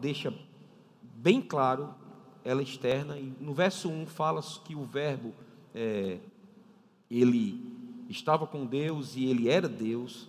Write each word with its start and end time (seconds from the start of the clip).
deixa 0.00 0.32
bem 1.02 1.40
claro, 1.40 1.94
ela 2.44 2.62
externa, 2.62 3.18
e 3.18 3.32
no 3.40 3.52
verso 3.52 3.88
1 3.88 4.06
fala 4.06 4.42
que 4.64 4.74
o 4.74 4.84
verbo, 4.84 5.34
é, 5.74 6.18
ele 7.10 7.62
estava 8.08 8.46
com 8.46 8.64
Deus 8.64 9.14
e 9.14 9.26
ele 9.26 9.48
era 9.48 9.68
Deus, 9.68 10.28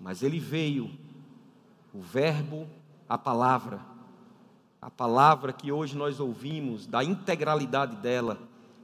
mas 0.00 0.22
ele 0.22 0.38
veio, 0.38 0.90
o 1.92 2.00
verbo, 2.00 2.66
a 3.08 3.16
palavra, 3.16 3.80
a 4.80 4.90
palavra 4.90 5.52
que 5.52 5.72
hoje 5.72 5.96
nós 5.96 6.20
ouvimos, 6.20 6.86
da 6.86 7.02
integralidade 7.02 7.96
dela, 7.96 8.38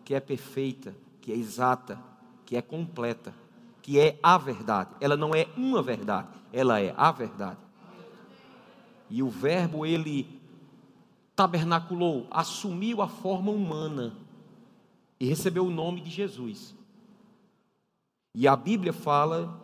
que 0.04 0.14
é 0.14 0.20
perfeita, 0.20 0.94
que 1.20 1.32
é 1.32 1.36
exata, 1.36 1.98
que 2.44 2.56
é 2.56 2.62
completa, 2.62 3.34
que 3.82 3.98
é 3.98 4.18
a 4.22 4.38
verdade. 4.38 4.90
Ela 5.00 5.16
não 5.16 5.34
é 5.34 5.48
uma 5.56 5.82
verdade, 5.82 6.28
ela 6.52 6.80
é 6.80 6.94
a 6.96 7.10
verdade. 7.10 7.65
E 9.08 9.22
o 9.22 9.28
Verbo, 9.28 9.86
ele 9.86 10.40
tabernaculou, 11.34 12.26
assumiu 12.30 13.02
a 13.02 13.08
forma 13.08 13.50
humana 13.50 14.16
e 15.20 15.26
recebeu 15.26 15.66
o 15.66 15.70
nome 15.70 16.00
de 16.00 16.10
Jesus. 16.10 16.74
E 18.34 18.48
a 18.48 18.56
Bíblia 18.56 18.92
fala, 18.92 19.60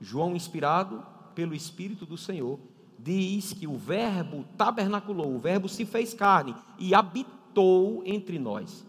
João 0.00 0.34
inspirado 0.34 1.04
pelo 1.34 1.54
Espírito 1.54 2.06
do 2.06 2.16
Senhor, 2.16 2.58
diz 2.98 3.52
que 3.52 3.66
o 3.66 3.76
Verbo 3.76 4.44
tabernaculou, 4.56 5.34
o 5.34 5.38
Verbo 5.38 5.68
se 5.68 5.84
fez 5.84 6.12
carne 6.14 6.54
e 6.78 6.94
habitou 6.94 8.02
entre 8.04 8.38
nós. 8.38 8.86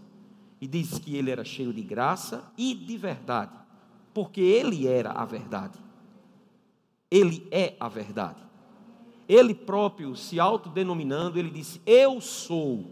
E 0.59 0.67
diz 0.67 0.99
que 0.99 1.15
ele 1.15 1.31
era 1.31 1.43
cheio 1.43 1.73
de 1.73 1.81
graça 1.81 2.51
e 2.57 2.75
de 2.75 2.97
verdade, 2.97 3.57
porque 4.13 4.41
ele 4.41 4.87
era 4.87 5.11
a 5.11 5.25
verdade. 5.25 5.79
Ele 7.09 7.47
é 7.51 7.75
a 7.79 7.89
verdade. 7.89 8.50
Ele 9.31 9.55
próprio, 9.55 10.13
se 10.13 10.41
autodenominando, 10.41 11.39
ele 11.39 11.49
disse: 11.49 11.81
Eu 11.85 12.19
sou 12.19 12.83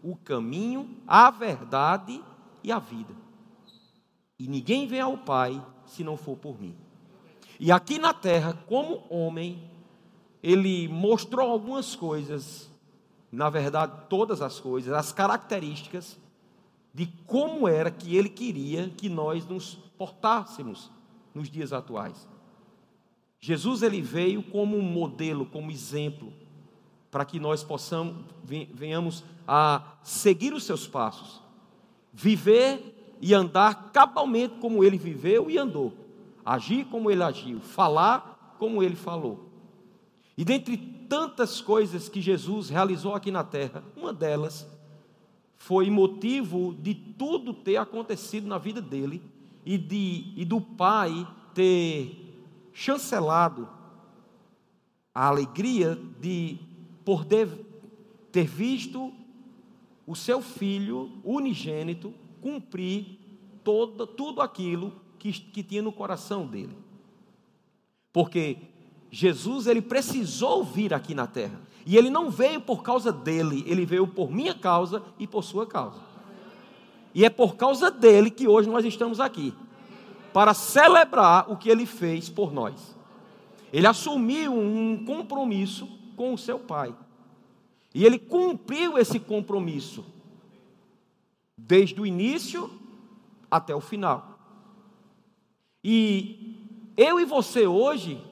o 0.00 0.14
caminho, 0.14 0.88
a 1.04 1.32
verdade 1.32 2.22
e 2.62 2.70
a 2.70 2.78
vida. 2.78 3.12
E 4.38 4.46
ninguém 4.46 4.86
vem 4.86 5.00
ao 5.00 5.18
Pai 5.18 5.60
se 5.84 6.04
não 6.04 6.16
for 6.16 6.36
por 6.36 6.60
mim. 6.60 6.76
E 7.58 7.72
aqui 7.72 7.98
na 7.98 8.14
terra, 8.14 8.56
como 8.68 9.02
homem, 9.10 9.68
ele 10.40 10.86
mostrou 10.86 11.50
algumas 11.50 11.96
coisas, 11.96 12.70
na 13.32 13.50
verdade, 13.50 13.92
todas 14.08 14.40
as 14.40 14.60
coisas, 14.60 14.92
as 14.94 15.12
características 15.12 16.16
de 16.94 17.06
como 17.26 17.66
era 17.66 17.90
que 17.90 18.16
ele 18.16 18.28
queria 18.28 18.88
que 18.90 19.08
nós 19.08 19.44
nos 19.44 19.74
portássemos 19.98 20.88
nos 21.34 21.50
dias 21.50 21.72
atuais. 21.72 22.28
Jesus 23.40 23.82
ele 23.82 24.02
veio 24.02 24.42
como 24.42 24.76
um 24.76 24.82
modelo, 24.82 25.46
como 25.46 25.70
exemplo, 25.70 26.32
para 27.10 27.24
que 27.24 27.40
nós 27.40 27.64
possamos 27.64 28.16
venhamos 28.44 29.24
a 29.46 29.82
seguir 30.02 30.52
os 30.52 30.64
seus 30.64 30.86
passos, 30.86 31.40
viver 32.12 33.16
e 33.20 33.32
andar 33.32 33.90
cabalmente 33.92 34.54
como 34.60 34.84
ele 34.84 34.98
viveu 34.98 35.50
e 35.50 35.56
andou, 35.56 35.92
agir 36.44 36.84
como 36.86 37.10
ele 37.10 37.22
agiu, 37.22 37.60
falar 37.60 38.56
como 38.58 38.82
ele 38.82 38.96
falou. 38.96 39.48
E 40.36 40.44
dentre 40.44 40.76
tantas 40.76 41.60
coisas 41.60 42.08
que 42.08 42.20
Jesus 42.20 42.68
realizou 42.68 43.14
aqui 43.14 43.30
na 43.30 43.42
terra, 43.42 43.82
uma 43.96 44.12
delas 44.12 44.66
foi 45.56 45.90
motivo 45.90 46.74
de 46.74 46.94
tudo 46.94 47.52
ter 47.52 47.76
acontecido 47.76 48.46
na 48.46 48.56
vida 48.56 48.80
dele 48.80 49.22
e, 49.64 49.76
de, 49.76 50.32
e 50.36 50.44
do 50.44 50.60
Pai 50.60 51.26
ter 51.52 52.29
chancelado 52.72 53.68
a 55.14 55.26
alegria 55.26 55.98
de 56.20 56.58
poder 57.04 57.48
ter 58.30 58.46
visto 58.46 59.12
o 60.06 60.14
seu 60.14 60.40
filho 60.40 61.10
unigênito 61.24 62.14
cumprir 62.40 63.18
todo, 63.62 64.06
tudo 64.06 64.40
aquilo 64.40 64.92
que, 65.18 65.32
que 65.32 65.62
tinha 65.62 65.82
no 65.82 65.92
coração 65.92 66.46
dele. 66.46 66.76
Porque 68.12 68.56
Jesus 69.10 69.66
ele 69.66 69.82
precisou 69.82 70.64
vir 70.64 70.94
aqui 70.94 71.14
na 71.14 71.26
terra. 71.26 71.60
E 71.84 71.96
ele 71.96 72.10
não 72.10 72.30
veio 72.30 72.60
por 72.60 72.82
causa 72.82 73.12
dele, 73.12 73.64
ele 73.66 73.84
veio 73.84 74.06
por 74.06 74.30
minha 74.30 74.54
causa 74.54 75.02
e 75.18 75.26
por 75.26 75.42
sua 75.42 75.66
causa. 75.66 76.00
E 77.14 77.24
é 77.24 77.30
por 77.30 77.56
causa 77.56 77.90
dele 77.90 78.30
que 78.30 78.46
hoje 78.46 78.68
nós 78.68 78.84
estamos 78.84 79.18
aqui 79.18 79.52
para 80.32 80.54
celebrar 80.54 81.50
o 81.50 81.56
que 81.56 81.68
ele 81.68 81.86
fez 81.86 82.28
por 82.28 82.52
nós. 82.52 82.96
Ele 83.72 83.86
assumiu 83.86 84.52
um 84.52 85.04
compromisso 85.04 85.86
com 86.16 86.34
o 86.34 86.38
seu 86.38 86.58
pai. 86.58 86.94
E 87.94 88.04
ele 88.04 88.18
cumpriu 88.18 88.98
esse 88.98 89.18
compromisso 89.18 90.04
desde 91.56 92.00
o 92.00 92.06
início 92.06 92.70
até 93.50 93.74
o 93.74 93.80
final. 93.80 94.38
E 95.82 96.56
eu 96.96 97.18
e 97.18 97.24
você 97.24 97.66
hoje, 97.66 98.22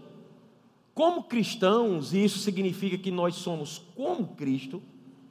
como 0.94 1.24
cristãos, 1.24 2.12
e 2.12 2.24
isso 2.24 2.38
significa 2.38 2.98
que 2.98 3.10
nós 3.10 3.36
somos 3.36 3.78
como 3.96 4.34
Cristo, 4.34 4.82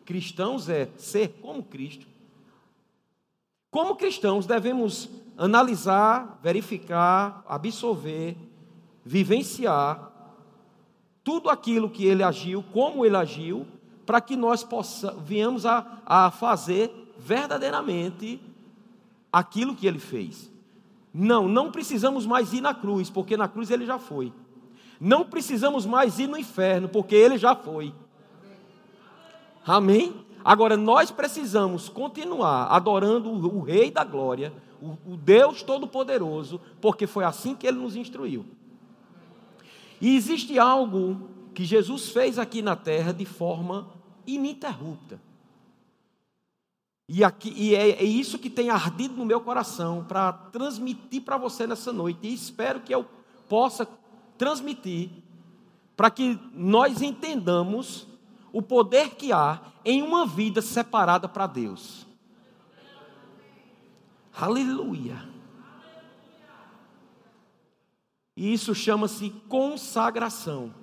cristãos 0.03 0.69
é 0.69 0.89
ser 0.97 1.37
como 1.41 1.61
Cristo. 1.61 2.06
Como 3.77 3.95
cristãos 3.95 4.47
devemos 4.47 5.07
analisar, 5.37 6.39
verificar, 6.41 7.43
absorver, 7.47 8.35
vivenciar 9.05 10.11
tudo 11.23 11.47
aquilo 11.47 11.87
que 11.87 12.03
ele 12.03 12.23
agiu, 12.23 12.63
como 12.73 13.05
ele 13.05 13.15
agiu, 13.15 13.67
para 14.03 14.19
que 14.19 14.35
nós 14.35 14.63
possamos, 14.63 15.21
venhamos 15.23 15.63
a, 15.63 15.99
a 16.07 16.31
fazer 16.31 17.13
verdadeiramente 17.19 18.41
aquilo 19.31 19.75
que 19.75 19.85
ele 19.85 19.99
fez. 19.99 20.51
Não, 21.13 21.47
não 21.47 21.71
precisamos 21.71 22.25
mais 22.25 22.53
ir 22.53 22.61
na 22.61 22.73
cruz, 22.73 23.11
porque 23.11 23.37
na 23.37 23.47
cruz 23.47 23.69
ele 23.69 23.85
já 23.85 23.99
foi. 23.99 24.33
Não 24.99 25.23
precisamos 25.23 25.85
mais 25.85 26.17
ir 26.17 26.25
no 26.25 26.35
inferno, 26.35 26.89
porque 26.89 27.13
ele 27.13 27.37
já 27.37 27.55
foi. 27.55 27.93
Amém? 29.63 30.25
Agora 30.47 30.77
nós 30.77 31.11
precisamos 31.11 31.89
continuar 31.89 32.67
adorando 32.67 33.29
o 33.29 33.61
Rei 33.61 33.91
da 33.91 34.05
Glória, 34.05 34.53
o, 34.81 35.17
Deus 35.17 35.61
Todo-Poderoso, 35.61 36.61
porque 36.79 37.05
foi 37.05 37.25
assim 37.25 37.53
que 37.53 37.67
ele 37.67 37.77
nos 37.77 37.97
instruiu. 37.97 38.45
E 39.99 40.15
existe 40.15 40.57
algo 40.57 41.29
que 41.53 41.65
Jesus 41.65 42.11
fez 42.11 42.39
aqui 42.39 42.61
na 42.61 42.77
terra 42.77 43.11
de 43.11 43.25
forma 43.25 43.89
ininterrupta. 44.25 45.19
E, 47.09 47.25
aqui, 47.25 47.53
e 47.53 47.75
é, 47.75 47.89
é 47.89 48.03
isso 48.05 48.39
que 48.39 48.49
tem 48.49 48.69
ardido 48.69 49.15
no 49.15 49.25
meu 49.25 49.41
coração 49.41 50.05
para 50.07 50.31
transmitir 50.31 51.23
para 51.23 51.35
você 51.35 51.67
nessa 51.67 51.91
noite. 51.91 52.19
E 52.21 52.33
espero 52.33 52.79
que 52.79 52.95
eu 52.95 53.05
possa 53.49 53.85
transmitir 54.37 55.09
para 55.97 56.09
que 56.09 56.39
nós 56.53 57.01
entendamos 57.01 58.06
o 58.51 58.61
poder 58.61 59.15
que 59.15 59.31
há 59.31 59.61
em 59.83 60.01
uma 60.01 60.25
vida 60.25 60.61
separada 60.61 61.27
para 61.27 61.47
Deus. 61.47 62.05
Aleluia. 64.33 65.27
E 68.35 68.53
isso 68.53 68.75
chama-se 68.75 69.31
consagração. 69.49 70.73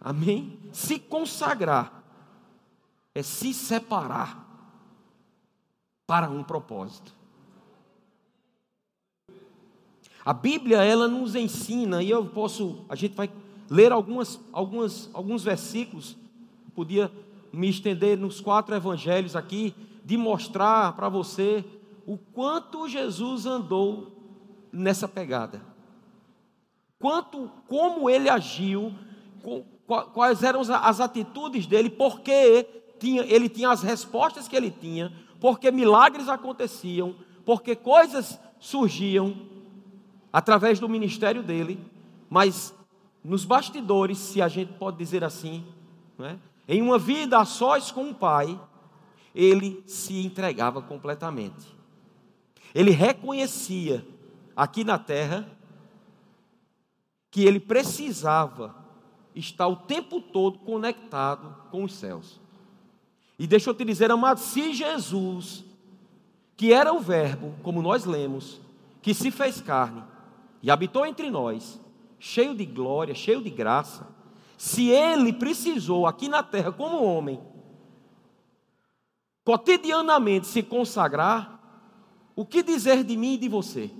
Amém? 0.00 0.58
Se 0.72 0.98
consagrar 0.98 2.02
é 3.14 3.22
se 3.22 3.52
separar 3.52 4.46
para 6.06 6.30
um 6.30 6.42
propósito. 6.42 7.19
A 10.24 10.32
Bíblia 10.32 10.82
ela 10.82 11.08
nos 11.08 11.34
ensina 11.34 12.02
e 12.02 12.10
eu 12.10 12.26
posso, 12.26 12.84
a 12.88 12.94
gente 12.94 13.14
vai 13.14 13.30
ler 13.68 13.92
algumas, 13.92 14.38
algumas, 14.52 15.08
alguns 15.14 15.42
versículos. 15.42 16.16
Podia 16.74 17.10
me 17.52 17.68
estender 17.68 18.18
nos 18.18 18.40
quatro 18.40 18.74
evangelhos 18.74 19.34
aqui, 19.34 19.74
de 20.04 20.16
mostrar 20.16 20.94
para 20.94 21.08
você 21.08 21.64
o 22.06 22.18
quanto 22.18 22.88
Jesus 22.88 23.46
andou 23.46 24.12
nessa 24.72 25.06
pegada. 25.06 25.62
Quanto, 26.98 27.50
como 27.66 28.10
ele 28.10 28.28
agiu, 28.28 28.92
quais 30.12 30.42
eram 30.42 30.60
as 30.60 31.00
atitudes 31.00 31.66
dele, 31.66 31.88
porque 31.88 32.66
tinha, 32.98 33.22
ele 33.22 33.48
tinha 33.48 33.70
as 33.70 33.82
respostas 33.82 34.46
que 34.46 34.54
ele 34.54 34.70
tinha, 34.70 35.12
porque 35.40 35.70
milagres 35.70 36.28
aconteciam, 36.28 37.14
porque 37.44 37.74
coisas 37.74 38.38
surgiam 38.58 39.34
através 40.32 40.78
do 40.78 40.88
ministério 40.88 41.42
dele, 41.42 41.78
mas 42.28 42.74
nos 43.22 43.44
bastidores, 43.44 44.18
se 44.18 44.40
a 44.40 44.48
gente 44.48 44.72
pode 44.74 44.96
dizer 44.96 45.24
assim, 45.24 45.64
é? 46.18 46.36
Em 46.68 46.80
uma 46.82 46.98
vida 46.98 47.38
a 47.38 47.44
sós 47.44 47.90
com 47.90 48.10
o 48.10 48.14
Pai, 48.14 48.58
ele 49.34 49.82
se 49.86 50.24
entregava 50.24 50.80
completamente. 50.80 51.76
Ele 52.74 52.90
reconhecia 52.90 54.06
aqui 54.54 54.84
na 54.84 54.98
terra 54.98 55.50
que 57.30 57.44
ele 57.44 57.58
precisava 57.58 58.74
estar 59.34 59.66
o 59.66 59.76
tempo 59.76 60.20
todo 60.20 60.58
conectado 60.60 61.54
com 61.70 61.84
os 61.84 61.94
céus. 61.94 62.40
E 63.38 63.46
deixa 63.46 63.70
eu 63.70 63.74
te 63.74 63.84
dizer, 63.84 64.10
amado, 64.10 64.38
se 64.38 64.72
Jesus, 64.72 65.64
que 66.56 66.72
era 66.72 66.92
o 66.92 67.00
Verbo, 67.00 67.54
como 67.62 67.82
nós 67.82 68.04
lemos, 68.04 68.60
que 69.02 69.14
se 69.14 69.30
fez 69.30 69.60
carne 69.60 70.02
e 70.62 70.70
habitou 70.70 71.06
entre 71.06 71.30
nós, 71.30 71.80
cheio 72.18 72.54
de 72.54 72.66
glória, 72.66 73.14
cheio 73.14 73.42
de 73.42 73.50
graça, 73.50 74.06
se 74.56 74.90
ele 74.90 75.32
precisou 75.32 76.06
aqui 76.06 76.28
na 76.28 76.42
terra, 76.42 76.70
como 76.70 77.02
homem, 77.02 77.40
cotidianamente 79.44 80.46
se 80.46 80.62
consagrar, 80.62 81.58
o 82.36 82.44
que 82.44 82.62
dizer 82.62 83.02
de 83.02 83.16
mim 83.16 83.34
e 83.34 83.38
de 83.38 83.48
você? 83.48 83.90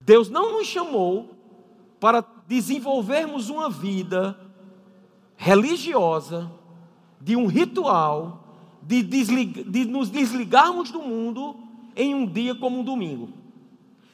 Deus 0.00 0.28
não 0.28 0.52
nos 0.52 0.66
chamou 0.66 1.30
para 1.98 2.24
desenvolvermos 2.46 3.48
uma 3.48 3.70
vida 3.70 4.38
religiosa, 5.36 6.50
de 7.20 7.34
um 7.34 7.46
ritual, 7.46 8.78
de, 8.82 9.02
de 9.02 9.84
nos 9.84 10.10
desligarmos 10.10 10.90
do 10.90 11.00
mundo 11.00 11.56
em 11.94 12.14
um 12.14 12.26
dia 12.26 12.54
como 12.54 12.80
um 12.80 12.84
domingo. 12.84 13.45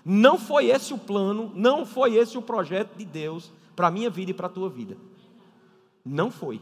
Não 0.04 0.38
foi 0.38 0.66
esse 0.66 0.93
o 0.93 0.99
plano, 0.99 1.52
não 1.54 1.87
foi 1.87 2.16
esse 2.16 2.37
o 2.37 2.43
projeto 2.43 2.96
de 2.96 3.04
Deus 3.04 3.52
para 3.76 3.88
a 3.88 3.90
minha 3.90 4.10
vida 4.10 4.31
e 4.32 4.34
para 4.34 4.46
a 4.46 4.50
tua 4.50 4.69
vida. 4.69 4.96
Não 6.04 6.31
foi. 6.31 6.60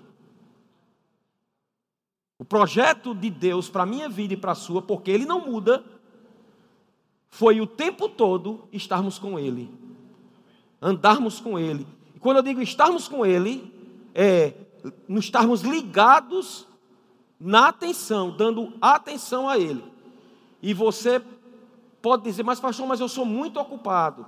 O 2.39 2.45
projeto 2.45 3.15
de 3.15 3.31
Deus 3.31 3.69
para 3.69 3.83
a 3.83 3.87
minha 3.87 4.09
vida 4.09 4.35
e 4.35 4.37
para 4.37 4.53
a 4.53 4.55
sua, 4.55 4.81
porque 4.81 5.11
ele 5.11 5.27
não 5.27 5.47
muda, 5.47 5.85
foi 7.31 7.61
o 7.61 7.67
tempo 7.67 8.09
todo 8.09 8.69
estarmos 8.73 9.19
com 9.19 9.39
Ele, 9.39 9.71
andarmos 10.83 11.41
com 11.41 11.59
Ele. 11.59 11.87
E 12.15 12.19
quando 12.19 12.39
eu 12.39 12.43
digo 12.43 12.61
estarmos 12.61 13.07
com 13.07 13.25
Ele, 13.25 13.73
é 14.15 14.53
nos 15.07 15.27
estarmos 15.27 15.63
ligados 15.63 16.67
na 17.39 17.69
atenção, 17.69 18.37
dando 18.37 18.73
atenção 18.81 19.49
a 19.49 19.59
Ele. 19.59 19.85
E 20.61 20.75
você 20.75 21.23
pode 22.01 22.23
dizer, 22.23 22.43
mas 22.43 22.61
pastor, 22.61 22.87
mas 22.87 23.01
eu 23.01 23.09
sou 23.09 23.25
muito 23.25 23.59
ocupado. 23.61 24.27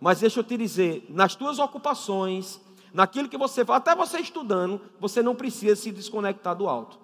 Mas 0.00 0.20
deixa 0.20 0.40
eu 0.40 0.44
te 0.44 0.56
dizer, 0.56 1.06
nas 1.08 1.34
tuas 1.34 1.58
ocupações, 1.58 2.60
naquilo 2.92 3.28
que 3.28 3.36
você 3.36 3.64
faz, 3.64 3.78
até 3.78 3.94
você 3.94 4.18
estudando, 4.18 4.80
você 5.00 5.22
não 5.22 5.34
precisa 5.34 5.76
se 5.76 5.90
desconectar 5.90 6.54
do 6.54 6.68
alto. 6.68 6.98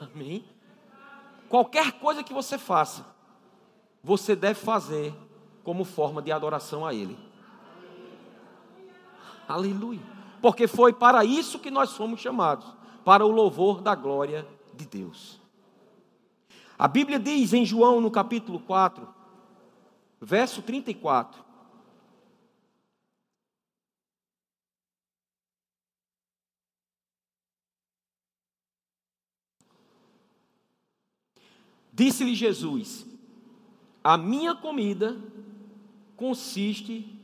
Amém? 0.00 0.44
Qualquer 1.48 1.92
coisa 1.92 2.22
que 2.22 2.32
você 2.32 2.56
faça, 2.56 3.04
você 4.02 4.36
deve 4.36 4.60
fazer 4.60 5.14
como 5.64 5.84
forma 5.84 6.22
de 6.22 6.30
adoração 6.30 6.86
a 6.86 6.94
Ele. 6.94 7.18
Aleluia. 9.48 10.00
Porque 10.40 10.66
foi 10.66 10.92
para 10.92 11.24
isso 11.24 11.58
que 11.58 11.70
nós 11.70 11.92
fomos 11.96 12.20
chamados 12.20 12.66
para 13.04 13.26
o 13.26 13.30
louvor 13.30 13.80
da 13.80 13.94
glória 13.94 14.46
de 14.72 14.86
Deus. 14.86 15.39
A 16.80 16.88
Bíblia 16.88 17.18
diz 17.18 17.52
em 17.52 17.62
João, 17.62 18.00
no 18.00 18.10
capítulo 18.10 18.58
4, 18.58 19.06
verso 20.18 20.62
34, 20.62 21.44
Disse-lhe 31.92 32.34
Jesus: 32.34 33.06
A 34.02 34.16
minha 34.16 34.54
comida 34.54 35.20
consiste 36.16 37.14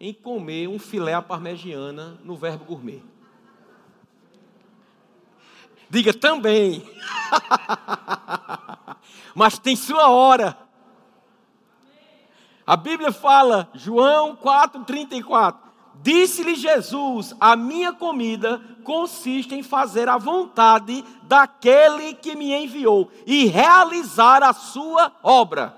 em 0.00 0.12
comer 0.12 0.66
um 0.66 0.80
filé 0.80 1.14
à 1.14 1.22
parmegiana 1.22 2.18
no 2.24 2.34
verbo 2.34 2.64
gourmet. 2.64 3.00
Diga 5.88 6.12
também. 6.12 6.82
Mas 9.34 9.58
tem 9.58 9.76
sua 9.76 10.08
hora. 10.08 10.56
A 12.66 12.76
Bíblia 12.76 13.12
fala, 13.12 13.68
João 13.74 14.36
4,34. 14.36 15.56
Disse-lhe 16.02 16.54
Jesus: 16.54 17.34
A 17.38 17.54
minha 17.54 17.92
comida 17.92 18.60
consiste 18.82 19.54
em 19.54 19.62
fazer 19.62 20.08
a 20.08 20.18
vontade 20.18 21.04
daquele 21.24 22.14
que 22.14 22.34
me 22.34 22.52
enviou 22.52 23.10
e 23.26 23.46
realizar 23.46 24.42
a 24.42 24.52
sua 24.52 25.12
obra. 25.22 25.76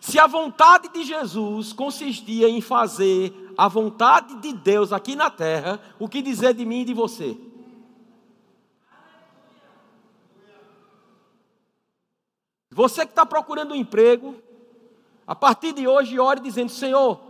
Se 0.00 0.18
a 0.18 0.26
vontade 0.26 0.88
de 0.88 1.04
Jesus 1.04 1.72
consistia 1.72 2.48
em 2.48 2.60
fazer 2.60 3.52
a 3.56 3.68
vontade 3.68 4.34
de 4.36 4.52
Deus 4.52 4.92
aqui 4.92 5.14
na 5.14 5.30
terra, 5.30 5.78
o 5.98 6.08
que 6.08 6.22
dizer 6.22 6.54
de 6.54 6.64
mim 6.64 6.80
e 6.80 6.86
de 6.86 6.94
você? 6.94 7.36
Você 12.70 13.04
que 13.04 13.10
está 13.10 13.26
procurando 13.26 13.72
um 13.72 13.76
emprego, 13.76 14.40
a 15.26 15.34
partir 15.34 15.72
de 15.72 15.88
hoje 15.88 16.20
ore 16.20 16.40
dizendo: 16.40 16.70
Senhor, 16.70 17.20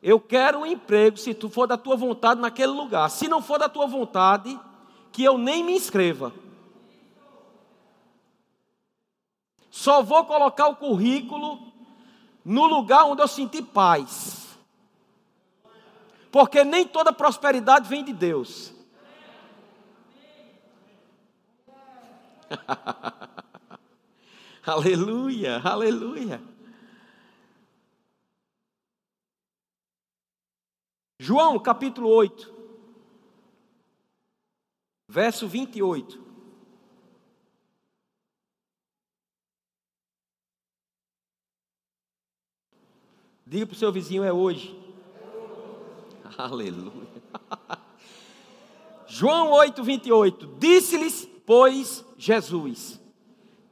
eu 0.00 0.20
quero 0.20 0.60
um 0.60 0.66
emprego, 0.66 1.16
se 1.16 1.34
tu 1.34 1.48
for 1.48 1.66
da 1.66 1.76
tua 1.76 1.96
vontade, 1.96 2.40
naquele 2.40 2.72
lugar. 2.72 3.10
Se 3.10 3.26
não 3.26 3.42
for 3.42 3.58
da 3.58 3.68
tua 3.68 3.86
vontade, 3.86 4.58
que 5.10 5.24
eu 5.24 5.36
nem 5.36 5.64
me 5.64 5.72
inscreva. 5.72 6.32
Só 9.70 10.02
vou 10.02 10.24
colocar 10.24 10.68
o 10.68 10.76
currículo 10.76 11.60
no 12.44 12.66
lugar 12.66 13.04
onde 13.06 13.22
eu 13.22 13.28
senti 13.28 13.60
paz. 13.60 14.56
Porque 16.30 16.62
nem 16.62 16.86
toda 16.86 17.12
prosperidade 17.12 17.88
vem 17.88 18.04
de 18.04 18.12
Deus. 18.12 18.72
aleluia, 24.72 25.58
aleluia. 25.58 26.42
João 31.20 31.58
capítulo 31.58 32.08
8, 32.08 32.54
verso 35.08 35.48
28. 35.48 36.28
Diga 43.46 43.66
para 43.66 43.74
o 43.74 43.78
seu 43.78 43.90
vizinho: 43.90 44.22
é 44.22 44.32
hoje. 44.32 44.78
Aleluia. 46.36 47.08
João 49.08 49.50
8, 49.52 49.82
28. 49.82 50.46
Disse-lhes, 50.58 51.26
pois, 51.46 52.04
Jesus: 52.18 52.97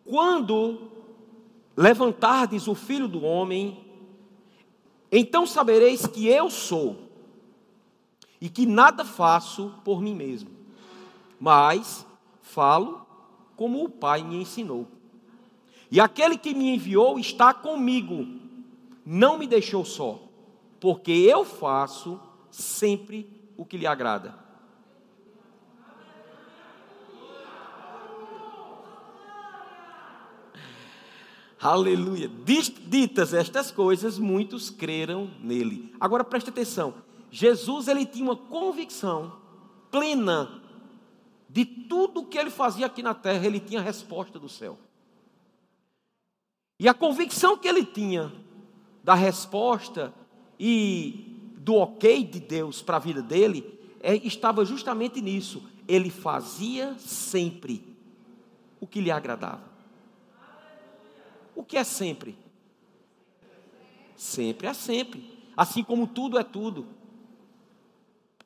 Quando 0.06 0.90
levantardes 1.76 2.68
o 2.68 2.75
filho 2.75 3.08
do 3.08 3.22
homem, 3.25 3.84
então 5.10 5.46
sabereis 5.46 6.06
que 6.06 6.26
eu 6.26 6.48
sou 6.48 6.96
e 8.40 8.48
que 8.48 8.66
nada 8.66 9.04
faço 9.04 9.75
por 9.84 10.00
mim 10.00 10.14
mesmo, 10.14 10.50
mas 11.40 12.06
falo 12.42 13.06
como 13.56 13.84
o 13.84 13.88
Pai 13.88 14.22
me 14.22 14.36
ensinou. 14.36 14.86
E 15.90 16.00
aquele 16.00 16.36
que 16.36 16.54
me 16.54 16.75
enviou 16.75 17.18
está 17.18 17.54
comigo, 17.54 18.26
não 19.04 19.38
me 19.38 19.46
deixou 19.46 19.84
só, 19.84 20.20
porque 20.80 21.12
eu 21.12 21.44
faço 21.44 22.20
sempre 22.50 23.28
o 23.56 23.64
que 23.64 23.76
lhe 23.76 23.86
agrada. 23.86 24.46
Aleluia. 31.60 32.30
Ditas 32.88 33.32
estas 33.32 33.70
coisas, 33.70 34.18
muitos 34.18 34.68
creram 34.68 35.30
nele. 35.40 35.94
Agora 35.98 36.22
preste 36.22 36.50
atenção. 36.50 36.94
Jesus 37.30 37.88
ele 37.88 38.04
tinha 38.04 38.25
uma 38.25 38.36
convicção 38.36 39.32
plena 39.90 40.62
de 41.48 41.64
tudo 41.64 42.25
que 42.25 42.36
ele 42.36 42.50
fazia 42.50 42.86
aqui 42.86 43.02
na 43.02 43.14
terra, 43.14 43.46
ele 43.46 43.60
tinha 43.60 43.80
a 43.80 43.82
resposta 43.82 44.38
do 44.38 44.48
céu. 44.48 44.78
E 46.78 46.88
a 46.88 46.94
convicção 46.94 47.56
que 47.56 47.66
ele 47.66 47.84
tinha 47.84 48.32
da 49.02 49.14
resposta 49.14 50.12
e 50.60 51.52
do 51.56 51.75
ok 51.75 52.22
de 52.25 52.40
Deus 52.40 52.82
para 52.82 52.96
a 52.96 53.00
vida 53.00 53.22
dele 53.22 53.78
é, 54.00 54.14
estava 54.16 54.64
justamente 54.64 55.22
nisso. 55.22 55.62
Ele 55.88 56.10
fazia 56.10 56.94
sempre 56.98 57.82
o 58.78 58.86
que 58.86 59.00
lhe 59.00 59.10
agradava. 59.10 59.75
O 61.56 61.64
que 61.64 61.76
é 61.76 61.82
sempre? 61.82 62.38
Sempre 64.14 64.68
é 64.68 64.72
sempre. 64.72 65.36
Assim 65.56 65.82
como 65.82 66.06
tudo 66.06 66.38
é 66.38 66.44
tudo 66.44 66.86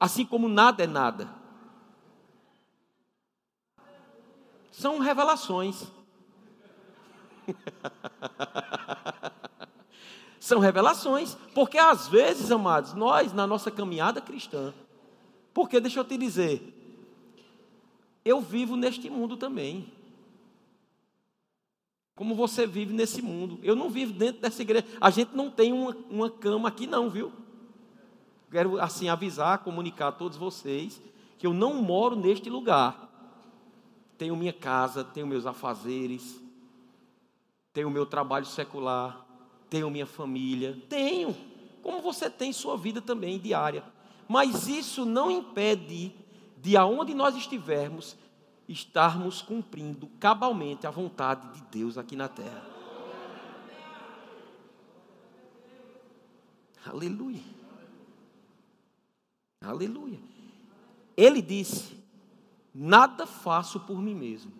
assim 0.01 0.25
como 0.25 0.49
nada 0.49 0.83
é 0.83 0.87
nada. 0.87 1.29
São 4.73 4.99
revelações. 4.99 5.85
São 10.41 10.59
revelações, 10.59 11.37
porque 11.55 11.77
às 11.77 12.09
vezes, 12.09 12.51
amados, 12.51 12.95
nós, 12.95 13.35
na 13.35 13.47
nossa 13.47 13.71
caminhada 13.71 14.23
cristã, 14.23 14.73
porque 15.53 15.79
deixa 15.79 16.01
eu 16.01 16.05
te 16.05 16.17
dizer, 16.17 16.75
eu 18.25 18.41
vivo 18.41 18.75
neste 18.75 19.11
mundo 19.11 19.37
também. 19.37 19.93
Como 22.21 22.35
você 22.35 22.67
vive 22.67 22.93
nesse 22.93 23.23
mundo. 23.23 23.59
Eu 23.63 23.75
não 23.75 23.89
vivo 23.89 24.13
dentro 24.13 24.43
dessa 24.43 24.61
igreja. 24.61 24.85
A 25.01 25.09
gente 25.09 25.35
não 25.35 25.51
tem 25.51 25.73
uma, 25.73 25.97
uma 26.11 26.31
cama 26.31 26.69
aqui, 26.69 26.87
não, 26.87 27.09
viu? 27.09 27.33
Quero 28.51 28.79
assim 28.79 29.09
avisar, 29.09 29.61
comunicar 29.61 30.09
a 30.09 30.13
todos 30.13 30.37
vocês 30.37 31.01
que 31.39 31.47
eu 31.47 31.55
não 31.55 31.83
moro 31.83 32.15
neste 32.15 32.51
lugar. 32.51 33.09
Tenho 34.19 34.37
minha 34.37 34.53
casa, 34.53 35.03
tenho 35.03 35.27
meus 35.27 35.47
afazeres, 35.47 36.39
tenho 37.73 37.89
meu 37.89 38.05
trabalho 38.05 38.45
secular, 38.45 39.27
tenho 39.71 39.89
minha 39.89 40.05
família, 40.05 40.77
tenho, 40.91 41.35
como 41.83 42.03
você 42.03 42.29
tem 42.29 42.53
sua 42.53 42.77
vida 42.77 43.01
também 43.01 43.39
diária. 43.39 43.83
Mas 44.29 44.69
isso 44.69 45.07
não 45.07 45.31
impede 45.31 46.15
de 46.59 46.77
aonde 46.77 47.15
nós 47.15 47.35
estivermos 47.35 48.15
estarmos 48.71 49.43
cumprindo 49.43 50.07
cabalmente 50.21 50.87
a 50.87 50.91
vontade 50.91 51.53
de 51.53 51.63
Deus 51.79 51.99
aqui 51.99 52.15
na 52.15 52.29
terra. 52.29 52.65
Aleluia. 56.87 57.43
Aleluia. 59.61 60.19
Ele 61.17 61.43
disse: 61.43 61.99
Nada 62.75 63.27
faço 63.27 63.81
por 63.81 64.01
mim 64.01 64.15
mesmo. 64.15 64.53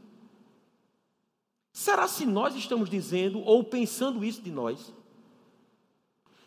Será 1.73 2.09
se 2.09 2.27
nós 2.27 2.55
estamos 2.55 2.91
dizendo 2.91 3.41
ou 3.41 3.65
pensando 3.65 4.25
isso 4.25 4.43
de 4.43 4.51
nós? 4.51 4.93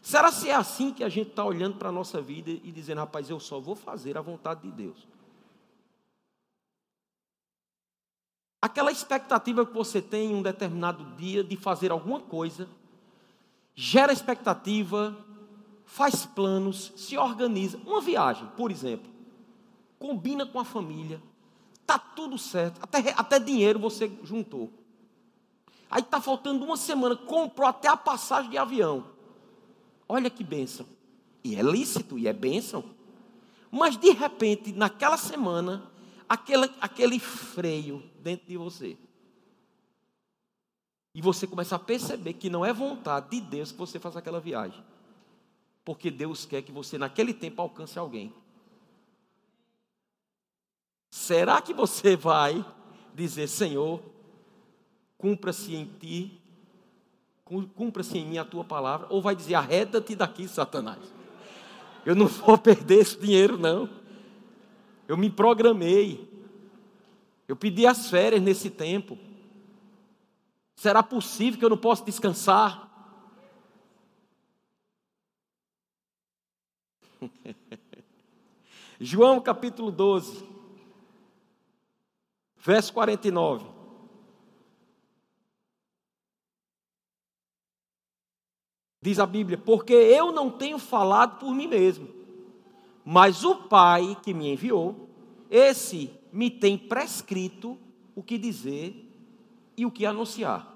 Será 0.01 0.33
se 0.33 0.49
é 0.49 0.53
assim 0.53 0.93
que 0.93 1.01
a 1.01 1.07
gente 1.07 1.29
está 1.29 1.45
olhando 1.45 1.77
para 1.77 1.87
a 1.87 1.91
nossa 1.91 2.21
vida 2.21 2.51
e 2.51 2.71
dizendo, 2.73 2.97
rapaz, 2.97 3.29
eu 3.29 3.39
só 3.39 3.57
vou 3.57 3.73
fazer 3.73 4.17
a 4.17 4.21
vontade 4.21 4.63
de 4.63 4.71
Deus? 4.71 5.07
Aquela 8.63 8.93
expectativa 8.93 9.65
que 9.65 9.73
você 9.73 10.01
tem 10.01 10.31
em 10.31 10.35
um 10.35 10.41
determinado 10.41 11.03
dia 11.17 11.43
de 11.43 11.57
fazer 11.57 11.91
alguma 11.91 12.21
coisa, 12.21 12.69
gera 13.75 14.13
expectativa, 14.13 15.17
faz 15.83 16.25
planos, 16.25 16.93
se 16.95 17.17
organiza. 17.17 17.77
Uma 17.85 17.99
viagem, 17.99 18.47
por 18.55 18.71
exemplo, 18.71 19.11
combina 19.99 20.45
com 20.45 20.61
a 20.61 20.63
família, 20.63 21.21
está 21.81 21.99
tudo 21.99 22.37
certo, 22.37 22.79
até, 22.81 23.13
até 23.17 23.37
dinheiro 23.37 23.79
você 23.79 24.09
juntou. 24.23 24.71
Aí 25.91 26.01
está 26.01 26.21
faltando 26.21 26.63
uma 26.63 26.77
semana, 26.77 27.17
comprou 27.17 27.67
até 27.67 27.89
a 27.89 27.97
passagem 27.97 28.49
de 28.49 28.57
avião. 28.57 29.07
Olha 30.07 30.29
que 30.29 30.41
bênção. 30.41 30.85
E 31.43 31.53
é 31.57 31.61
lícito, 31.61 32.17
e 32.17 32.29
é 32.29 32.33
bênção. 32.33 32.85
Mas 33.69 33.97
de 33.97 34.11
repente, 34.11 34.71
naquela 34.71 35.17
semana, 35.17 35.91
aquele, 36.33 36.69
aquele 36.81 37.19
freio 37.19 38.03
dentro 38.19 38.47
de 38.47 38.57
você. 38.57 38.97
E 41.13 41.21
você 41.21 41.45
começa 41.45 41.75
a 41.75 41.79
perceber 41.79 42.33
que 42.33 42.49
não 42.49 42.65
é 42.65 42.73
vontade 42.73 43.29
de 43.29 43.41
Deus 43.41 43.71
que 43.71 43.77
você 43.77 43.99
faça 43.99 44.17
aquela 44.17 44.39
viagem. 44.39 44.83
Porque 45.85 46.09
Deus 46.09 46.45
quer 46.45 46.63
que 46.63 46.71
você, 46.71 46.97
naquele 46.97 47.33
tempo, 47.33 47.61
alcance 47.61 47.99
alguém. 47.99 48.33
Será 51.11 51.61
que 51.61 51.71
você 51.71 52.15
vai 52.15 52.65
dizer, 53.13 53.47
Senhor, 53.47 54.01
cumpra-se 55.19 55.75
em 55.75 55.85
ti, 55.85 56.41
cumpra-se 57.75 58.17
em 58.17 58.25
mim 58.25 58.37
a 58.39 58.45
tua 58.45 58.63
palavra, 58.63 59.05
ou 59.11 59.21
vai 59.21 59.35
dizer, 59.35 59.53
arreda-te 59.53 60.15
daqui, 60.15 60.47
Satanás. 60.47 61.13
Eu 62.03 62.15
não 62.15 62.25
vou 62.25 62.57
perder 62.57 63.01
esse 63.01 63.19
dinheiro, 63.19 63.55
não. 63.55 63.87
Eu 65.07 65.17
me 65.17 65.29
programei. 65.29 66.31
Eu 67.47 67.55
pedi 67.55 67.85
as 67.85 68.09
férias 68.09 68.41
nesse 68.41 68.69
tempo. 68.69 69.17
Será 70.75 71.03
possível 71.03 71.59
que 71.59 71.65
eu 71.65 71.69
não 71.69 71.77
possa 71.77 72.03
descansar? 72.03 72.89
João 78.99 79.39
capítulo 79.41 79.91
12, 79.91 80.47
verso 82.57 82.93
49. 82.93 83.65
Diz 89.01 89.19
a 89.19 89.25
Bíblia: 89.25 89.57
Porque 89.57 89.93
eu 89.93 90.31
não 90.31 90.49
tenho 90.49 90.79
falado 90.79 91.37
por 91.37 91.53
mim 91.53 91.67
mesmo, 91.67 92.07
mas 93.05 93.43
o 93.43 93.55
Pai 93.55 94.17
que 94.23 94.33
me 94.33 94.51
enviou, 94.51 95.09
esse 95.49 96.11
me 96.31 96.49
tem 96.49 96.77
prescrito 96.77 97.77
o 98.15 98.23
que 98.23 98.37
dizer 98.37 99.11
e 99.75 99.85
o 99.85 99.91
que 99.91 100.05
anunciar. 100.05 100.73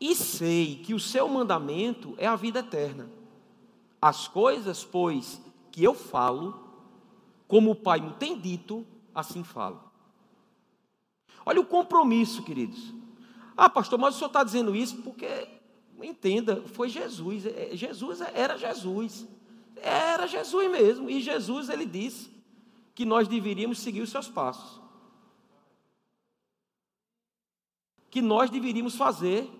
E 0.00 0.14
sei 0.14 0.76
que 0.76 0.94
o 0.94 1.00
seu 1.00 1.28
mandamento 1.28 2.14
é 2.18 2.26
a 2.26 2.36
vida 2.36 2.60
eterna. 2.60 3.08
As 4.00 4.28
coisas, 4.28 4.84
pois, 4.84 5.40
que 5.70 5.82
eu 5.82 5.94
falo, 5.94 6.60
como 7.46 7.70
o 7.70 7.76
Pai 7.76 8.00
me 8.00 8.12
tem 8.14 8.38
dito, 8.38 8.86
assim 9.14 9.42
falo. 9.42 9.82
Olha 11.46 11.60
o 11.60 11.66
compromisso, 11.66 12.42
queridos. 12.42 12.92
Ah, 13.56 13.68
pastor, 13.68 13.98
mas 13.98 14.14
o 14.14 14.18
senhor 14.18 14.28
está 14.28 14.42
dizendo 14.42 14.74
isso 14.74 14.96
porque 15.02 15.48
entenda, 16.02 16.62
foi 16.66 16.88
Jesus. 16.88 17.46
É, 17.46 17.70
Jesus 17.72 18.20
era 18.20 18.56
Jesus. 18.58 19.26
Era 19.84 20.26
Jesus 20.26 20.70
mesmo. 20.70 21.10
E 21.10 21.20
Jesus, 21.20 21.68
ele 21.68 21.84
disse 21.84 22.30
que 22.94 23.04
nós 23.04 23.28
deveríamos 23.28 23.78
seguir 23.78 24.00
os 24.00 24.10
seus 24.10 24.28
passos. 24.28 24.80
Que 28.10 28.22
nós 28.22 28.48
deveríamos 28.48 28.96
fazer 28.96 29.50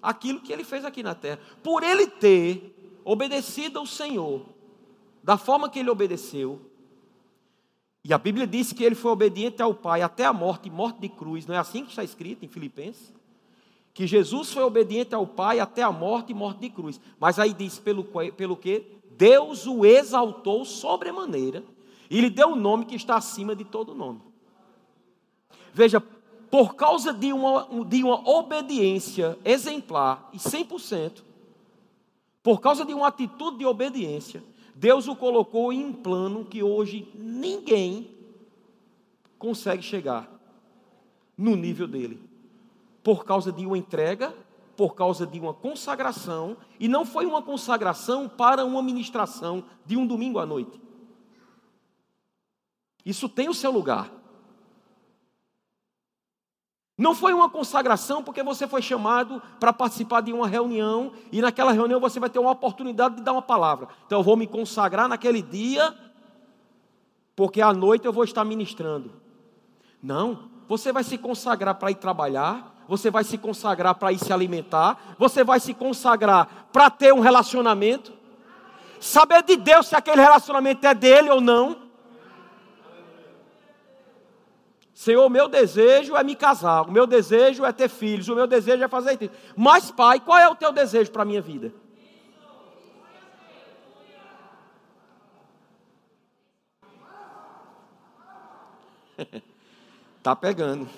aquilo 0.00 0.40
que 0.40 0.52
ele 0.52 0.62
fez 0.62 0.84
aqui 0.84 1.02
na 1.02 1.14
terra. 1.14 1.40
Por 1.62 1.82
ele 1.82 2.06
ter 2.06 3.00
obedecido 3.04 3.80
ao 3.80 3.86
Senhor, 3.86 4.46
da 5.22 5.36
forma 5.36 5.68
que 5.68 5.80
ele 5.80 5.90
obedeceu, 5.90 6.60
e 8.04 8.12
a 8.12 8.18
Bíblia 8.18 8.46
diz 8.46 8.72
que 8.72 8.84
ele 8.84 8.94
foi 8.94 9.10
obediente 9.10 9.60
ao 9.60 9.74
Pai 9.74 10.02
até 10.02 10.24
a 10.24 10.32
morte, 10.32 10.70
morte 10.70 11.00
de 11.00 11.08
cruz, 11.08 11.46
não 11.46 11.54
é 11.54 11.58
assim 11.58 11.84
que 11.84 11.90
está 11.90 12.04
escrito 12.04 12.44
em 12.44 12.48
Filipenses? 12.48 13.12
que 13.94 14.06
Jesus 14.06 14.52
foi 14.52 14.62
obediente 14.62 15.14
ao 15.14 15.26
Pai 15.26 15.60
até 15.60 15.82
a 15.82 15.92
morte 15.92 16.32
e 16.32 16.34
morte 16.34 16.60
de 16.60 16.70
cruz. 16.70 17.00
Mas 17.20 17.38
aí 17.38 17.52
diz 17.52 17.78
pelo, 17.78 18.04
pelo 18.32 18.56
que 18.56 18.86
Deus 19.16 19.66
o 19.66 19.84
exaltou 19.84 20.64
sobremaneira 20.64 21.64
e 22.10 22.20
lhe 22.20 22.30
deu 22.30 22.48
o 22.48 22.52
um 22.52 22.56
nome 22.56 22.84
que 22.84 22.94
está 22.94 23.16
acima 23.16 23.54
de 23.54 23.64
todo 23.64 23.94
nome. 23.94 24.20
Veja, 25.72 26.00
por 26.50 26.74
causa 26.74 27.12
de 27.12 27.32
uma, 27.32 27.66
de 27.86 28.04
uma 28.04 28.28
obediência 28.28 29.38
exemplar 29.44 30.28
e 30.32 30.36
100%, 30.36 31.22
por 32.42 32.60
causa 32.60 32.84
de 32.84 32.92
uma 32.92 33.08
atitude 33.08 33.58
de 33.58 33.64
obediência, 33.64 34.42
Deus 34.74 35.08
o 35.08 35.16
colocou 35.16 35.72
em 35.72 35.84
um 35.84 35.92
plano 35.92 36.44
que 36.44 36.62
hoje 36.62 37.08
ninguém 37.14 38.10
consegue 39.38 39.82
chegar 39.82 40.30
no 41.36 41.56
nível 41.56 41.86
dele 41.86 42.20
por 43.02 43.24
causa 43.24 43.50
de 43.50 43.66
uma 43.66 43.76
entrega, 43.76 44.34
por 44.76 44.94
causa 44.94 45.26
de 45.26 45.38
uma 45.38 45.52
consagração, 45.52 46.56
e 46.80 46.88
não 46.88 47.04
foi 47.04 47.26
uma 47.26 47.42
consagração 47.42 48.28
para 48.28 48.64
uma 48.64 48.82
ministração 48.82 49.64
de 49.84 49.96
um 49.96 50.06
domingo 50.06 50.38
à 50.38 50.46
noite. 50.46 50.80
Isso 53.04 53.28
tem 53.28 53.48
o 53.48 53.54
seu 53.54 53.70
lugar. 53.70 54.10
Não 56.96 57.14
foi 57.14 57.32
uma 57.32 57.50
consagração 57.50 58.22
porque 58.22 58.42
você 58.42 58.66
foi 58.68 58.80
chamado 58.80 59.42
para 59.58 59.72
participar 59.72 60.20
de 60.20 60.32
uma 60.32 60.46
reunião 60.46 61.12
e 61.32 61.40
naquela 61.40 61.72
reunião 61.72 61.98
você 61.98 62.20
vai 62.20 62.30
ter 62.30 62.38
uma 62.38 62.52
oportunidade 62.52 63.16
de 63.16 63.22
dar 63.22 63.32
uma 63.32 63.42
palavra. 63.42 63.88
Então 64.06 64.20
eu 64.20 64.22
vou 64.22 64.36
me 64.36 64.46
consagrar 64.46 65.08
naquele 65.08 65.42
dia 65.42 65.94
porque 67.34 67.60
à 67.60 67.72
noite 67.72 68.04
eu 68.04 68.12
vou 68.12 68.24
estar 68.24 68.44
ministrando. 68.44 69.12
Não, 70.02 70.50
você 70.68 70.92
vai 70.92 71.02
se 71.02 71.16
consagrar 71.16 71.74
para 71.76 71.90
ir 71.90 71.96
trabalhar, 71.96 72.71
você 72.88 73.10
vai 73.10 73.24
se 73.24 73.38
consagrar 73.38 73.94
para 73.94 74.12
ir 74.12 74.18
se 74.18 74.32
alimentar, 74.32 75.14
você 75.18 75.44
vai 75.44 75.60
se 75.60 75.74
consagrar 75.74 76.68
para 76.72 76.90
ter 76.90 77.12
um 77.12 77.20
relacionamento, 77.20 78.12
saber 79.00 79.42
de 79.42 79.56
Deus 79.56 79.86
se 79.86 79.96
aquele 79.96 80.20
relacionamento 80.20 80.86
é 80.86 80.94
dele 80.94 81.30
ou 81.30 81.40
não. 81.40 81.82
Senhor, 84.94 85.28
meu 85.28 85.48
desejo 85.48 86.16
é 86.16 86.22
me 86.22 86.36
casar, 86.36 86.82
o 86.82 86.92
meu 86.92 87.06
desejo 87.06 87.64
é 87.64 87.72
ter 87.72 87.88
filhos, 87.88 88.28
o 88.28 88.36
meu 88.36 88.46
desejo 88.46 88.84
é 88.84 88.88
fazer 88.88 89.20
isso. 89.20 89.34
Mas, 89.56 89.90
pai, 89.90 90.20
qual 90.20 90.38
é 90.38 90.48
o 90.48 90.54
teu 90.54 90.72
desejo 90.72 91.10
para 91.10 91.22
a 91.22 91.24
minha 91.24 91.42
vida? 91.42 91.72
Tá 100.22 100.36
pegando. 100.36 100.88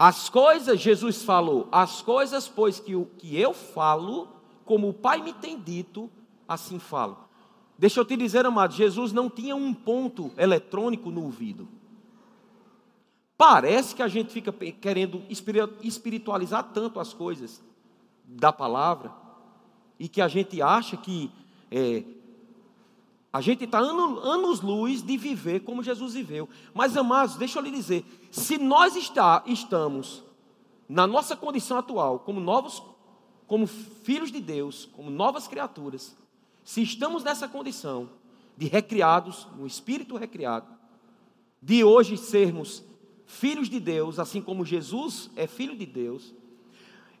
As 0.00 0.28
coisas, 0.28 0.78
Jesus 0.78 1.24
falou, 1.24 1.66
as 1.72 2.00
coisas, 2.02 2.46
pois, 2.46 2.78
que, 2.78 2.92
que 3.18 3.36
eu 3.36 3.52
falo, 3.52 4.28
como 4.64 4.88
o 4.88 4.94
Pai 4.94 5.20
me 5.20 5.32
tem 5.32 5.58
dito, 5.58 6.08
assim 6.46 6.78
falo. 6.78 7.18
Deixa 7.76 7.98
eu 7.98 8.04
te 8.04 8.16
dizer, 8.16 8.46
amado, 8.46 8.74
Jesus 8.74 9.12
não 9.12 9.28
tinha 9.28 9.56
um 9.56 9.74
ponto 9.74 10.30
eletrônico 10.36 11.10
no 11.10 11.24
ouvido. 11.24 11.66
Parece 13.36 13.92
que 13.92 14.00
a 14.00 14.06
gente 14.06 14.32
fica 14.32 14.52
querendo 14.52 15.20
espiritualizar 15.82 16.70
tanto 16.72 17.00
as 17.00 17.12
coisas 17.12 17.60
da 18.24 18.52
palavra 18.52 19.12
e 19.98 20.08
que 20.08 20.20
a 20.20 20.28
gente 20.28 20.62
acha 20.62 20.96
que 20.96 21.28
é, 21.72 22.04
a 23.32 23.40
gente 23.40 23.64
está 23.64 23.78
anos 23.78 24.60
luz 24.60 25.02
de 25.02 25.16
viver 25.16 25.60
como 25.60 25.82
Jesus 25.82 26.14
viveu. 26.14 26.48
Mas, 26.72 26.96
amados, 26.96 27.36
deixa 27.36 27.58
eu 27.58 27.62
lhe 27.62 27.70
dizer: 27.70 28.04
se 28.30 28.56
nós 28.56 28.96
está, 28.96 29.42
estamos 29.46 30.24
na 30.88 31.06
nossa 31.06 31.36
condição 31.36 31.78
atual, 31.78 32.20
como 32.20 32.40
novos, 32.40 32.82
como 33.46 33.66
filhos 33.66 34.32
de 34.32 34.40
Deus, 34.40 34.88
como 34.92 35.10
novas 35.10 35.46
criaturas, 35.46 36.16
se 36.64 36.82
estamos 36.82 37.22
nessa 37.22 37.46
condição 37.46 38.08
de 38.56 38.66
recriados, 38.66 39.46
no 39.56 39.66
espírito 39.66 40.16
recriado, 40.16 40.66
de 41.62 41.84
hoje 41.84 42.16
sermos 42.16 42.82
filhos 43.26 43.68
de 43.68 43.78
Deus, 43.78 44.18
assim 44.18 44.40
como 44.40 44.64
Jesus 44.64 45.30
é 45.36 45.46
filho 45.46 45.76
de 45.76 45.84
Deus, 45.84 46.32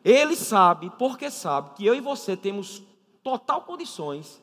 ele 0.02 0.34
sabe, 0.34 0.90
porque 0.98 1.30
sabe, 1.30 1.74
que 1.76 1.84
eu 1.84 1.94
e 1.94 2.00
você 2.00 2.34
temos 2.34 2.82
total 3.22 3.62
condições 3.62 4.40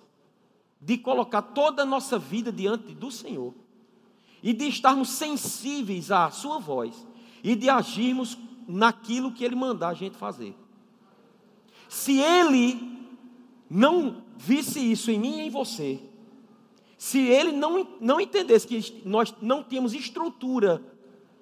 de 0.82 0.98
colocar 0.98 1.42
toda 1.42 1.84
a 1.84 1.86
nossa 1.86 2.20
vida 2.20 2.52
diante 2.52 2.94
do 2.94 3.10
Senhor 3.10 3.54
e 4.44 4.54
de 4.54 4.68
estarmos 4.68 5.10
sensíveis 5.10 6.12
à 6.12 6.30
Sua 6.30 6.60
voz 6.60 7.08
e 7.44 7.56
de 7.56 7.70
agirmos 7.70 8.38
naquilo 8.68 9.32
que 9.32 9.44
Ele 9.44 9.56
mandar 9.56 9.90
a 9.90 9.94
gente 9.94 10.18
fazer. 10.18 10.56
Se 11.90 12.20
Ele 12.20 12.96
não 13.70 14.24
visse 14.38 14.80
isso 14.80 15.10
em 15.10 15.20
mim 15.20 15.40
e 15.40 15.48
em 15.48 15.50
você, 15.50 16.00
se 16.98 17.20
Ele 17.20 17.52
não, 17.52 17.88
não 18.00 18.20
entendesse 18.20 18.68
que 18.68 19.02
nós 19.06 19.34
não 19.42 19.64
temos 19.64 19.94
estrutura 19.94 20.82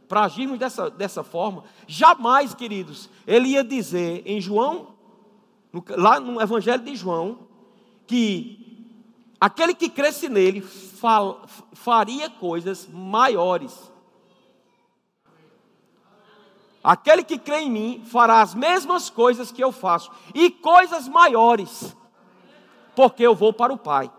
para 0.08 0.26
agirmos 0.26 0.60
dessa, 0.60 0.90
dessa 0.90 1.24
forma, 1.24 1.64
jamais, 1.88 2.54
queridos, 2.54 3.10
ele 3.26 3.50
ia 3.50 3.64
dizer 3.64 4.22
em 4.26 4.40
João, 4.40 4.90
no, 5.72 5.84
lá 5.90 6.20
no 6.20 6.40
Evangelho 6.40 6.84
de 6.84 6.96
João, 6.96 7.40
que 8.06 8.63
aquele 9.46 9.74
que 9.74 9.90
cresce 9.90 10.30
nele 10.30 10.62
fal, 10.62 11.42
faria 11.74 12.30
coisas 12.30 12.88
maiores. 12.88 13.92
Aquele 16.84 17.24
que 17.24 17.38
crê 17.38 17.62
em 17.62 17.72
mim 17.72 18.04
fará 18.06 18.42
as 18.42 18.54
mesmas 18.54 19.10
coisas 19.10 19.52
que 19.52 19.64
eu 19.64 19.72
faço, 19.72 20.12
e 20.34 20.50
coisas 20.50 21.08
maiores, 21.08 21.96
porque 22.96 23.24
eu 23.24 23.36
vou 23.36 23.52
para 23.52 23.74
o 23.74 23.78
Pai. 23.78 24.12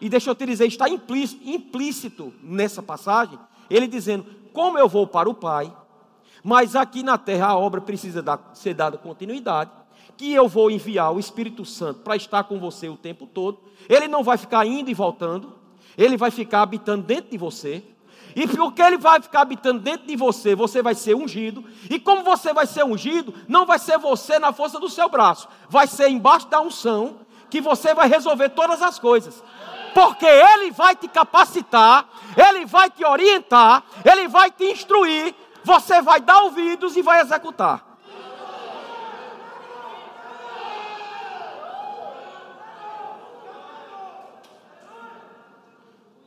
E 0.00 0.08
deixa 0.08 0.30
eu 0.30 0.34
te 0.34 0.46
dizer, 0.46 0.66
está 0.66 0.88
implícito, 0.88 1.48
implícito 1.48 2.34
nessa 2.42 2.82
passagem 2.82 3.38
ele 3.68 3.86
dizendo: 3.86 4.24
Como 4.52 4.78
eu 4.78 4.88
vou 4.88 5.06
para 5.06 5.28
o 5.28 5.34
Pai, 5.34 5.74
mas 6.42 6.76
aqui 6.76 7.02
na 7.02 7.18
terra 7.18 7.48
a 7.48 7.58
obra 7.58 7.80
precisa 7.80 8.22
dar, 8.22 8.52
ser 8.54 8.74
dada 8.74 8.96
continuidade, 8.96 9.70
que 10.16 10.32
eu 10.32 10.48
vou 10.48 10.70
enviar 10.70 11.12
o 11.12 11.18
Espírito 11.18 11.64
Santo 11.64 12.00
para 12.00 12.16
estar 12.16 12.44
com 12.44 12.58
você 12.58 12.88
o 12.88 12.96
tempo 12.96 13.26
todo. 13.26 13.58
Ele 13.88 14.08
não 14.08 14.22
vai 14.22 14.36
ficar 14.36 14.66
indo 14.66 14.90
e 14.90 14.94
voltando, 14.94 15.54
ele 15.96 16.16
vai 16.16 16.30
ficar 16.30 16.62
habitando 16.62 17.02
dentro 17.04 17.30
de 17.30 17.38
você. 17.38 17.82
E 18.34 18.46
porque 18.46 18.82
ele 18.82 18.98
vai 18.98 19.20
ficar 19.20 19.40
habitando 19.40 19.80
dentro 19.80 20.06
de 20.06 20.14
você, 20.14 20.54
você 20.54 20.82
vai 20.82 20.94
ser 20.94 21.16
ungido. 21.16 21.64
E 21.88 21.98
como 21.98 22.22
você 22.22 22.52
vai 22.52 22.66
ser 22.66 22.84
ungido, 22.84 23.32
não 23.48 23.64
vai 23.64 23.78
ser 23.78 23.98
você 23.98 24.38
na 24.38 24.52
força 24.52 24.78
do 24.78 24.90
seu 24.90 25.08
braço, 25.08 25.48
vai 25.70 25.86
ser 25.86 26.10
embaixo 26.10 26.46
da 26.48 26.60
unção 26.60 27.20
que 27.48 27.60
você 27.60 27.94
vai 27.94 28.08
resolver 28.08 28.50
todas 28.50 28.82
as 28.82 28.98
coisas 28.98 29.42
porque 29.96 30.26
Ele 30.26 30.70
vai 30.72 30.94
te 30.94 31.08
capacitar, 31.08 32.06
Ele 32.36 32.66
vai 32.66 32.90
te 32.90 33.02
orientar, 33.02 33.82
Ele 34.04 34.28
vai 34.28 34.50
te 34.50 34.64
instruir, 34.64 35.34
você 35.64 36.02
vai 36.02 36.20
dar 36.20 36.42
ouvidos 36.42 36.98
e 36.98 37.02
vai 37.02 37.22
executar. 37.22 37.85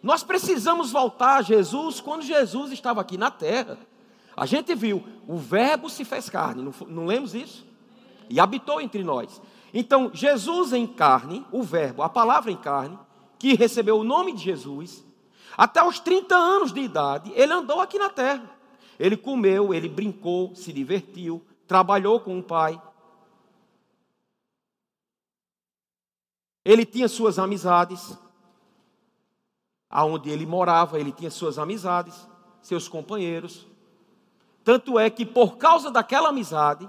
Nós 0.02 0.24
precisamos 0.24 0.92
voltar 0.92 1.38
a 1.38 1.42
Jesus 1.42 2.00
quando 2.00 2.24
Jesus 2.24 2.72
estava 2.72 3.02
aqui 3.02 3.18
na 3.18 3.30
terra. 3.30 3.78
A 4.36 4.46
gente 4.46 4.74
viu, 4.74 5.04
o 5.28 5.38
Verbo 5.38 5.90
se 5.90 6.06
fez 6.06 6.30
carne, 6.30 6.62
não, 6.62 6.74
não 6.88 7.06
lemos 7.06 7.36
isso? 7.36 7.66
E 8.30 8.40
habitou 8.40 8.80
entre 8.80 9.04
nós. 9.04 9.42
Então, 9.74 10.10
Jesus 10.14 10.74
em 10.74 10.88
carne, 10.88 11.46
o 11.52 11.62
Verbo, 11.62 12.02
a 12.02 12.10
palavra 12.10 12.52
em 12.52 12.56
carne, 12.56 12.98
que 13.38 13.56
recebeu 13.56 14.00
o 14.00 14.04
nome 14.04 14.34
de 14.34 14.44
Jesus, 14.44 15.04
até 15.58 15.84
os 15.84 16.00
30 16.00 16.36
anos 16.36 16.72
de 16.72 16.80
idade, 16.80 17.32
ele 17.36 17.52
andou 17.52 17.82
aqui 17.82 18.00
na 18.00 18.10
terra. 18.10 18.50
Ele 18.98 19.18
comeu, 19.18 19.74
ele 19.74 19.88
brincou, 19.88 20.56
se 20.56 20.72
divertiu, 20.72 21.46
trabalhou 21.68 22.20
com 22.20 22.40
o 22.40 22.44
pai. 22.44 22.82
Ele 26.64 26.86
tinha 26.86 27.08
suas 27.08 27.40
amizades. 27.40 28.18
Aonde 29.90 30.30
ele 30.30 30.46
morava, 30.46 31.00
ele 31.00 31.12
tinha 31.12 31.32
suas 31.32 31.58
amizades, 31.58 32.28
seus 32.62 32.88
companheiros. 32.88 33.66
Tanto 34.64 35.00
é 35.00 35.10
que 35.10 35.26
por 35.26 35.58
causa 35.58 35.90
daquela 35.90 36.30
amizade, 36.30 36.88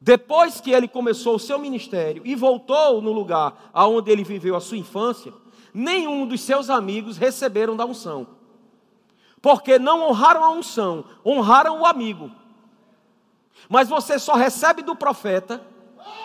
depois 0.00 0.60
que 0.60 0.70
ele 0.70 0.88
começou 0.88 1.36
o 1.36 1.40
seu 1.40 1.58
ministério 1.58 2.22
e 2.24 2.34
voltou 2.34 3.02
no 3.02 3.12
lugar 3.12 3.70
aonde 3.72 4.10
ele 4.10 4.24
viveu 4.24 4.56
a 4.56 4.60
sua 4.60 4.78
infância, 4.78 5.32
nenhum 5.72 6.26
dos 6.26 6.40
seus 6.40 6.70
amigos 6.70 7.16
receberam 7.16 7.76
da 7.76 7.84
unção. 7.84 8.26
Porque 9.40 9.78
não 9.78 10.08
honraram 10.08 10.44
a 10.44 10.50
unção, 10.50 11.04
honraram 11.24 11.80
o 11.80 11.86
amigo. 11.86 12.30
Mas 13.68 13.88
você 13.88 14.18
só 14.18 14.34
recebe 14.34 14.82
do 14.82 14.96
profeta 14.96 15.64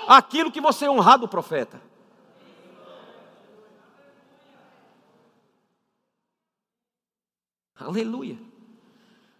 aquilo 0.07 0.51
que 0.51 0.61
você 0.61 0.87
honrar 0.87 1.19
do 1.19 1.27
profeta. 1.27 1.81
Aleluia. 7.79 8.37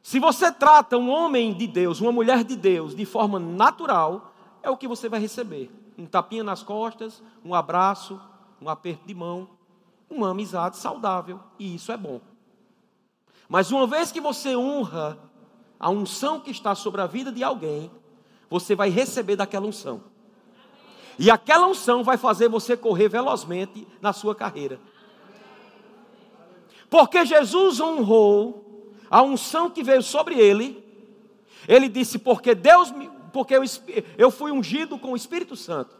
Se 0.01 0.19
você 0.19 0.51
trata 0.51 0.97
um 0.97 1.09
homem 1.09 1.53
de 1.53 1.67
Deus, 1.67 1.99
uma 1.99 2.11
mulher 2.11 2.43
de 2.43 2.55
Deus, 2.55 2.95
de 2.95 3.05
forma 3.05 3.39
natural, 3.39 4.33
é 4.63 4.69
o 4.69 4.77
que 4.77 4.87
você 4.87 5.09
vai 5.09 5.19
receber: 5.19 5.71
um 5.97 6.05
tapinha 6.05 6.43
nas 6.43 6.63
costas, 6.63 7.21
um 7.43 7.53
abraço, 7.53 8.19
um 8.61 8.69
aperto 8.69 9.05
de 9.05 9.13
mão, 9.13 9.49
uma 10.09 10.31
amizade 10.31 10.77
saudável, 10.77 11.39
e 11.59 11.75
isso 11.75 11.91
é 11.91 11.97
bom. 11.97 12.21
Mas 13.49 13.71
uma 13.71 13.87
vez 13.87 14.11
que 14.11 14.21
você 14.21 14.55
honra 14.55 15.17
a 15.79 15.89
unção 15.89 16.39
que 16.39 16.51
está 16.51 16.75
sobre 16.75 17.01
a 17.01 17.07
vida 17.07 17.31
de 17.31 17.43
alguém, 17.43 17.91
você 18.49 18.75
vai 18.75 18.89
receber 18.89 19.35
daquela 19.35 19.65
unção. 19.65 20.03
E 21.19 21.31
aquela 21.31 21.67
unção 21.67 22.03
vai 22.03 22.17
fazer 22.17 22.47
você 22.47 22.77
correr 22.77 23.09
velozmente 23.09 23.87
na 24.01 24.13
sua 24.13 24.35
carreira. 24.35 24.79
Porque 26.89 27.25
Jesus 27.25 27.79
honrou 27.79 28.93
a 29.09 29.21
unção 29.21 29.69
que 29.69 29.83
veio 29.83 30.01
sobre 30.01 30.35
ele, 30.39 30.83
ele 31.67 31.89
disse: 31.89 32.17
Porque 32.17 32.55
Deus, 32.55 32.93
porque 33.33 33.55
eu, 33.55 33.63
eu 34.17 34.31
fui 34.31 34.51
ungido 34.51 34.97
com 34.97 35.11
o 35.11 35.15
Espírito 35.15 35.55
Santo. 35.55 35.95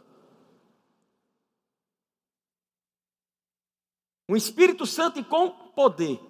Um 4.28 4.36
Espírito 4.36 4.84
Santo 4.84 5.18
e 5.18 5.24
com 5.24 5.50
poder. 5.50 6.20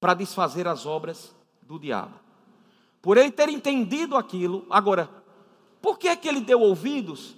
Para 0.00 0.14
desfazer 0.14 0.66
as 0.66 0.84
obras 0.86 1.34
do 1.62 1.78
diabo. 1.78 2.18
Por 3.00 3.18
ele 3.18 3.30
ter 3.30 3.50
entendido 3.50 4.16
aquilo, 4.16 4.66
agora, 4.70 5.10
por 5.82 5.98
que 5.98 6.08
é 6.08 6.16
que 6.16 6.26
ele 6.26 6.40
deu 6.40 6.60
ouvidos 6.60 7.36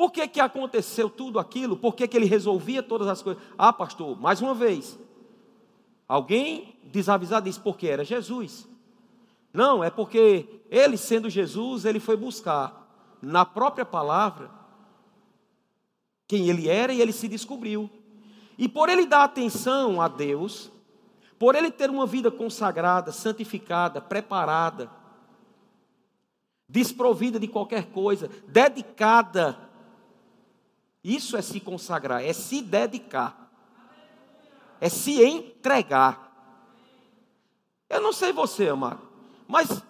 por 0.00 0.10
que, 0.10 0.26
que 0.26 0.40
aconteceu 0.40 1.10
tudo 1.10 1.38
aquilo? 1.38 1.76
Por 1.76 1.94
que, 1.94 2.08
que 2.08 2.16
ele 2.16 2.24
resolvia 2.24 2.82
todas 2.82 3.06
as 3.06 3.20
coisas? 3.20 3.42
Ah, 3.58 3.70
pastor, 3.70 4.18
mais 4.18 4.40
uma 4.40 4.54
vez. 4.54 4.98
Alguém 6.08 6.74
desavisado 6.84 7.44
disse 7.44 7.60
porque 7.60 7.86
era 7.86 8.02
Jesus. 8.02 8.66
Não, 9.52 9.84
é 9.84 9.90
porque 9.90 10.62
ele, 10.70 10.96
sendo 10.96 11.28
Jesus, 11.28 11.84
ele 11.84 12.00
foi 12.00 12.16
buscar 12.16 12.88
na 13.20 13.44
própria 13.44 13.84
palavra 13.84 14.50
quem 16.26 16.48
ele 16.48 16.66
era 16.66 16.94
e 16.94 17.02
ele 17.02 17.12
se 17.12 17.28
descobriu. 17.28 17.90
E 18.56 18.70
por 18.70 18.88
ele 18.88 19.04
dar 19.04 19.24
atenção 19.24 20.00
a 20.00 20.08
Deus, 20.08 20.72
por 21.38 21.54
ele 21.54 21.70
ter 21.70 21.90
uma 21.90 22.06
vida 22.06 22.30
consagrada, 22.30 23.12
santificada, 23.12 24.00
preparada, 24.00 24.90
desprovida 26.66 27.38
de 27.38 27.46
qualquer 27.46 27.90
coisa, 27.90 28.30
dedicada 28.48 29.68
isso 31.02 31.36
é 31.36 31.42
se 31.42 31.60
consagrar, 31.60 32.22
é 32.22 32.32
se 32.32 32.60
dedicar. 32.60 33.50
é 34.80 34.88
se 34.88 35.22
entregar. 35.22 36.28
Eu 37.88 38.00
não 38.00 38.12
sei 38.12 38.32
você, 38.32 38.68
amado, 38.68 39.00
mas 39.46 39.82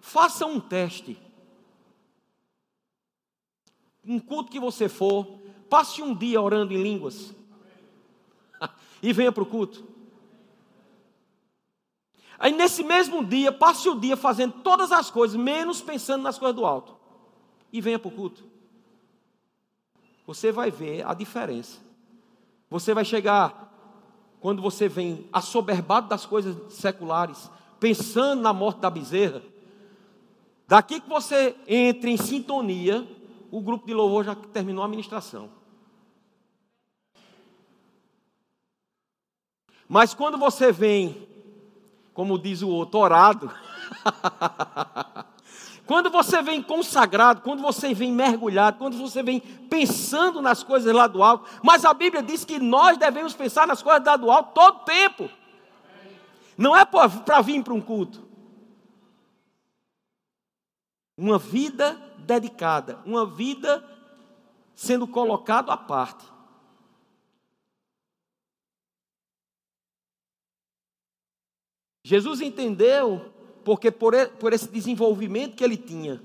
faça 0.00 0.44
um 0.44 0.60
teste. 0.60 1.18
Um 4.04 4.18
culto 4.20 4.50
que 4.50 4.60
você 4.60 4.88
for, 4.88 5.38
passe 5.70 6.02
um 6.02 6.14
dia 6.14 6.40
orando 6.42 6.74
em 6.74 6.82
línguas 6.82 7.34
e 9.02 9.12
venha 9.12 9.32
para 9.32 9.42
o 9.42 9.46
culto. 9.46 9.94
Aí 12.38 12.52
nesse 12.52 12.82
mesmo 12.82 13.24
dia, 13.24 13.50
passe 13.52 13.88
o 13.88 13.98
dia 13.98 14.16
fazendo 14.16 14.60
todas 14.62 14.92
as 14.92 15.10
coisas, 15.10 15.36
menos 15.36 15.80
pensando 15.80 16.22
nas 16.22 16.38
coisas 16.38 16.56
do 16.56 16.66
alto. 16.66 16.94
E 17.72 17.80
venha 17.80 17.98
para 17.98 18.08
o 18.08 18.12
culto. 18.12 18.53
Você 20.26 20.50
vai 20.50 20.70
ver 20.70 21.06
a 21.06 21.14
diferença. 21.14 21.78
Você 22.70 22.94
vai 22.94 23.04
chegar, 23.04 23.72
quando 24.40 24.62
você 24.62 24.88
vem 24.88 25.28
assoberbado 25.32 26.08
das 26.08 26.24
coisas 26.26 26.72
seculares, 26.72 27.50
pensando 27.78 28.42
na 28.42 28.52
morte 28.52 28.80
da 28.80 28.90
bezerra. 28.90 29.42
Daqui 30.66 31.00
que 31.00 31.08
você 31.08 31.54
entra 31.68 32.08
em 32.08 32.16
sintonia, 32.16 33.06
o 33.50 33.60
grupo 33.60 33.86
de 33.86 33.94
louvor 33.94 34.24
já 34.24 34.34
terminou 34.34 34.82
a 34.82 34.88
ministração. 34.88 35.50
Mas 39.86 40.14
quando 40.14 40.38
você 40.38 40.72
vem 40.72 41.34
como 42.14 42.38
diz 42.38 42.62
o 42.62 42.68
outro, 42.68 43.00
orado. 43.00 43.50
quando 45.86 46.10
você 46.10 46.42
vem 46.42 46.62
consagrado, 46.62 47.42
quando 47.42 47.60
você 47.60 47.92
vem 47.92 48.10
mergulhado, 48.10 48.78
quando 48.78 48.96
você 48.96 49.22
vem 49.22 49.40
pensando 49.40 50.40
nas 50.40 50.62
coisas 50.62 50.94
lá 50.94 51.06
do 51.06 51.22
alto, 51.22 51.48
mas 51.62 51.84
a 51.84 51.92
Bíblia 51.92 52.22
diz 52.22 52.44
que 52.44 52.58
nós 52.58 52.96
devemos 52.96 53.34
pensar 53.34 53.66
nas 53.66 53.82
coisas 53.82 54.04
lá 54.04 54.16
do 54.16 54.30
alto 54.30 54.54
todo 54.54 54.84
tempo. 54.84 55.28
Não 56.56 56.74
é 56.74 56.84
para 56.84 57.42
vir 57.42 57.62
para 57.62 57.74
um 57.74 57.80
culto. 57.80 58.24
Uma 61.16 61.38
vida 61.38 62.00
dedicada, 62.18 63.00
uma 63.04 63.26
vida 63.26 63.84
sendo 64.74 65.06
colocado 65.06 65.70
à 65.70 65.76
parte. 65.76 66.24
Jesus 72.02 72.40
entendeu, 72.40 73.33
porque 73.64 73.90
por, 73.90 74.14
por 74.38 74.52
esse 74.52 74.68
desenvolvimento 74.68 75.56
que 75.56 75.64
ele 75.64 75.76
tinha 75.76 76.22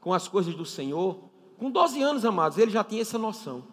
com 0.00 0.12
as 0.12 0.28
coisas 0.28 0.54
do 0.54 0.64
Senhor, 0.64 1.18
com 1.58 1.70
12 1.70 2.02
anos, 2.02 2.24
amados, 2.24 2.58
ele 2.58 2.70
já 2.70 2.84
tinha 2.84 3.02
essa 3.02 3.18
noção. 3.18 3.64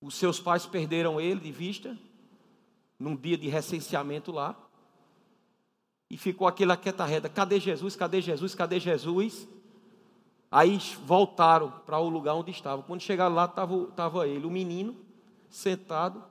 Os 0.00 0.16
seus 0.16 0.40
pais 0.40 0.66
perderam 0.66 1.20
ele 1.20 1.40
de 1.40 1.52
vista, 1.52 1.96
num 2.98 3.14
dia 3.14 3.38
de 3.38 3.48
recenseamento 3.48 4.32
lá, 4.32 4.56
e 6.10 6.16
ficou 6.16 6.46
aquela 6.46 6.74
reda: 7.06 7.28
cadê 7.28 7.60
Jesus, 7.60 7.94
cadê 7.94 8.20
Jesus, 8.20 8.54
cadê 8.54 8.80
Jesus? 8.80 9.48
Aí 10.50 10.78
voltaram 11.06 11.70
para 11.86 11.98
o 11.98 12.10
lugar 12.10 12.34
onde 12.34 12.50
estavam. 12.50 12.84
Quando 12.84 13.00
chegaram 13.00 13.34
lá, 13.34 13.46
estava, 13.46 13.84
estava 13.84 14.28
ele, 14.28 14.44
o 14.44 14.50
menino, 14.50 14.94
sentado, 15.48 16.22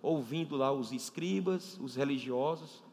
ouvindo 0.00 0.54
lá 0.54 0.70
os 0.70 0.92
escribas, 0.92 1.76
os 1.80 1.96
religiosos. 1.96 2.86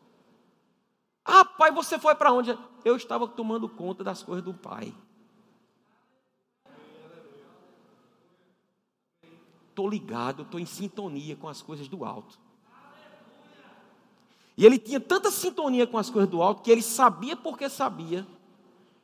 Ah, 1.25 1.43
pai, 1.43 1.71
você 1.71 1.97
foi 1.97 2.13
para 2.13 2.31
onde? 2.31 2.57
Eu 2.83 2.95
estava 2.95 3.27
tomando 3.27 3.67
conta 3.67 4.03
das 4.03 4.21
coisas 4.21 4.45
do 4.45 4.53
pai. 4.53 4.93
Estou 9.69 9.89
ligado, 9.89 10.43
estou 10.43 10.59
em 10.59 10.65
sintonia 10.65 11.35
com 11.35 11.49
as 11.49 11.61
coisas 11.61 11.87
do 11.87 12.05
alto. 12.05 12.39
E 14.55 14.65
ele 14.65 14.77
tinha 14.77 15.01
tanta 15.01 15.29
sintonia 15.31 15.85
com 15.85 15.97
as 15.97 16.09
coisas 16.09 16.29
do 16.29 16.41
alto 16.41 16.61
que 16.61 16.71
ele 16.71 16.81
sabia 16.81 17.35
porque 17.35 17.67
sabia 17.67 18.25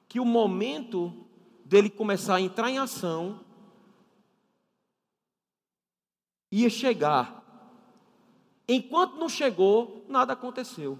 que 0.07 0.19
o 0.19 0.25
momento 0.25 1.13
dele 1.65 1.89
começar 1.89 2.36
a 2.36 2.41
entrar 2.41 2.69
em 2.69 2.77
ação 2.77 3.41
ia 6.49 6.69
chegar 6.69 7.41
Enquanto 8.73 9.17
não 9.17 9.27
chegou, 9.27 10.05
nada 10.07 10.31
aconteceu. 10.31 10.97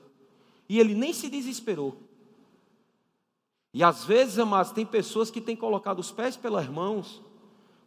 E 0.72 0.80
ele 0.80 0.96
nem 0.96 1.12
se 1.12 1.28
desesperou. 1.28 1.98
E 3.74 3.84
às 3.84 4.06
vezes, 4.06 4.40
amados, 4.40 4.72
tem 4.72 4.86
pessoas 4.86 5.30
que 5.30 5.42
têm 5.42 5.54
colocado 5.54 6.00
os 6.00 6.14
pés 6.14 6.38
pelas 6.38 6.66
mãos 6.70 7.22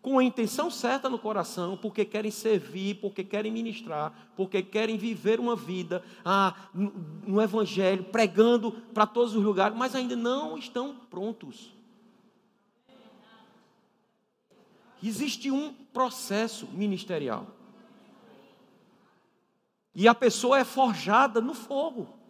com 0.02 0.18
a 0.18 0.22
intenção 0.22 0.70
certa 0.70 1.08
no 1.08 1.18
coração, 1.18 1.78
porque 1.78 2.04
querem 2.04 2.30
servir, 2.30 2.96
porque 2.96 3.24
querem 3.24 3.50
ministrar, 3.50 4.12
porque 4.36 4.62
querem 4.62 4.98
viver 4.98 5.40
uma 5.40 5.56
vida 5.56 6.04
ah, 6.22 6.54
no, 6.74 6.92
no 7.26 7.40
Evangelho, 7.40 8.04
pregando 8.04 8.72
para 8.92 9.06
todos 9.06 9.34
os 9.34 9.42
lugares, 9.42 9.74
mas 9.74 9.94
ainda 9.94 10.14
não 10.14 10.58
estão 10.58 10.94
prontos. 11.08 11.72
Existe 15.02 15.50
um 15.50 15.72
processo 15.72 16.66
ministerial. 16.66 17.46
E 19.94 20.06
a 20.06 20.14
pessoa 20.14 20.58
é 20.58 20.64
forjada 20.64 21.40
no 21.40 21.54
fogo. 21.54 22.22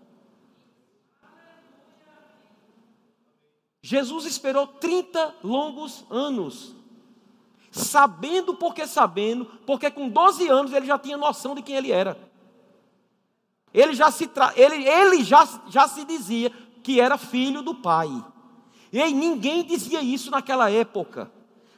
Jesus 3.87 4.25
esperou 4.25 4.67
30 4.67 5.35
longos 5.45 6.07
anos, 6.09 6.75
sabendo 7.71 8.55
porque 8.55 8.87
sabendo, 8.87 9.45
porque 9.67 9.91
com 9.91 10.09
12 10.09 10.49
anos 10.49 10.73
ele 10.73 10.87
já 10.87 10.99
tinha 10.99 11.19
noção 11.19 11.55
de 11.55 11.61
quem 11.61 11.77
ele 11.77 11.93
era. 11.93 12.17
Ele 13.75 13.93
já 13.93 14.11
se, 14.11 14.27
tra... 14.27 14.55
ele, 14.57 14.89
ele 14.89 15.23
já, 15.23 15.47
já 15.69 15.87
se 15.87 16.03
dizia 16.07 16.51
que 16.83 16.99
era 16.99 17.19
filho 17.19 17.61
do 17.61 17.75
Pai. 17.75 18.09
E 18.91 19.05
ninguém 19.13 19.63
dizia 19.63 20.01
isso 20.01 20.31
naquela 20.31 20.71
época. 20.71 21.31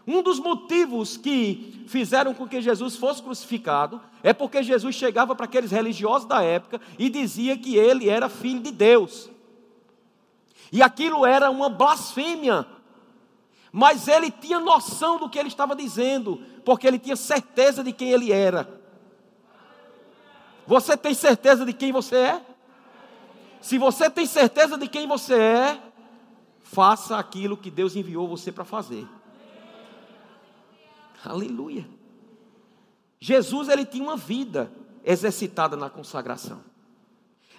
Um 0.06 0.22
dos 0.22 0.38
motivos 0.38 1.16
que 1.16 1.84
fizeram 1.88 2.32
com 2.34 2.46
que 2.46 2.62
Jesus 2.62 2.94
fosse 2.94 3.20
crucificado 3.20 4.00
é 4.22 4.32
porque 4.32 4.62
Jesus 4.62 4.94
chegava 4.94 5.34
para 5.34 5.46
aqueles 5.46 5.72
religiosos 5.72 6.28
da 6.28 6.40
época 6.40 6.80
e 7.00 7.10
dizia 7.10 7.58
que 7.58 7.76
ele 7.76 8.08
era 8.08 8.28
filho 8.28 8.60
de 8.60 8.70
Deus. 8.70 9.28
E 10.72 10.82
aquilo 10.82 11.24
era 11.24 11.50
uma 11.50 11.68
blasfêmia. 11.68 12.66
Mas 13.72 14.08
ele 14.08 14.30
tinha 14.30 14.58
noção 14.58 15.18
do 15.18 15.28
que 15.28 15.38
ele 15.38 15.48
estava 15.48 15.76
dizendo, 15.76 16.40
porque 16.64 16.86
ele 16.86 16.98
tinha 16.98 17.16
certeza 17.16 17.84
de 17.84 17.92
quem 17.92 18.10
ele 18.10 18.32
era. 18.32 18.80
Você 20.66 20.96
tem 20.96 21.14
certeza 21.14 21.64
de 21.64 21.72
quem 21.72 21.92
você 21.92 22.16
é? 22.16 22.46
Se 23.60 23.78
você 23.78 24.08
tem 24.10 24.26
certeza 24.26 24.76
de 24.76 24.88
quem 24.88 25.06
você 25.06 25.34
é, 25.34 25.82
faça 26.62 27.16
aquilo 27.16 27.56
que 27.56 27.70
Deus 27.70 27.94
enviou 27.94 28.28
você 28.28 28.50
para 28.50 28.64
fazer. 28.64 29.06
Aleluia. 31.24 31.88
Jesus 33.18 33.68
ele 33.68 33.84
tinha 33.84 34.04
uma 34.04 34.16
vida 34.16 34.70
exercitada 35.04 35.76
na 35.76 35.88
consagração. 35.88 36.60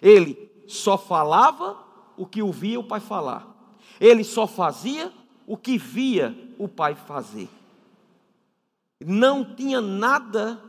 Ele 0.01 0.51
só 0.67 0.97
falava 0.97 1.86
o 2.17 2.25
que 2.25 2.41
ouvia 2.41 2.79
o 2.79 2.83
Pai 2.83 2.99
falar. 2.99 3.47
Ele 3.99 4.23
só 4.23 4.47
fazia 4.47 5.13
o 5.45 5.55
que 5.55 5.77
via 5.77 6.35
o 6.57 6.67
Pai 6.67 6.95
fazer. 6.95 7.49
Não 8.99 9.55
tinha 9.55 9.79
nada 9.79 10.61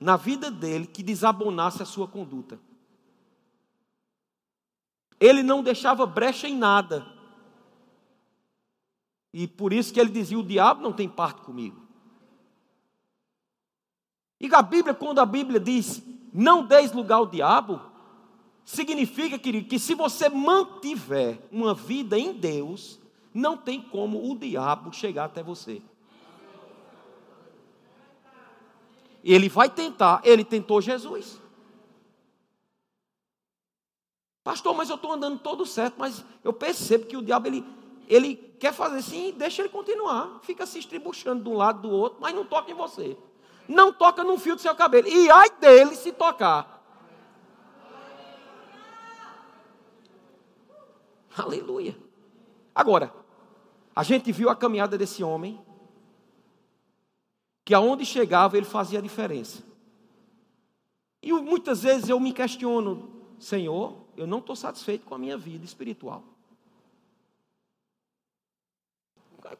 na 0.00 0.16
vida 0.16 0.50
dele 0.50 0.86
que 0.86 1.02
desabonasse 1.02 1.82
a 1.82 1.86
sua 1.86 2.06
conduta. 2.06 2.58
Ele 5.20 5.42
não 5.42 5.62
deixava 5.62 6.06
brecha 6.06 6.48
em 6.48 6.56
nada. 6.56 7.06
E 9.32 9.46
por 9.46 9.72
isso 9.72 9.92
que 9.92 10.00
ele 10.00 10.10
dizia: 10.10 10.38
o 10.38 10.44
diabo 10.44 10.82
não 10.82 10.92
tem 10.92 11.08
parte 11.08 11.42
comigo. 11.42 11.86
E 14.40 14.52
a 14.54 14.62
Bíblia, 14.62 14.94
quando 14.94 15.18
a 15.18 15.26
Bíblia 15.26 15.58
diz 15.58 16.02
não 16.32 16.64
deis 16.64 16.92
lugar 16.92 17.16
ao 17.16 17.26
diabo, 17.26 17.80
significa, 18.68 19.38
querido, 19.38 19.66
que 19.66 19.78
se 19.78 19.94
você 19.94 20.28
mantiver 20.28 21.38
uma 21.50 21.72
vida 21.72 22.18
em 22.18 22.34
Deus, 22.34 23.00
não 23.32 23.56
tem 23.56 23.80
como 23.80 24.30
o 24.30 24.36
diabo 24.36 24.92
chegar 24.92 25.24
até 25.24 25.42
você. 25.42 25.80
Ele 29.24 29.48
vai 29.48 29.70
tentar, 29.70 30.20
ele 30.22 30.44
tentou 30.44 30.82
Jesus. 30.82 31.40
Pastor, 34.44 34.74
mas 34.74 34.90
eu 34.90 34.96
estou 34.96 35.12
andando 35.12 35.38
todo 35.38 35.64
certo, 35.64 35.94
mas 35.96 36.22
eu 36.44 36.52
percebo 36.52 37.06
que 37.06 37.16
o 37.16 37.22
diabo 37.22 37.46
ele, 37.46 37.64
ele 38.06 38.36
quer 38.36 38.74
fazer 38.74 38.98
assim, 38.98 39.32
deixa 39.32 39.62
ele 39.62 39.70
continuar, 39.70 40.40
fica 40.42 40.66
se 40.66 40.78
estribuchando 40.78 41.42
de 41.42 41.48
um 41.48 41.56
lado 41.56 41.88
do 41.88 41.90
outro, 41.90 42.18
mas 42.20 42.34
não 42.34 42.44
toca 42.44 42.70
em 42.70 42.74
você 42.74 43.16
não 43.68 43.92
toca 43.92 44.24
num 44.24 44.38
fio 44.38 44.56
do 44.56 44.62
seu 44.62 44.74
cabelo. 44.74 45.06
E 45.06 45.30
ai 45.30 45.50
dele 45.60 45.94
se 45.94 46.10
tocar. 46.10 46.77
Aleluia. 51.38 51.96
Agora, 52.74 53.14
a 53.94 54.02
gente 54.02 54.32
viu 54.32 54.48
a 54.48 54.56
caminhada 54.56 54.98
desse 54.98 55.22
homem, 55.22 55.60
que 57.64 57.74
aonde 57.74 58.04
chegava 58.04 58.56
ele 58.56 58.66
fazia 58.66 58.98
a 58.98 59.02
diferença. 59.02 59.62
E 61.22 61.32
muitas 61.32 61.82
vezes 61.82 62.08
eu 62.08 62.18
me 62.18 62.32
questiono, 62.32 63.10
Senhor, 63.38 64.04
eu 64.16 64.26
não 64.26 64.38
estou 64.38 64.56
satisfeito 64.56 65.04
com 65.04 65.14
a 65.14 65.18
minha 65.18 65.36
vida 65.36 65.64
espiritual. 65.64 66.24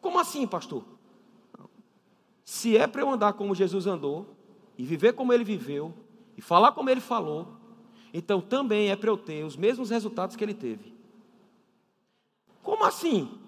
Como 0.00 0.18
assim, 0.18 0.46
pastor? 0.46 0.84
Se 2.44 2.76
é 2.76 2.86
para 2.86 3.02
eu 3.02 3.10
andar 3.10 3.34
como 3.34 3.54
Jesus 3.54 3.86
andou, 3.86 4.36
e 4.76 4.84
viver 4.84 5.12
como 5.12 5.32
ele 5.32 5.44
viveu, 5.44 5.92
e 6.36 6.40
falar 6.40 6.72
como 6.72 6.88
ele 6.88 7.00
falou, 7.00 7.56
então 8.12 8.40
também 8.40 8.90
é 8.90 8.96
para 8.96 9.10
eu 9.10 9.18
ter 9.18 9.44
os 9.44 9.56
mesmos 9.56 9.90
resultados 9.90 10.36
que 10.36 10.44
ele 10.44 10.54
teve. 10.54 10.97
Como 12.68 12.84
assim? 12.84 13.40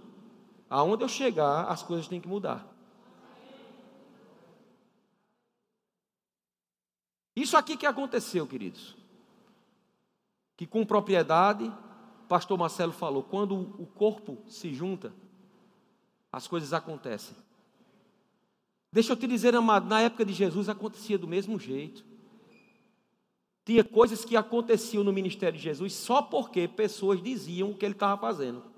Aonde 0.70 1.04
eu 1.04 1.08
chegar, 1.08 1.64
as 1.64 1.82
coisas 1.82 2.08
têm 2.08 2.22
que 2.22 2.26
mudar. 2.26 2.66
Isso 7.36 7.54
aqui 7.54 7.76
que 7.76 7.84
aconteceu, 7.84 8.46
queridos. 8.46 8.96
Que 10.56 10.66
com 10.66 10.86
propriedade, 10.86 11.70
pastor 12.30 12.56
Marcelo 12.56 12.92
falou, 12.92 13.22
quando 13.22 13.56
o 13.78 13.86
corpo 13.86 14.38
se 14.48 14.72
junta, 14.72 15.12
as 16.32 16.48
coisas 16.48 16.72
acontecem. 16.72 17.36
Deixa 18.90 19.12
eu 19.12 19.16
te 19.18 19.26
dizer, 19.26 19.54
amado, 19.54 19.86
na 19.86 20.00
época 20.00 20.24
de 20.24 20.32
Jesus 20.32 20.66
acontecia 20.66 21.18
do 21.18 21.28
mesmo 21.28 21.58
jeito. 21.58 22.02
Tinha 23.66 23.84
coisas 23.84 24.24
que 24.24 24.34
aconteciam 24.34 25.04
no 25.04 25.12
ministério 25.12 25.58
de 25.58 25.62
Jesus 25.62 25.92
só 25.92 26.22
porque 26.22 26.66
pessoas 26.66 27.22
diziam 27.22 27.70
o 27.70 27.76
que 27.76 27.84
ele 27.84 27.92
estava 27.92 28.18
fazendo. 28.18 28.69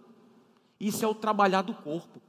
Isso 0.83 1.05
é 1.05 1.09
o 1.09 1.15
trabalhar 1.15 1.63
do 1.63 1.73
corpo. 1.73 2.21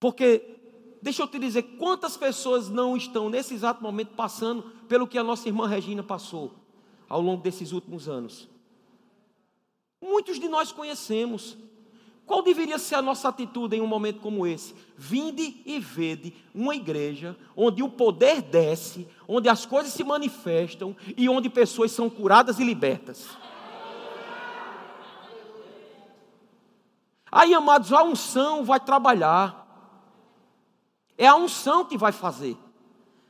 Porque, 0.00 0.42
deixa 1.00 1.22
eu 1.22 1.28
te 1.28 1.38
dizer, 1.38 1.62
quantas 1.78 2.16
pessoas 2.16 2.68
não 2.68 2.96
estão 2.96 3.30
nesse 3.30 3.54
exato 3.54 3.80
momento 3.80 4.16
passando 4.16 4.64
pelo 4.88 5.06
que 5.06 5.16
a 5.16 5.22
nossa 5.22 5.46
irmã 5.46 5.68
Regina 5.68 6.02
passou 6.02 6.56
ao 7.08 7.20
longo 7.20 7.40
desses 7.40 7.70
últimos 7.70 8.08
anos? 8.08 8.48
Muitos 10.02 10.40
de 10.40 10.48
nós 10.48 10.72
conhecemos. 10.72 11.56
Qual 12.26 12.42
deveria 12.42 12.78
ser 12.78 12.96
a 12.96 13.02
nossa 13.02 13.28
atitude 13.28 13.76
em 13.76 13.80
um 13.80 13.86
momento 13.86 14.20
como 14.20 14.44
esse? 14.44 14.74
Vinde 14.96 15.62
e 15.64 15.78
vede 15.78 16.34
uma 16.52 16.74
igreja 16.74 17.36
onde 17.54 17.80
o 17.80 17.88
poder 17.88 18.42
desce, 18.42 19.06
onde 19.28 19.48
as 19.48 19.64
coisas 19.64 19.92
se 19.92 20.02
manifestam 20.02 20.96
e 21.16 21.28
onde 21.28 21.48
pessoas 21.48 21.92
são 21.92 22.10
curadas 22.10 22.58
e 22.58 22.64
libertas. 22.64 23.28
Aí, 27.30 27.54
amados, 27.54 27.92
a 27.92 28.02
unção 28.02 28.64
vai 28.64 28.80
trabalhar. 28.80 29.66
É 31.16 31.26
a 31.26 31.36
unção 31.36 31.84
que 31.84 31.98
vai 31.98 32.12
fazer. 32.12 32.56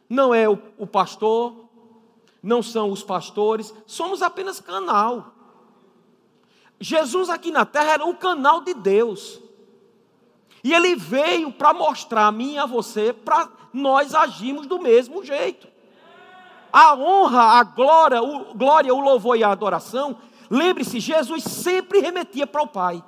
Não 0.09 0.35
é 0.35 0.49
o, 0.49 0.59
o 0.79 0.87
pastor, 0.87 1.69
não 2.43 2.63
são 2.63 2.91
os 2.91 3.03
pastores, 3.03 3.75
somos 3.87 4.23
apenas 4.23 4.61
canal. 4.61 5.33
Jesus 6.81 7.29
aqui 7.29 7.51
na 7.51 7.67
terra 7.67 7.93
era 7.93 8.07
o 8.07 8.17
canal 8.17 8.63
de 8.63 8.73
Deus. 8.73 9.41
E 10.65 10.73
ele 10.73 10.95
veio 10.97 11.53
para 11.53 11.75
mostrar 11.75 12.27
a 12.27 12.33
mim 12.33 12.55
e 12.55 12.59
a 12.59 12.67
você, 12.67 13.13
para 13.13 13.49
nós 13.73 14.15
agirmos 14.15 14.67
do 14.67 14.81
mesmo 14.81 15.25
jeito. 15.25 15.69
A 16.73 16.95
honra, 16.95 17.59
a 17.59 17.63
glória, 17.65 18.23
o, 18.23 18.55
glória, 18.55 18.95
o 18.95 19.01
louvor 19.01 19.37
e 19.37 19.45
a 19.45 19.51
adoração, 19.51 20.17
lembre-se, 20.49 21.01
Jesus 21.01 21.45
sempre 21.45 22.01
remetia 22.01 22.47
para 22.47 22.63
o 22.63 22.69
Pai. 22.69 23.03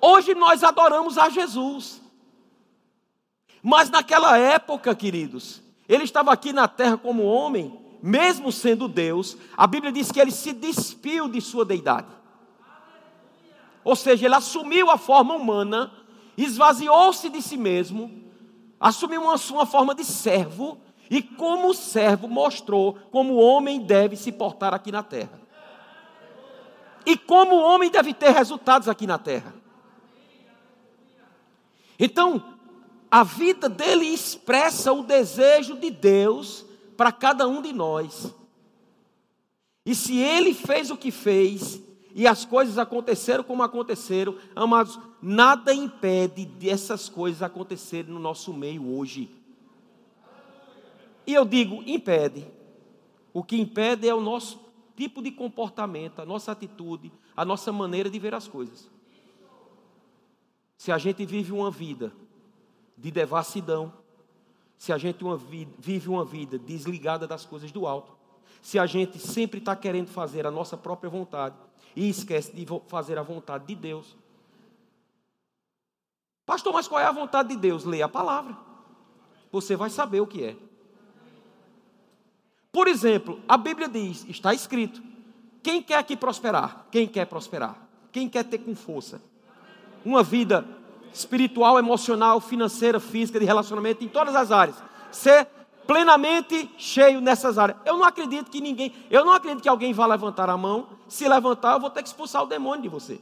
Hoje 0.00 0.34
nós 0.34 0.64
adoramos 0.64 1.18
a 1.18 1.28
Jesus. 1.28 2.00
Mas 3.62 3.90
naquela 3.90 4.38
época, 4.38 4.94
queridos, 4.94 5.62
ele 5.88 6.04
estava 6.04 6.32
aqui 6.32 6.52
na 6.52 6.66
terra 6.66 6.96
como 6.96 7.24
homem, 7.24 7.78
mesmo 8.02 8.50
sendo 8.50 8.88
Deus, 8.88 9.36
a 9.56 9.66
Bíblia 9.66 9.92
diz 9.92 10.10
que 10.10 10.20
ele 10.20 10.30
se 10.30 10.52
despiu 10.52 11.28
de 11.28 11.40
sua 11.40 11.64
deidade. 11.64 12.08
Ou 13.84 13.94
seja, 13.94 14.26
ele 14.26 14.34
assumiu 14.34 14.90
a 14.90 14.96
forma 14.96 15.34
humana, 15.34 15.92
esvaziou-se 16.36 17.28
de 17.28 17.42
si 17.42 17.56
mesmo, 17.56 18.22
assumiu 18.78 19.22
uma, 19.22 19.36
uma 19.50 19.66
forma 19.66 19.94
de 19.94 20.04
servo, 20.04 20.80
e 21.10 21.20
como 21.20 21.74
servo 21.74 22.28
mostrou 22.28 22.96
como 23.10 23.34
o 23.34 23.40
homem 23.40 23.80
deve 23.80 24.16
se 24.16 24.30
portar 24.30 24.72
aqui 24.72 24.92
na 24.92 25.02
terra. 25.02 25.40
E 27.04 27.16
como 27.16 27.56
o 27.56 27.62
homem 27.62 27.90
deve 27.90 28.14
ter 28.14 28.30
resultados 28.30 28.88
aqui 28.88 29.06
na 29.06 29.18
terra. 29.18 29.59
Então, 32.00 32.42
a 33.10 33.22
vida 33.22 33.68
dele 33.68 34.06
expressa 34.06 34.90
o 34.90 35.02
desejo 35.02 35.76
de 35.78 35.90
Deus 35.90 36.64
para 36.96 37.12
cada 37.12 37.46
um 37.46 37.60
de 37.60 37.74
nós. 37.74 38.34
E 39.84 39.94
se 39.94 40.16
ele 40.16 40.54
fez 40.54 40.90
o 40.90 40.96
que 40.96 41.10
fez, 41.10 41.82
e 42.14 42.26
as 42.26 42.46
coisas 42.46 42.78
aconteceram 42.78 43.44
como 43.44 43.62
aconteceram, 43.62 44.34
amados, 44.56 44.98
nada 45.20 45.74
impede 45.74 46.46
dessas 46.46 47.08
coisas 47.08 47.42
acontecerem 47.42 48.10
no 48.10 48.18
nosso 48.18 48.52
meio 48.54 48.96
hoje. 48.96 49.30
E 51.26 51.34
eu 51.34 51.44
digo, 51.44 51.82
impede. 51.86 52.46
O 53.32 53.44
que 53.44 53.60
impede 53.60 54.08
é 54.08 54.14
o 54.14 54.20
nosso 54.22 54.58
tipo 54.96 55.22
de 55.22 55.30
comportamento, 55.30 56.20
a 56.20 56.26
nossa 56.26 56.52
atitude, 56.52 57.12
a 57.36 57.44
nossa 57.44 57.70
maneira 57.70 58.08
de 58.08 58.18
ver 58.18 58.34
as 58.34 58.48
coisas. 58.48 58.90
Se 60.80 60.90
a 60.90 60.96
gente 60.96 61.26
vive 61.26 61.52
uma 61.52 61.70
vida 61.70 62.10
de 62.96 63.10
devassidão, 63.10 63.92
se 64.78 64.90
a 64.94 64.96
gente 64.96 65.22
uma 65.22 65.36
vida, 65.36 65.70
vive 65.78 66.08
uma 66.08 66.24
vida 66.24 66.58
desligada 66.58 67.26
das 67.26 67.44
coisas 67.44 67.70
do 67.70 67.86
alto, 67.86 68.16
se 68.62 68.78
a 68.78 68.86
gente 68.86 69.18
sempre 69.18 69.58
está 69.58 69.76
querendo 69.76 70.08
fazer 70.08 70.46
a 70.46 70.50
nossa 70.50 70.78
própria 70.78 71.10
vontade 71.10 71.54
e 71.94 72.08
esquece 72.08 72.56
de 72.56 72.64
fazer 72.88 73.18
a 73.18 73.22
vontade 73.22 73.66
de 73.66 73.74
Deus. 73.74 74.16
Pastor, 76.46 76.72
mas 76.72 76.88
qual 76.88 76.98
é 76.98 77.04
a 77.04 77.12
vontade 77.12 77.50
de 77.50 77.56
Deus? 77.56 77.84
Leia 77.84 78.06
a 78.06 78.08
palavra. 78.08 78.56
Você 79.52 79.76
vai 79.76 79.90
saber 79.90 80.22
o 80.22 80.26
que 80.26 80.44
é. 80.44 80.56
Por 82.72 82.88
exemplo, 82.88 83.38
a 83.46 83.58
Bíblia 83.58 83.86
diz, 83.86 84.24
está 84.24 84.54
escrito: 84.54 85.02
quem 85.62 85.82
quer 85.82 85.98
aqui 85.98 86.16
prosperar? 86.16 86.86
Quem 86.90 87.06
quer 87.06 87.26
prosperar? 87.26 87.86
Quem 88.10 88.30
quer 88.30 88.44
ter 88.44 88.60
com 88.60 88.74
força? 88.74 89.28
Uma 90.04 90.22
vida 90.22 90.64
espiritual, 91.12 91.78
emocional, 91.78 92.40
financeira, 92.40 93.00
física, 93.00 93.38
de 93.38 93.44
relacionamento, 93.44 94.04
em 94.04 94.08
todas 94.08 94.34
as 94.34 94.52
áreas. 94.52 94.76
Ser 95.10 95.46
plenamente 95.86 96.70
cheio 96.78 97.20
nessas 97.20 97.58
áreas. 97.58 97.78
Eu 97.84 97.96
não 97.96 98.04
acredito 98.04 98.50
que 98.50 98.60
ninguém, 98.60 98.94
eu 99.10 99.24
não 99.24 99.32
acredito 99.32 99.62
que 99.62 99.68
alguém 99.68 99.92
vá 99.92 100.06
levantar 100.06 100.48
a 100.48 100.56
mão. 100.56 100.86
Se 101.08 101.28
levantar, 101.28 101.72
eu 101.74 101.80
vou 101.80 101.90
ter 101.90 102.02
que 102.02 102.08
expulsar 102.08 102.42
o 102.42 102.46
demônio 102.46 102.82
de 102.82 102.88
você. 102.88 103.20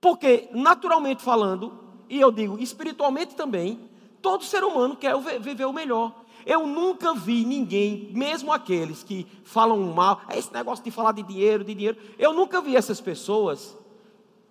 Porque, 0.00 0.48
naturalmente 0.52 1.22
falando, 1.22 1.78
e 2.08 2.20
eu 2.20 2.30
digo 2.30 2.58
espiritualmente 2.58 3.34
também, 3.34 3.88
todo 4.20 4.44
ser 4.44 4.64
humano 4.64 4.96
quer 4.96 5.16
viver 5.40 5.64
o 5.64 5.72
melhor. 5.72 6.12
Eu 6.46 6.66
nunca 6.66 7.14
vi 7.14 7.44
ninguém, 7.44 8.10
mesmo 8.14 8.52
aqueles 8.52 9.02
que 9.02 9.26
falam 9.44 9.78
mal, 9.92 10.22
é 10.28 10.38
esse 10.38 10.52
negócio 10.52 10.84
de 10.84 10.90
falar 10.90 11.12
de 11.12 11.22
dinheiro, 11.22 11.62
de 11.62 11.74
dinheiro. 11.74 11.98
Eu 12.18 12.32
nunca 12.32 12.60
vi 12.60 12.74
essas 12.74 13.00
pessoas 13.00 13.76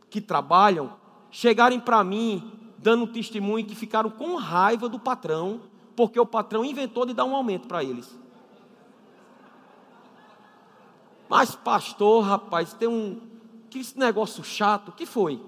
que 0.09 0.21
trabalham 0.21 0.93
chegarem 1.31 1.79
para 1.79 2.03
mim 2.03 2.51
dando 2.77 3.07
testemunho 3.07 3.65
que 3.65 3.75
ficaram 3.75 4.09
com 4.09 4.35
raiva 4.35 4.87
do 4.87 4.99
patrão, 4.99 5.61
porque 5.95 6.19
o 6.19 6.25
patrão 6.25 6.63
inventou 6.63 7.05
de 7.05 7.13
dar 7.13 7.25
um 7.25 7.35
aumento 7.35 7.67
para 7.67 7.83
eles. 7.83 8.17
Mas, 11.27 11.55
pastor, 11.55 12.23
rapaz, 12.23 12.73
tem 12.73 12.87
um. 12.87 13.19
Que 13.69 13.79
esse 13.79 13.99
negócio 13.99 14.43
chato, 14.43 14.91
que 14.91 15.05
foi? 15.05 15.41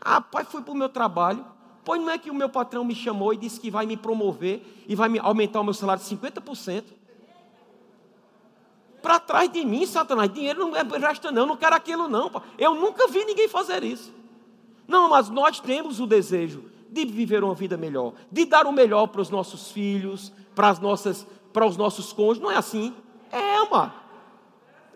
Ah, 0.00 0.14
rapaz, 0.14 0.48
fui 0.48 0.62
para 0.62 0.72
o 0.72 0.76
meu 0.76 0.88
trabalho. 0.88 1.44
Pois 1.84 2.00
não 2.00 2.10
é 2.10 2.18
que 2.18 2.30
o 2.30 2.34
meu 2.34 2.48
patrão 2.48 2.84
me 2.84 2.94
chamou 2.94 3.32
e 3.32 3.36
disse 3.36 3.60
que 3.60 3.70
vai 3.70 3.86
me 3.86 3.96
promover 3.96 4.84
e 4.88 4.94
vai 4.94 5.08
me 5.08 5.18
aumentar 5.18 5.60
o 5.60 5.64
meu 5.64 5.74
salário 5.74 6.02
de 6.02 6.08
50%? 6.08 6.84
Para 9.02 9.18
trás 9.18 9.50
de 9.50 9.64
mim, 9.64 9.84
Satanás. 9.84 10.32
Dinheiro 10.32 10.60
não 10.60 10.76
é 10.76 10.82
resta, 10.82 11.32
não, 11.32 11.44
não 11.44 11.56
quero 11.56 11.74
aquilo, 11.74 12.08
não. 12.08 12.30
Eu 12.56 12.74
nunca 12.74 13.08
vi 13.08 13.24
ninguém 13.24 13.48
fazer 13.48 13.82
isso. 13.82 14.14
Não, 14.86 15.10
mas 15.10 15.28
nós 15.28 15.58
temos 15.58 16.00
o 16.00 16.06
desejo 16.06 16.70
de 16.88 17.04
viver 17.04 17.42
uma 17.42 17.54
vida 17.54 17.76
melhor, 17.76 18.14
de 18.30 18.44
dar 18.44 18.66
o 18.66 18.72
melhor 18.72 19.08
para 19.08 19.20
os 19.20 19.30
nossos 19.30 19.70
filhos, 19.72 20.32
para, 20.54 20.68
as 20.68 20.78
nossas, 20.78 21.26
para 21.52 21.66
os 21.66 21.76
nossos 21.76 22.12
cônjuges. 22.12 22.42
Não 22.42 22.50
é 22.50 22.56
assim? 22.56 22.94
É, 23.30 23.60
uma. 23.62 23.94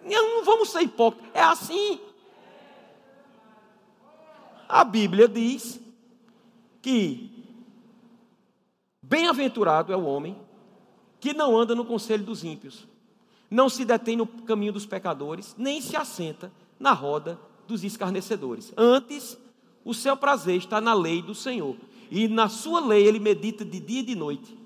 Não 0.05 0.45
vamos 0.45 0.71
ser 0.71 0.83
hipócritas. 0.83 1.31
É 1.35 1.43
assim. 1.43 2.01
A 4.69 4.85
Bíblia 4.85 5.27
diz 5.27 5.81
que 6.81 7.31
bem-aventurado 9.03 9.93
é 9.93 9.97
o 9.97 10.05
homem 10.05 10.37
que 11.19 11.33
não 11.33 11.57
anda 11.57 11.75
no 11.75 11.85
conselho 11.85 12.25
dos 12.25 12.45
ímpios 12.45 12.87
não 13.51 13.69
se 13.69 13.85
detém 13.85 14.17
no 14.17 14.27
caminho 14.27 14.73
dos 14.73 14.87
pecadores, 14.87 15.55
nem 15.57 15.81
se 15.81 15.97
assenta 15.97 16.53
na 16.79 16.93
roda 16.93 17.39
dos 17.67 17.85
escarnecedores. 17.85 18.73
Antes, 18.77 19.39
o 19.85 19.95
seu 19.95 20.17
prazer 20.17 20.57
está 20.57 20.81
na 20.81 20.95
lei 20.95 21.23
do 21.23 21.35
Senhor, 21.35 21.77
e 22.11 22.29
na 22.29 22.49
sua 22.49 22.81
lei 22.81 23.07
ele 23.07 23.19
medita 23.19 23.65
de 23.65 23.81
dia 23.81 24.01
e 24.01 24.05
de 24.05 24.15
noite. 24.15 24.57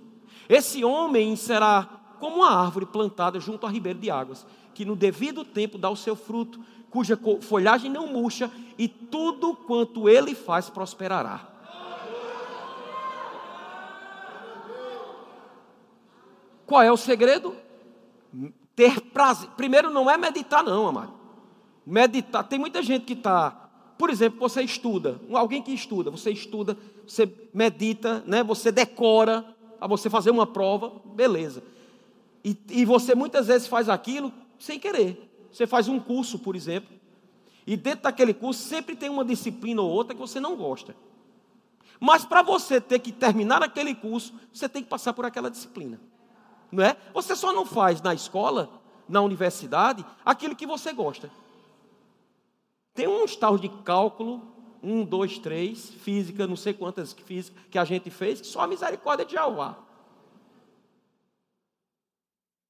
Esse 0.49 0.85
homem 0.85 1.37
será 1.37 1.89
como 2.19 2.37
uma 2.37 2.51
árvore 2.51 2.87
plantada 2.87 3.39
junto 3.41 3.67
a 3.67 3.71
ribeiro 3.71 3.99
de 3.99 4.11
águas, 4.11 4.47
que 4.75 4.85
no 4.85 4.97
devido 4.97 5.45
tempo 5.45 5.79
dá 5.79 5.89
o 5.91 5.97
seu 5.97 6.17
fruto, 6.17 6.61
cuja 6.91 7.19
folhagem 7.41 7.91
não 7.91 8.07
murcha, 8.07 8.51
e 8.79 8.89
tudo 8.89 9.55
quanto 9.55 10.09
ele 10.09 10.35
faz 10.35 10.69
prosperará. 10.69 11.49
Qual 16.67 16.83
é 16.83 16.93
o 16.93 16.97
segredo? 16.97 17.55
Ter 18.81 18.99
prazer. 18.99 19.51
Primeiro, 19.59 19.91
não 19.91 20.11
é 20.11 20.17
meditar, 20.17 20.65
não, 20.65 20.89
amado. 20.89 21.13
Meditar. 21.85 22.49
Tem 22.49 22.59
muita 22.59 22.83
gente 22.83 23.05
que 23.05 23.13
está. 23.13 23.69
Por 23.99 24.09
exemplo, 24.09 24.41
você 24.41 24.63
estuda. 24.63 25.21
Alguém 25.35 25.61
que 25.61 25.71
estuda. 25.71 26.11
Você 26.11 26.31
estuda, 26.31 26.79
você 27.07 27.31
medita, 27.53 28.25
né? 28.27 28.43
você 28.43 28.73
decora 28.73 29.45
a 29.79 29.87
você 29.87 30.09
fazer 30.09 30.31
uma 30.31 30.47
prova. 30.47 30.99
Beleza. 31.15 31.63
E, 32.43 32.57
e 32.71 32.87
você 32.87 33.15
muitas 33.15 33.49
vezes 33.49 33.69
faz 33.69 33.87
aquilo 33.91 34.33
sem 34.59 34.81
querer. 34.81 35.31
Você 35.53 35.67
faz 35.67 35.87
um 35.87 36.01
curso, 36.01 36.39
por 36.39 36.57
exemplo. 36.57 36.97
E 37.67 37.77
dentro 37.77 38.05
daquele 38.05 38.33
curso 38.33 38.63
sempre 38.63 38.97
tem 38.97 39.11
uma 39.11 39.27
disciplina 39.27 39.83
ou 39.83 39.91
outra 39.91 40.15
que 40.15 40.21
você 40.23 40.41
não 40.41 40.57
gosta. 40.57 40.97
Mas 42.01 42.25
para 42.25 42.41
você 42.41 42.81
ter 42.81 42.99
que 42.99 43.13
terminar 43.13 43.63
aquele 43.63 43.95
curso, 43.95 44.33
você 44.51 44.71
tem 44.71 44.83
que 44.83 44.89
passar 44.89 45.13
por 45.13 45.27
aquela 45.27 45.51
disciplina 45.51 46.01
não 46.71 46.85
é? 46.85 46.97
Você 47.13 47.35
só 47.35 47.53
não 47.53 47.67
faz 47.67 48.01
na 48.01 48.15
escola, 48.15 48.71
na 49.09 49.21
universidade, 49.21 50.05
aquilo 50.25 50.55
que 50.55 50.67
você 50.67 50.93
gosta. 50.93 51.31
Tem 52.95 53.09
uns 53.09 53.35
tal 53.35 53.59
de 53.59 53.69
cálculo, 53.69 54.43
um, 54.83 55.05
dois, 55.05 55.39
três, 55.39 55.91
física, 55.91 56.47
não 56.47 56.57
sei 56.57 56.73
quantas 56.73 57.13
físicas 57.13 57.63
que 57.71 57.79
a 57.79 57.85
gente 57.85 58.11
fez, 58.11 58.41
que 58.41 58.47
só 58.47 58.61
a 58.61 58.67
misericórdia 58.67 59.27
de 59.27 59.33
Jeová. 59.33 59.77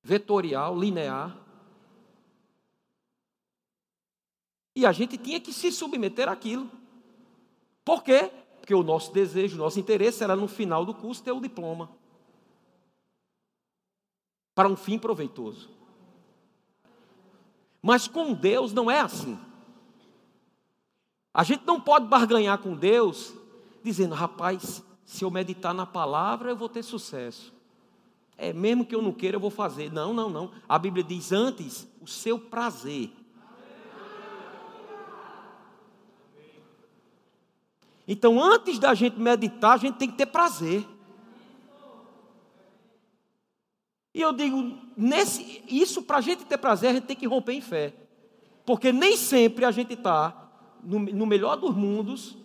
Vetorial, 0.02 0.78
linear. 0.78 1.36
E 4.74 4.86
a 4.86 4.92
gente 4.92 5.18
tinha 5.18 5.40
que 5.40 5.52
se 5.52 5.70
submeter 5.70 6.28
àquilo. 6.28 6.70
Por 7.84 8.02
quê? 8.02 8.30
Porque 8.60 8.74
o 8.74 8.82
nosso 8.82 9.12
desejo, 9.12 9.56
o 9.56 9.58
nosso 9.58 9.78
interesse 9.78 10.24
era 10.24 10.34
no 10.34 10.48
final 10.48 10.86
do 10.86 10.94
curso 10.94 11.22
ter 11.22 11.32
o 11.32 11.40
diploma 11.40 11.99
para 14.60 14.68
um 14.68 14.76
fim 14.76 14.98
proveitoso. 14.98 15.70
Mas 17.80 18.06
com 18.06 18.34
Deus 18.34 18.74
não 18.74 18.90
é 18.90 19.00
assim. 19.00 19.40
A 21.32 21.42
gente 21.42 21.64
não 21.64 21.80
pode 21.80 22.06
barganhar 22.08 22.58
com 22.58 22.76
Deus 22.76 23.32
dizendo, 23.82 24.14
rapaz, 24.14 24.84
se 25.02 25.24
eu 25.24 25.30
meditar 25.30 25.72
na 25.72 25.86
palavra 25.86 26.50
eu 26.50 26.56
vou 26.56 26.68
ter 26.68 26.82
sucesso. 26.82 27.54
É, 28.36 28.52
mesmo 28.52 28.84
que 28.84 28.94
eu 28.94 29.00
não 29.00 29.14
queira, 29.14 29.36
eu 29.36 29.40
vou 29.40 29.48
fazer. 29.48 29.90
Não, 29.90 30.12
não, 30.12 30.28
não. 30.28 30.50
A 30.68 30.78
Bíblia 30.78 31.02
diz 31.02 31.32
antes 31.32 31.88
o 31.98 32.06
seu 32.06 32.38
prazer. 32.38 33.10
Então, 38.06 38.44
antes 38.44 38.78
da 38.78 38.92
gente 38.92 39.18
meditar, 39.18 39.72
a 39.72 39.78
gente 39.78 39.96
tem 39.96 40.10
que 40.10 40.18
ter 40.18 40.26
prazer. 40.26 40.86
E 44.12 44.20
eu 44.20 44.32
digo, 44.32 44.76
nesse, 44.96 45.62
isso 45.68 46.02
para 46.02 46.18
a 46.18 46.20
gente 46.20 46.44
ter 46.44 46.58
prazer, 46.58 46.90
a 46.90 46.92
gente 46.94 47.06
tem 47.06 47.16
que 47.16 47.26
romper 47.26 47.52
em 47.52 47.60
fé. 47.60 47.94
Porque 48.66 48.92
nem 48.92 49.16
sempre 49.16 49.64
a 49.64 49.70
gente 49.70 49.94
está 49.94 50.50
no, 50.82 50.98
no 50.98 51.26
melhor 51.26 51.56
dos 51.56 51.74
mundos, 51.74 52.36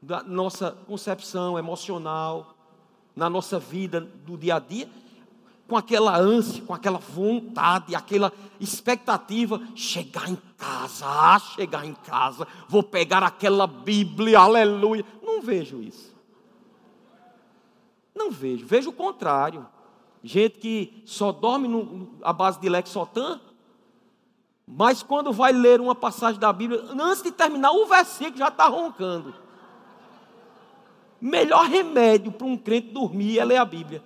da 0.00 0.22
nossa 0.22 0.72
concepção 0.86 1.58
emocional, 1.58 2.54
na 3.14 3.30
nossa 3.30 3.58
vida 3.58 4.00
do 4.00 4.36
dia 4.36 4.56
a 4.56 4.58
dia, 4.58 4.88
com 5.66 5.76
aquela 5.76 6.18
ânsia, 6.18 6.62
com 6.64 6.74
aquela 6.74 6.98
vontade, 6.98 7.94
aquela 7.94 8.32
expectativa, 8.60 9.60
chegar 9.74 10.28
em 10.28 10.36
casa, 10.58 11.06
ah, 11.06 11.38
chegar 11.38 11.86
em 11.86 11.94
casa, 11.94 12.46
vou 12.68 12.82
pegar 12.82 13.22
aquela 13.22 13.66
Bíblia, 13.66 14.40
aleluia. 14.40 15.04
Não 15.22 15.40
vejo 15.40 15.80
isso. 15.80 16.12
Não 18.14 18.30
vejo, 18.30 18.66
vejo 18.66 18.90
o 18.90 18.92
contrário 18.92 19.66
gente 20.22 20.58
que 20.58 21.02
só 21.04 21.32
dorme 21.32 21.68
no, 21.68 22.18
à 22.22 22.32
base 22.32 22.60
de 22.60 22.68
Lexotan, 22.68 23.40
mas 24.66 25.02
quando 25.02 25.32
vai 25.32 25.52
ler 25.52 25.80
uma 25.80 25.94
passagem 25.94 26.40
da 26.40 26.52
Bíblia, 26.52 26.82
antes 26.98 27.22
de 27.22 27.32
terminar 27.32 27.72
o 27.72 27.86
versículo 27.86 28.38
já 28.38 28.48
está 28.48 28.66
roncando. 28.66 29.34
Melhor 31.20 31.66
remédio 31.66 32.32
para 32.32 32.46
um 32.46 32.56
crente 32.56 32.88
dormir 32.88 33.38
é 33.38 33.44
ler 33.44 33.58
a 33.58 33.64
Bíblia. 33.64 34.02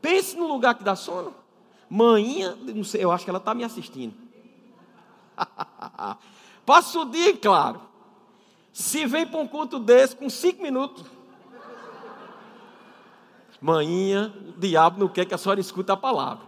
Pense 0.00 0.36
no 0.36 0.46
lugar 0.46 0.74
que 0.74 0.84
dá 0.84 0.94
sono. 0.94 1.34
Manhinha, 1.88 2.56
não 2.56 2.84
sei, 2.84 3.02
eu 3.04 3.10
acho 3.10 3.24
que 3.24 3.30
ela 3.30 3.38
está 3.38 3.54
me 3.54 3.64
assistindo. 3.64 4.14
Passa 6.66 7.00
o 7.00 7.04
dia, 7.06 7.36
claro. 7.36 7.80
Se 8.72 9.06
vem 9.06 9.26
para 9.26 9.40
um 9.40 9.46
culto 9.46 9.78
desse 9.78 10.16
com 10.16 10.28
cinco 10.28 10.62
minutos, 10.62 11.04
Manhinha, 13.64 14.30
o 14.46 14.60
diabo 14.60 15.00
não 15.00 15.08
quer 15.08 15.24
que 15.24 15.32
a 15.32 15.38
senhora 15.38 15.58
escute 15.58 15.90
a 15.90 15.96
palavra. 15.96 16.46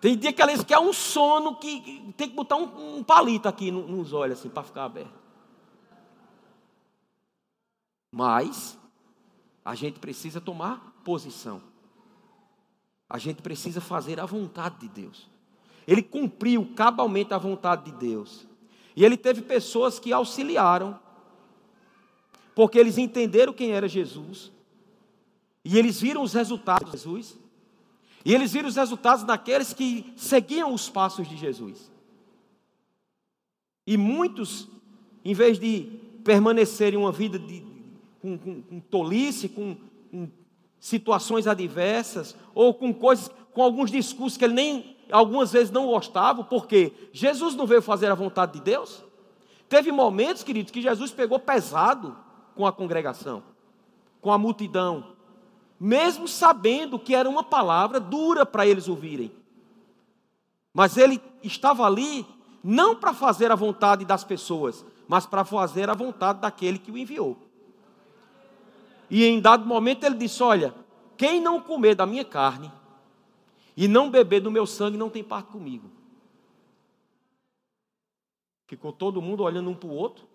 Tem 0.00 0.18
dia 0.18 0.32
que 0.32 0.42
ela 0.42 0.52
diz 0.52 0.64
que 0.64 0.74
é 0.74 0.80
um 0.80 0.92
sono 0.92 1.54
que 1.54 2.12
tem 2.16 2.28
que 2.28 2.34
botar 2.34 2.56
um, 2.56 2.96
um 2.96 3.04
palito 3.04 3.48
aqui 3.48 3.70
nos 3.70 4.12
olhos, 4.12 4.40
assim, 4.40 4.48
para 4.48 4.64
ficar 4.64 4.86
aberto. 4.86 5.14
Mas, 8.10 8.76
a 9.64 9.76
gente 9.76 10.00
precisa 10.00 10.40
tomar 10.40 11.00
posição. 11.04 11.62
A 13.08 13.16
gente 13.16 13.40
precisa 13.40 13.80
fazer 13.80 14.18
a 14.18 14.26
vontade 14.26 14.80
de 14.80 14.88
Deus. 14.88 15.30
Ele 15.86 16.02
cumpriu 16.02 16.72
cabalmente 16.74 17.32
a 17.32 17.38
vontade 17.38 17.84
de 17.84 17.92
Deus. 17.92 18.48
E 18.96 19.04
ele 19.04 19.16
teve 19.16 19.42
pessoas 19.42 20.00
que 20.00 20.12
auxiliaram, 20.12 20.98
porque 22.52 22.80
eles 22.80 22.98
entenderam 22.98 23.52
quem 23.52 23.70
era 23.70 23.86
Jesus, 23.86 24.50
e 25.64 25.78
eles 25.78 26.00
viram 26.00 26.22
os 26.22 26.32
resultados 26.32 26.90
de 26.90 26.98
Jesus. 26.98 27.38
E 28.24 28.34
eles 28.34 28.52
viram 28.52 28.68
os 28.68 28.76
resultados 28.76 29.24
daqueles 29.24 29.72
que 29.72 30.12
seguiam 30.16 30.72
os 30.72 30.88
passos 30.88 31.28
de 31.28 31.36
Jesus. 31.36 31.90
E 33.86 33.96
muitos, 33.96 34.68
em 35.24 35.34
vez 35.34 35.58
de 35.58 36.00
permanecerem 36.24 36.98
uma 36.98 37.10
vida 37.10 37.38
de, 37.38 37.64
com, 38.20 38.38
com, 38.38 38.62
com 38.62 38.80
tolice, 38.80 39.48
com, 39.48 39.76
com 40.10 40.28
situações 40.78 41.46
adversas, 41.46 42.36
ou 42.54 42.74
com 42.74 42.94
coisas, 42.94 43.30
com 43.52 43.62
alguns 43.62 43.90
discursos 43.90 44.38
que 44.38 44.44
ele 44.44 44.54
nem 44.54 44.96
algumas 45.10 45.52
vezes 45.52 45.70
não 45.70 45.86
gostava, 45.86 46.44
porque 46.44 46.92
Jesus 47.12 47.54
não 47.54 47.66
veio 47.66 47.82
fazer 47.82 48.10
a 48.10 48.14
vontade 48.14 48.54
de 48.54 48.60
Deus. 48.60 49.02
Teve 49.68 49.90
momentos, 49.90 50.42
queridos, 50.42 50.70
que 50.70 50.80
Jesus 50.80 51.10
pegou 51.10 51.38
pesado 51.38 52.16
com 52.54 52.66
a 52.66 52.72
congregação, 52.72 53.42
com 54.20 54.30
a 54.32 54.38
multidão, 54.38 55.12
mesmo 55.84 56.28
sabendo 56.28 56.96
que 56.96 57.12
era 57.12 57.28
uma 57.28 57.42
palavra 57.42 57.98
dura 57.98 58.46
para 58.46 58.64
eles 58.64 58.86
ouvirem. 58.86 59.32
Mas 60.72 60.96
ele 60.96 61.20
estava 61.42 61.84
ali 61.84 62.24
não 62.62 62.94
para 62.94 63.12
fazer 63.12 63.50
a 63.50 63.56
vontade 63.56 64.04
das 64.04 64.22
pessoas, 64.22 64.86
mas 65.08 65.26
para 65.26 65.44
fazer 65.44 65.90
a 65.90 65.94
vontade 65.94 66.40
daquele 66.40 66.78
que 66.78 66.92
o 66.92 66.96
enviou. 66.96 67.36
E 69.10 69.24
em 69.24 69.40
dado 69.40 69.66
momento 69.66 70.04
ele 70.04 70.14
disse: 70.14 70.40
Olha, 70.40 70.72
quem 71.16 71.40
não 71.40 71.60
comer 71.60 71.96
da 71.96 72.06
minha 72.06 72.24
carne 72.24 72.70
e 73.76 73.88
não 73.88 74.08
beber 74.08 74.38
do 74.38 74.52
meu 74.52 74.68
sangue 74.68 74.96
não 74.96 75.10
tem 75.10 75.24
parte 75.24 75.50
comigo. 75.50 75.90
Ficou 78.68 78.92
todo 78.92 79.20
mundo 79.20 79.42
olhando 79.42 79.68
um 79.68 79.74
para 79.74 79.88
o 79.88 79.94
outro. 79.94 80.28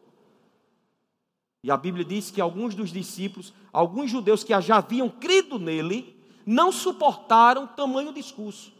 E 1.64 1.72
a 1.72 1.78
Bíblia 1.78 2.06
diz 2.06 2.32
que 2.32 2.40
alguns 2.40 2.76
dos 2.76 2.92
discípulos, 2.92 3.54
alguns 3.74 4.10
judeus 4.10 4.44
que 4.44 4.60
já 4.62 4.78
haviam 4.78 5.10
crido 5.10 5.58
nele, 5.58 6.16
não 6.46 6.72
suportaram 6.72 7.68
tamanho 7.68 8.14
discurso. 8.14 8.72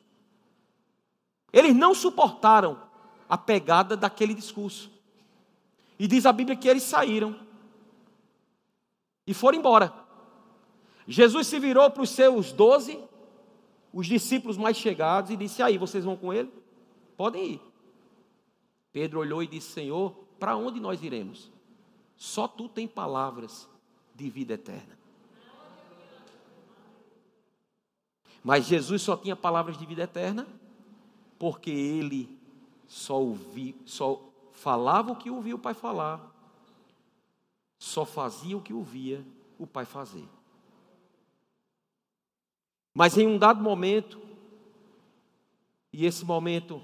Eles 1.52 1.76
não 1.76 1.94
suportaram 1.94 2.82
a 3.28 3.38
pegada 3.38 3.98
daquele 3.98 4.34
discurso. 4.34 4.92
E 6.00 6.08
diz 6.08 6.26
a 6.26 6.32
Bíblia 6.32 6.56
que 6.56 6.68
eles 6.68 6.84
saíram 6.84 7.36
e 9.26 9.34
foram 9.34 9.58
embora. 9.58 9.94
Jesus 11.08 11.48
se 11.48 11.60
virou 11.60 11.90
para 11.90 12.04
os 12.04 12.10
seus 12.10 12.52
doze, 12.52 13.00
os 13.92 14.08
discípulos 14.08 14.58
mais 14.58 14.78
chegados, 14.78 15.32
e 15.32 15.38
disse: 15.38 15.62
Aí, 15.62 15.78
vocês 15.78 16.06
vão 16.06 16.16
com 16.16 16.34
ele? 16.34 16.52
Podem 17.16 17.54
ir. 17.54 17.62
Pedro 18.92 19.20
olhou 19.20 19.42
e 19.42 19.48
disse: 19.48 19.72
Senhor, 19.72 20.12
para 20.40 20.56
onde 20.56 20.80
nós 20.80 21.02
iremos? 21.04 21.52
Só 22.18 22.48
tu 22.48 22.68
tem 22.68 22.88
palavras 22.88 23.70
de 24.14 24.30
vida 24.30 24.56
eterna. 24.56 24.98
Mas 28.44 28.66
Jesus 28.66 29.02
só 29.02 29.16
tinha 29.16 29.36
palavras 29.36 29.78
de 29.78 29.86
vida 29.86 30.04
eterna 30.04 30.48
porque 31.38 31.70
ele 31.70 32.38
só 32.88 33.22
ouvia, 33.22 33.76
só 33.86 34.22
falava 34.52 35.12
o 35.12 35.16
que 35.16 35.30
ouvia 35.30 35.56
o 35.56 35.60
Pai 35.60 35.74
falar, 35.74 36.20
só 37.78 38.06
fazia 38.06 38.58
o 38.58 38.62
que 38.62 38.74
ouvia 38.74 39.24
o 39.60 39.68
Pai 39.68 39.86
fazer. 39.86 40.28
Mas 42.94 43.18
em 43.18 43.28
um 43.28 43.38
dado 43.38 43.62
momento, 43.62 44.20
e 45.94 46.06
esse 46.06 46.26
momento 46.26 46.82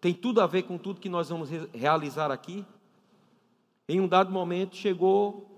tem 0.00 0.14
tudo 0.14 0.40
a 0.40 0.46
ver 0.46 0.62
com 0.62 0.78
tudo 0.78 1.00
que 1.00 1.08
nós 1.08 1.28
vamos 1.28 1.50
realizar 1.72 2.30
aqui, 2.30 2.64
em 3.88 4.00
um 4.00 4.06
dado 4.06 4.30
momento 4.30 4.76
chegou, 4.76 5.48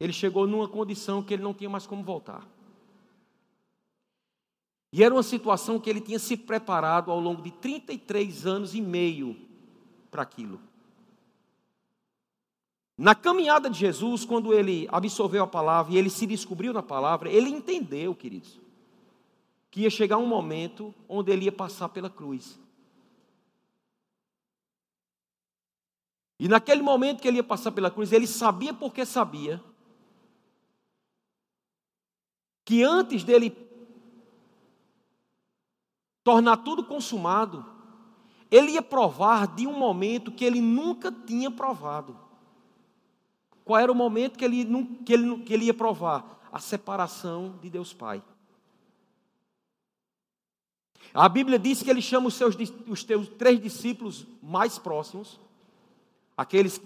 ele 0.00 0.12
chegou 0.12 0.46
numa 0.46 0.68
condição 0.68 1.22
que 1.22 1.32
ele 1.32 1.42
não 1.42 1.54
tinha 1.54 1.70
mais 1.70 1.86
como 1.86 2.02
voltar. 2.02 2.46
E 4.92 5.04
era 5.04 5.14
uma 5.14 5.22
situação 5.22 5.78
que 5.78 5.88
ele 5.88 6.00
tinha 6.00 6.18
se 6.18 6.36
preparado 6.36 7.10
ao 7.10 7.20
longo 7.20 7.42
de 7.42 7.50
33 7.50 8.46
anos 8.46 8.74
e 8.74 8.80
meio 8.80 9.36
para 10.10 10.22
aquilo. 10.22 10.60
Na 12.96 13.14
caminhada 13.14 13.70
de 13.70 13.78
Jesus, 13.78 14.24
quando 14.24 14.52
ele 14.52 14.88
absorveu 14.90 15.44
a 15.44 15.46
palavra 15.46 15.94
e 15.94 15.96
ele 15.96 16.10
se 16.10 16.26
descobriu 16.26 16.72
na 16.72 16.82
palavra, 16.82 17.30
ele 17.30 17.48
entendeu, 17.48 18.12
queridos, 18.12 18.58
que 19.70 19.82
ia 19.82 19.90
chegar 19.90 20.16
um 20.16 20.26
momento 20.26 20.92
onde 21.08 21.30
ele 21.30 21.44
ia 21.44 21.52
passar 21.52 21.90
pela 21.90 22.10
cruz. 22.10 22.58
E 26.38 26.46
naquele 26.46 26.82
momento 26.82 27.20
que 27.20 27.26
ele 27.26 27.38
ia 27.38 27.44
passar 27.44 27.72
pela 27.72 27.90
cruz, 27.90 28.12
ele 28.12 28.26
sabia 28.26 28.72
porque 28.72 29.04
sabia 29.04 29.62
que 32.64 32.82
antes 32.82 33.24
dele 33.24 33.56
tornar 36.22 36.58
tudo 36.58 36.84
consumado, 36.84 37.64
ele 38.50 38.72
ia 38.72 38.82
provar 38.82 39.46
de 39.46 39.66
um 39.66 39.72
momento 39.72 40.30
que 40.30 40.44
ele 40.44 40.60
nunca 40.60 41.10
tinha 41.10 41.50
provado. 41.50 42.18
Qual 43.64 43.80
era 43.80 43.90
o 43.90 43.94
momento 43.94 44.38
que 44.38 44.44
ele, 44.44 44.64
que 45.04 45.12
ele, 45.12 45.38
que 45.42 45.54
ele 45.54 45.64
ia 45.64 45.74
provar? 45.74 46.38
A 46.52 46.58
separação 46.58 47.58
de 47.60 47.68
Deus 47.68 47.92
Pai. 47.92 48.22
A 51.12 51.28
Bíblia 51.28 51.58
diz 51.58 51.82
que 51.82 51.90
ele 51.90 52.02
chama 52.02 52.28
os 52.28 52.34
seus 52.34 52.54
os 52.86 53.02
teus 53.02 53.28
três 53.28 53.60
discípulos 53.60 54.26
mais 54.42 54.78
próximos, 54.78 55.40
aqueles 56.38 56.80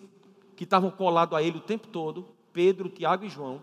que 0.56 0.64
estavam 0.64 0.90
colados 0.90 1.36
a 1.36 1.42
ele 1.42 1.58
o 1.58 1.60
tempo 1.60 1.86
todo, 1.88 2.26
Pedro, 2.54 2.88
Tiago 2.88 3.26
e 3.26 3.28
João, 3.28 3.62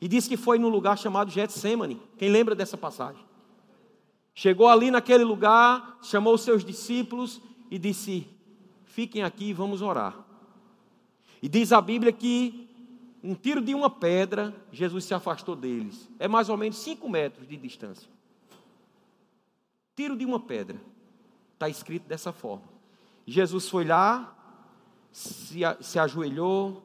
e 0.00 0.06
diz 0.06 0.28
que 0.28 0.36
foi 0.36 0.60
num 0.60 0.68
lugar 0.68 0.96
chamado 0.96 1.28
Getsemane. 1.28 2.00
Quem 2.16 2.30
lembra 2.30 2.54
dessa 2.54 2.76
passagem? 2.76 3.20
Chegou 4.32 4.68
ali 4.68 4.92
naquele 4.92 5.24
lugar, 5.24 5.98
chamou 6.00 6.34
os 6.34 6.42
seus 6.42 6.64
discípulos 6.64 7.42
e 7.68 7.76
disse: 7.76 8.28
Fiquem 8.84 9.24
aqui 9.24 9.46
e 9.46 9.52
vamos 9.52 9.82
orar. 9.82 10.16
E 11.42 11.48
diz 11.48 11.72
a 11.72 11.80
Bíblia 11.80 12.12
que 12.12 12.68
um 13.22 13.34
tiro 13.34 13.60
de 13.60 13.74
uma 13.74 13.90
pedra, 13.90 14.54
Jesus 14.70 15.04
se 15.04 15.14
afastou 15.14 15.56
deles. 15.56 16.08
É 16.20 16.28
mais 16.28 16.48
ou 16.48 16.56
menos 16.56 16.78
cinco 16.78 17.08
metros 17.08 17.48
de 17.48 17.56
distância. 17.56 18.08
Tiro 19.96 20.16
de 20.16 20.24
uma 20.24 20.38
pedra. 20.38 20.80
Está 21.54 21.68
escrito 21.68 22.06
dessa 22.06 22.32
forma. 22.32 22.78
Jesus 23.26 23.68
foi 23.68 23.84
lá, 23.84 24.37
se, 25.12 25.60
se 25.80 25.98
ajoelhou 25.98 26.82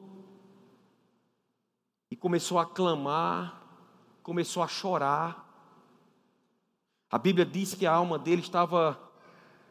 e 2.10 2.16
começou 2.16 2.58
a 2.58 2.66
clamar, 2.66 3.62
começou 4.22 4.62
a 4.62 4.68
chorar. 4.68 5.44
A 7.10 7.18
Bíblia 7.18 7.44
diz 7.44 7.74
que 7.74 7.86
a 7.86 7.92
alma 7.92 8.18
dele 8.18 8.40
estava 8.40 8.98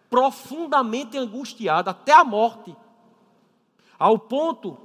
profundamente 0.09 1.17
angustiada 1.17 1.91
até 1.91 2.13
a 2.13 2.23
morte 2.23 2.75
ao 3.97 4.19
ponto 4.19 4.77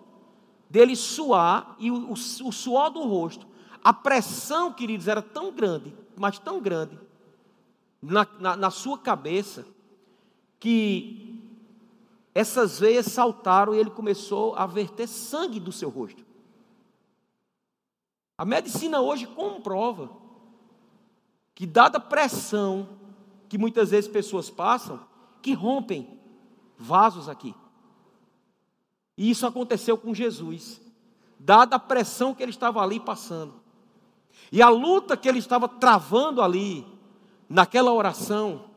dele 0.71 0.95
suar 0.95 1.75
e 1.79 1.91
o, 1.91 2.11
o, 2.11 2.13
o 2.13 2.53
suor 2.53 2.91
do 2.91 3.03
rosto, 3.03 3.47
a 3.83 3.93
pressão, 3.93 4.73
queridos, 4.73 5.09
era 5.09 5.23
tão 5.23 5.53
grande, 5.53 5.95
mas 6.17 6.39
tão 6.39 6.61
grande, 6.61 6.99
na, 8.01 8.27
na, 8.39 8.57
na 8.57 8.71
sua 8.71 8.99
cabeça, 8.99 9.67
que 10.61 11.28
essas 12.35 12.79
veias 12.79 13.07
saltaram 13.07 13.75
e 13.75 13.79
ele 13.79 13.91
começou 13.91 14.55
a 14.55 14.67
verter 14.67 15.07
sangue 15.07 15.59
do 15.59 15.73
seu 15.73 15.89
rosto. 15.89 16.25
A 18.37 18.45
medicina 18.45 19.01
hoje 19.01 19.27
comprova 19.27 20.11
que, 21.55 21.67
dada 21.67 21.99
a 21.99 22.01
pressão 22.01 22.89
que 23.49 23.59
muitas 23.59 23.91
vezes 23.91 24.09
pessoas 24.09 24.49
passam, 24.49 25.01
que 25.43 25.53
rompem 25.53 26.21
vasos 26.77 27.29
aqui. 27.29 27.55
E 29.17 29.29
isso 29.31 29.45
aconteceu 29.47 29.99
com 29.99 30.15
Jesus, 30.15 30.81
dada 31.39 31.77
a 31.77 31.81
pressão 31.81 32.33
que 32.33 32.43
ele 32.43 32.53
estava 32.53 32.81
ali 32.81 33.01
passando. 33.01 33.55
E 34.53 34.63
a 34.63 34.69
luta 34.69 35.17
que 35.17 35.29
ele 35.29 35.41
estava 35.41 35.69
travando 35.69 36.41
ali, 36.41 36.87
naquela 37.49 37.93
oração, 37.93 38.68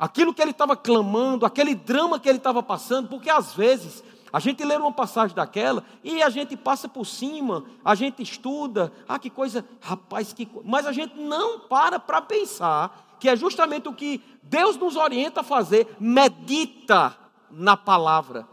aquilo 0.00 0.32
que 0.32 0.40
ele 0.40 0.52
estava 0.52 0.74
clamando, 0.74 1.44
aquele 1.44 1.74
drama 1.74 2.18
que 2.18 2.26
ele 2.26 2.38
estava 2.38 2.62
passando, 2.62 3.06
porque 3.06 3.28
às 3.28 3.52
vezes 3.52 4.02
a 4.32 4.40
gente 4.40 4.64
lê 4.64 4.74
uma 4.74 4.90
passagem 4.90 5.36
daquela 5.36 5.84
e 6.02 6.22
a 6.22 6.30
gente 6.30 6.56
passa 6.56 6.88
por 6.88 7.04
cima, 7.04 7.66
a 7.84 7.94
gente 7.94 8.22
estuda, 8.22 8.90
ah, 9.06 9.18
que 9.18 9.28
coisa, 9.28 9.62
rapaz, 9.78 10.32
que 10.32 10.48
mas 10.64 10.86
a 10.86 10.92
gente 10.92 11.20
não 11.20 11.60
para 11.60 11.98
para 11.98 12.22
pensar 12.22 13.18
que 13.20 13.28
é 13.28 13.36
justamente 13.36 13.90
o 13.90 13.92
que 13.92 14.22
Deus 14.42 14.78
nos 14.78 14.96
orienta 14.96 15.40
a 15.40 15.44
fazer, 15.44 15.86
medita 16.00 17.14
na 17.50 17.76
palavra. 17.76 18.48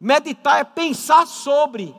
Meditar 0.00 0.58
é 0.60 0.64
pensar 0.64 1.24
sobre. 1.28 1.94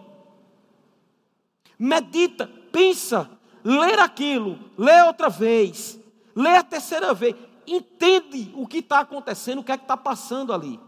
Medita, 1.78 2.50
pensa, 2.74 3.30
ler 3.64 4.00
aquilo, 4.00 4.60
lê 4.78 5.02
outra 5.04 5.30
vez, 5.30 5.98
lê 6.36 6.58
a 6.58 6.64
terceira 6.64 7.14
vez, 7.14 7.36
entende 7.76 8.52
o 8.56 8.68
que 8.68 8.78
está 8.78 9.00
acontecendo, 9.00 9.60
o 9.60 9.64
que 9.64 9.72
é 9.72 9.78
que 9.78 9.84
está 9.84 9.98
passando 9.98 10.54
ali. 10.54 10.80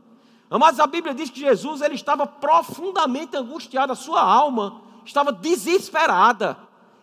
Mas 0.49 0.79
a 0.79 0.87
Bíblia 0.87 1.13
diz 1.13 1.29
que 1.29 1.39
Jesus 1.39 1.81
ele 1.81 1.95
estava 1.95 2.27
profundamente 2.27 3.37
angustiado, 3.37 3.93
a 3.93 3.95
sua 3.95 4.21
alma 4.21 4.81
estava 5.05 5.31
desesperada. 5.31 6.57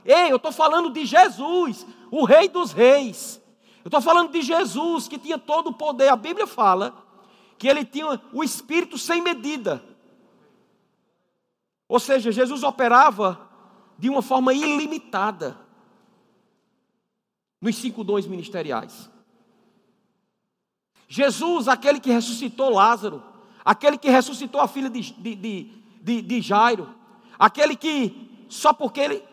Ei, 0.04 0.30
eu 0.30 0.36
estou 0.36 0.52
falando 0.52 0.90
de 0.90 1.06
Jesus, 1.06 1.86
o 2.10 2.24
Rei 2.24 2.48
dos 2.48 2.72
Reis. 2.72 3.40
Eu 3.84 3.88
estou 3.88 4.00
falando 4.00 4.30
de 4.32 4.42
Jesus 4.42 5.08
que 5.08 5.18
tinha 5.18 5.38
todo 5.38 5.70
o 5.70 5.74
poder. 5.74 6.08
A 6.08 6.16
Bíblia 6.16 6.46
fala 6.46 6.94
que 7.56 7.66
ele 7.66 7.84
tinha 7.84 8.20
o 8.32 8.44
espírito 8.44 8.98
sem 8.98 9.22
medida. 9.22 9.82
Ou 11.88 11.98
seja, 11.98 12.30
Jesus 12.30 12.62
operava 12.62 13.48
de 13.98 14.10
uma 14.10 14.20
forma 14.20 14.52
ilimitada 14.52 15.58
nos 17.60 17.76
cinco 17.76 18.04
dons 18.04 18.26
ministeriais. 18.26 19.10
Jesus, 21.08 21.66
aquele 21.66 21.98
que 21.98 22.10
ressuscitou 22.12 22.70
Lázaro, 22.70 23.22
aquele 23.64 23.96
que 23.96 24.10
ressuscitou 24.10 24.60
a 24.60 24.68
filha 24.68 24.90
de, 24.90 25.00
de, 25.12 25.72
de, 26.02 26.22
de 26.22 26.40
Jairo, 26.42 26.94
aquele 27.38 27.74
que, 27.74 28.46
só 28.48 28.74
porque 28.74 29.00
ele, 29.00 29.24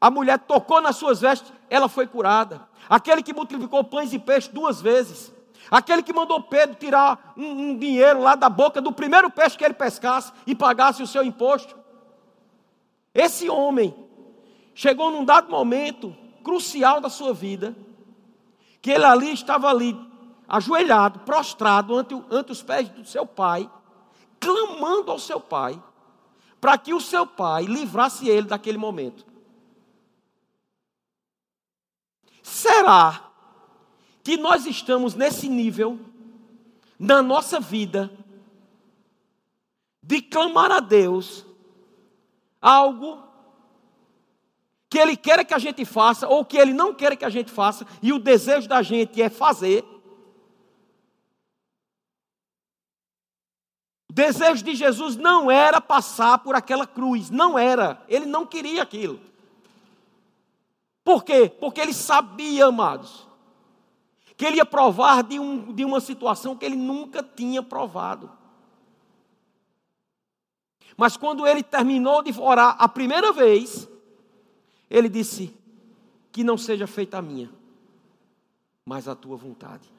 a 0.00 0.10
mulher 0.10 0.38
tocou 0.38 0.80
nas 0.80 0.96
suas 0.96 1.20
vestes, 1.20 1.52
ela 1.68 1.88
foi 1.88 2.06
curada, 2.06 2.66
aquele 2.88 3.22
que 3.22 3.34
multiplicou 3.34 3.84
pães 3.84 4.14
e 4.14 4.18
peixes 4.18 4.48
duas 4.48 4.80
vezes, 4.80 5.32
aquele 5.70 6.02
que 6.02 6.12
mandou 6.12 6.42
Pedro 6.42 6.74
tirar 6.76 7.34
um, 7.36 7.70
um 7.70 7.78
dinheiro 7.78 8.20
lá 8.20 8.34
da 8.34 8.48
boca 8.48 8.80
do 8.80 8.90
primeiro 8.90 9.30
peixe 9.30 9.58
que 9.58 9.64
ele 9.64 9.74
pescasse 9.74 10.32
e 10.46 10.54
pagasse 10.54 11.02
o 11.02 11.06
seu 11.06 11.22
imposto. 11.22 11.76
Esse 13.14 13.48
homem 13.48 13.94
chegou 14.74 15.10
num 15.10 15.24
dado 15.24 15.50
momento 15.50 16.16
crucial 16.42 17.00
da 17.00 17.08
sua 17.08 17.32
vida, 17.32 17.76
que 18.80 18.90
ele 18.90 19.04
ali 19.04 19.32
estava 19.32 19.68
ali, 19.68 19.96
ajoelhado, 20.48 21.20
prostrado 21.20 21.96
ante, 21.96 22.14
ante 22.30 22.52
os 22.52 22.62
pés 22.62 22.88
do 22.88 23.04
seu 23.04 23.26
pai, 23.26 23.70
clamando 24.38 25.10
ao 25.10 25.18
seu 25.18 25.40
pai, 25.40 25.82
para 26.60 26.76
que 26.78 26.92
o 26.94 27.00
seu 27.00 27.26
pai 27.26 27.64
livrasse 27.64 28.28
ele 28.28 28.46
daquele 28.46 28.78
momento. 28.78 29.24
Será 32.42 33.30
que 34.22 34.36
nós 34.36 34.66
estamos 34.66 35.14
nesse 35.14 35.48
nível 35.48 35.98
na 36.98 37.22
nossa 37.22 37.58
vida 37.58 38.10
de 40.02 40.20
clamar 40.20 40.70
a 40.70 40.80
Deus 40.80 41.44
algo 42.60 43.22
que 44.88 44.98
Ele 44.98 45.16
quer 45.16 45.44
que 45.44 45.52
a 45.52 45.58
gente 45.58 45.84
faça, 45.84 46.28
ou 46.28 46.44
que 46.44 46.56
Ele 46.56 46.72
não 46.72 46.94
quer 46.94 47.16
que 47.16 47.24
a 47.24 47.30
gente 47.30 47.50
faça, 47.50 47.86
e 48.00 48.12
o 48.12 48.18
desejo 48.18 48.68
da 48.68 48.80
gente 48.80 49.20
é 49.20 49.28
fazer. 49.28 49.82
O 54.03 54.03
desejo 54.14 54.62
de 54.62 54.76
Jesus 54.76 55.16
não 55.16 55.50
era 55.50 55.80
passar 55.80 56.38
por 56.38 56.54
aquela 56.54 56.86
cruz, 56.86 57.30
não 57.30 57.58
era, 57.58 58.00
ele 58.08 58.24
não 58.24 58.46
queria 58.46 58.80
aquilo. 58.80 59.20
Por 61.02 61.24
quê? 61.24 61.52
Porque 61.60 61.80
ele 61.80 61.92
sabia, 61.92 62.66
amados, 62.66 63.26
que 64.36 64.46
ele 64.46 64.58
ia 64.58 64.64
provar 64.64 65.24
de, 65.24 65.40
um, 65.40 65.72
de 65.72 65.84
uma 65.84 66.00
situação 66.00 66.56
que 66.56 66.64
ele 66.64 66.76
nunca 66.76 67.24
tinha 67.24 67.60
provado. 67.60 68.30
Mas 70.96 71.16
quando 71.16 71.44
ele 71.44 71.64
terminou 71.64 72.22
de 72.22 72.32
orar 72.40 72.76
a 72.78 72.88
primeira 72.88 73.32
vez, 73.32 73.88
ele 74.88 75.08
disse: 75.08 75.52
que 76.30 76.44
não 76.44 76.56
seja 76.56 76.86
feita 76.86 77.18
a 77.18 77.22
minha, 77.22 77.50
mas 78.84 79.08
a 79.08 79.16
tua 79.16 79.36
vontade. 79.36 79.93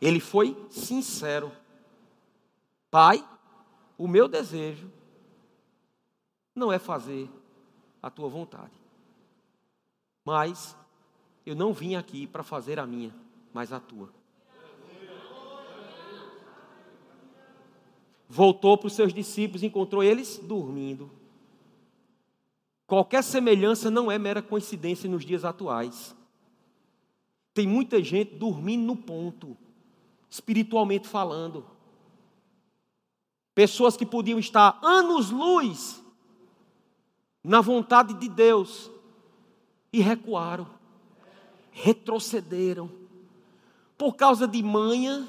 Ele 0.00 0.20
foi 0.20 0.56
sincero. 0.70 1.50
Pai, 2.90 3.26
o 3.96 4.06
meu 4.06 4.28
desejo 4.28 4.90
não 6.54 6.72
é 6.72 6.78
fazer 6.78 7.28
a 8.02 8.10
tua 8.10 8.28
vontade, 8.28 8.72
mas 10.24 10.76
eu 11.44 11.56
não 11.56 11.72
vim 11.72 11.94
aqui 11.94 12.26
para 12.26 12.42
fazer 12.42 12.78
a 12.78 12.86
minha, 12.86 13.14
mas 13.52 13.72
a 13.72 13.80
tua. 13.80 14.10
Voltou 18.28 18.76
para 18.76 18.86
os 18.86 18.94
seus 18.94 19.12
discípulos, 19.12 19.62
encontrou 19.62 20.02
eles 20.02 20.38
dormindo. 20.38 21.10
Qualquer 22.86 23.22
semelhança 23.22 23.90
não 23.90 24.10
é 24.10 24.18
mera 24.18 24.42
coincidência 24.42 25.08
nos 25.08 25.24
dias 25.24 25.44
atuais. 25.44 26.14
Tem 27.52 27.66
muita 27.66 28.02
gente 28.02 28.34
dormindo 28.34 28.84
no 28.84 28.96
ponto, 28.96 29.56
espiritualmente 30.34 31.06
falando. 31.06 31.64
Pessoas 33.54 33.96
que 33.96 34.04
podiam 34.04 34.36
estar 34.36 34.80
anos-luz 34.82 36.02
na 37.42 37.60
vontade 37.60 38.14
de 38.14 38.28
Deus 38.28 38.90
e 39.92 40.00
recuaram, 40.00 40.66
retrocederam, 41.70 42.90
por 43.96 44.16
causa 44.16 44.48
de 44.48 44.60
manha, 44.60 45.24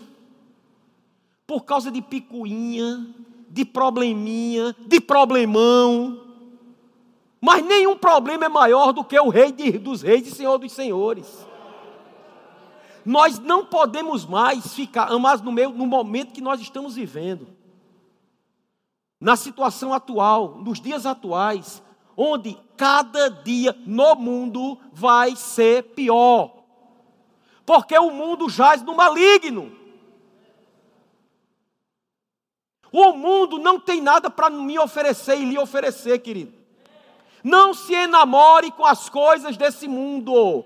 por 1.46 1.66
causa 1.66 1.92
de 1.92 2.02
picuinha, 2.02 3.06
de 3.48 3.64
probleminha, 3.64 4.76
de 4.88 5.00
problemão. 5.00 6.20
Mas 7.40 7.64
nenhum 7.64 7.96
problema 7.96 8.46
é 8.46 8.50
maior 8.50 8.92
do 8.92 9.04
que 9.04 9.20
o 9.20 9.30
Rei 9.30 9.52
de, 9.52 9.74
dos 9.74 10.02
Reis 10.02 10.28
e 10.28 10.32
Senhor 10.32 10.58
dos 10.58 10.72
Senhores. 10.72 11.46
Nós 13.06 13.38
não 13.38 13.64
podemos 13.64 14.26
mais 14.26 14.74
ficar, 14.74 15.16
mas 15.20 15.40
no, 15.42 15.52
meio, 15.52 15.70
no 15.70 15.86
momento 15.86 16.34
que 16.34 16.42
nós 16.42 16.60
estamos 16.60 16.96
vivendo, 16.96 17.48
na 19.22 19.36
situação 19.36 19.94
atual, 19.94 20.56
nos 20.56 20.82
dias 20.82 21.06
atuais, 21.06 21.84
onde 22.18 22.58
cada 22.76 23.30
dia 23.30 23.78
no 23.86 24.16
mundo 24.16 24.80
vai 24.92 25.36
ser 25.36 25.84
pior, 25.94 26.64
porque 27.64 27.98
o 27.98 28.10
mundo 28.10 28.50
jaz 28.50 28.82
no 28.82 28.96
maligno. 28.96 29.72
O 32.92 33.12
mundo 33.12 33.60
não 33.60 33.80
tem 33.80 34.02
nada 34.02 34.30
para 34.30 34.50
me 34.50 34.80
oferecer 34.80 35.38
e 35.38 35.46
lhe 35.46 35.58
oferecer, 35.58 36.20
querido. 36.20 36.54
Não 37.44 37.74
se 37.74 37.94
enamore 37.94 38.72
com 38.72 38.86
as 38.86 39.10
coisas 39.10 39.58
desse 39.58 39.88
mundo. 39.88 40.66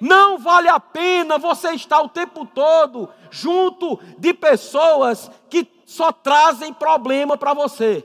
Não 0.00 0.38
vale 0.38 0.68
a 0.68 0.78
pena 0.78 1.38
você 1.38 1.70
estar 1.70 2.00
o 2.00 2.08
tempo 2.08 2.44
todo 2.44 3.08
junto 3.30 3.98
de 4.18 4.34
pessoas 4.34 5.30
que 5.48 5.66
só 5.86 6.12
trazem 6.12 6.72
problema 6.72 7.36
para 7.36 7.54
você. 7.54 8.04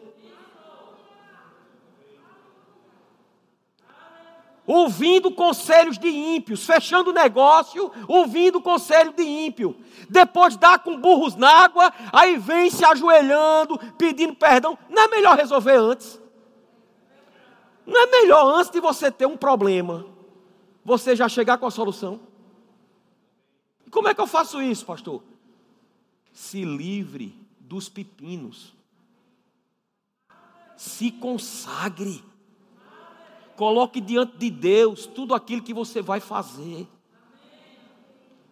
ouvindo 4.72 5.32
conselhos 5.32 5.98
de 5.98 6.08
ímpios, 6.08 6.66
fechando 6.66 7.12
negócio, 7.12 7.92
ouvindo 8.08 8.62
conselho 8.62 9.12
de 9.12 9.24
ímpio. 9.24 9.76
Depois 10.10 10.56
dá 10.56 10.78
com 10.78 10.98
burros 10.98 11.36
na 11.36 11.50
água, 11.50 11.92
aí 12.12 12.38
vem 12.38 12.70
se 12.70 12.86
ajoelhando, 12.86 13.78
pedindo 13.98 14.34
perdão. 14.34 14.78
Não 14.90 15.04
é 15.04 15.08
melhor 15.10 15.36
resolver 15.36 15.76
antes? 15.76 16.20
Não 17.86 18.02
é 18.02 18.06
melhor 18.06 18.46
antes 18.46 18.72
de 18.72 18.80
você 18.80 19.12
ter 19.12 19.26
um 19.26 19.36
problema, 19.36 20.06
você 20.84 21.16
já 21.16 21.30
chegar 21.30 21.58
com 21.58 21.66
a 21.66 21.72
solução? 21.72 22.20
Como 23.90 24.08
é 24.08 24.14
que 24.14 24.22
eu 24.22 24.28
faço 24.28 24.62
isso, 24.62 24.86
pastor? 24.86 25.22
Se 26.34 26.64
livre 26.64 27.36
dos 27.60 27.90
pepinos. 27.90 28.74
Se 30.78 31.12
consagre. 31.12 32.24
Coloque 33.56 34.02
diante 34.02 34.38
de 34.38 34.50
Deus 34.50 35.06
tudo 35.06 35.36
aquilo 35.36 35.62
que 35.62 35.74
você 35.74 36.02
vai 36.02 36.20
fazer. 36.20 36.88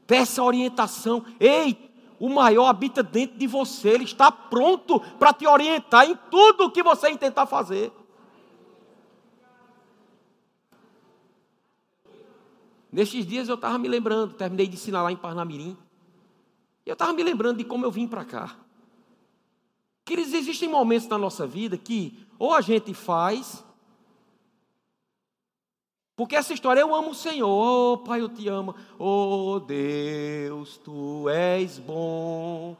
Peça 0.05 0.43
orientação. 0.43 1.25
Ei, 1.39 1.89
o 2.19 2.29
maior 2.29 2.67
habita 2.67 3.01
dentro 3.01 3.37
de 3.37 3.47
você. 3.47 3.89
Ele 3.89 4.03
está 4.03 4.31
pronto 4.31 4.99
para 5.17 5.33
te 5.33 5.47
orientar 5.47 6.05
em 6.05 6.15
tudo 6.29 6.65
o 6.65 6.71
que 6.71 6.83
você 6.83 7.09
intentar 7.09 7.45
fazer. 7.45 7.91
Nestes 12.91 13.25
dias 13.25 13.47
eu 13.47 13.55
estava 13.55 13.77
me 13.77 13.87
lembrando, 13.87 14.33
terminei 14.33 14.67
de 14.67 14.75
ensinar 14.75 15.03
lá 15.03 15.11
em 15.11 15.17
Parnamirim. 15.17 15.77
E 16.85 16.89
eu 16.89 16.93
estava 16.93 17.13
me 17.13 17.23
lembrando 17.23 17.57
de 17.57 17.63
como 17.63 17.85
eu 17.85 17.91
vim 17.91 18.07
para 18.07 18.25
cá. 18.25 18.55
Que 20.03 20.13
existem 20.13 20.67
momentos 20.67 21.07
na 21.07 21.17
nossa 21.17 21.45
vida 21.45 21.77
que 21.77 22.25
ou 22.37 22.53
a 22.53 22.61
gente 22.61 22.93
faz 22.93 23.63
porque 26.19 26.35
essa 26.35 26.53
história, 26.53 26.81
eu 26.81 26.93
amo 26.93 27.11
o 27.11 27.15
Senhor, 27.15 27.47
oh, 27.47 27.97
Pai, 27.99 28.19
eu 28.19 28.27
te 28.27 28.45
amo, 28.49 28.75
oh 28.99 29.57
Deus, 29.65 30.75
tu 30.75 31.29
és 31.29 31.79
bom, 31.79 32.75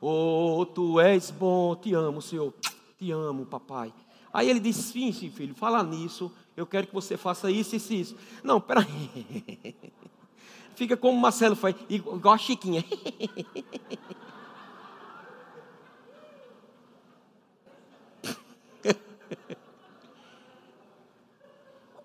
oh, 0.00 0.66
tu 0.66 0.98
és 0.98 1.30
bom, 1.30 1.76
te 1.76 1.94
amo, 1.94 2.20
Senhor, 2.20 2.52
te 2.98 3.12
amo, 3.12 3.46
papai. 3.46 3.94
Aí 4.32 4.50
ele 4.50 4.58
disse: 4.58 4.82
sim, 4.82 5.12
sim, 5.12 5.30
filho, 5.30 5.54
fala 5.54 5.80
nisso, 5.84 6.32
eu 6.56 6.66
quero 6.66 6.86
que 6.86 6.94
você 6.94 7.16
faça 7.16 7.50
isso, 7.50 7.74
isso, 7.76 7.92
isso. 7.92 8.16
Não, 8.42 8.60
peraí. 8.60 9.74
Fica 10.74 10.96
como 10.96 11.20
Marcelo 11.20 11.54
faz, 11.54 11.74
igual 11.88 12.34
a 12.34 12.38
Chiquinha. 12.38 12.84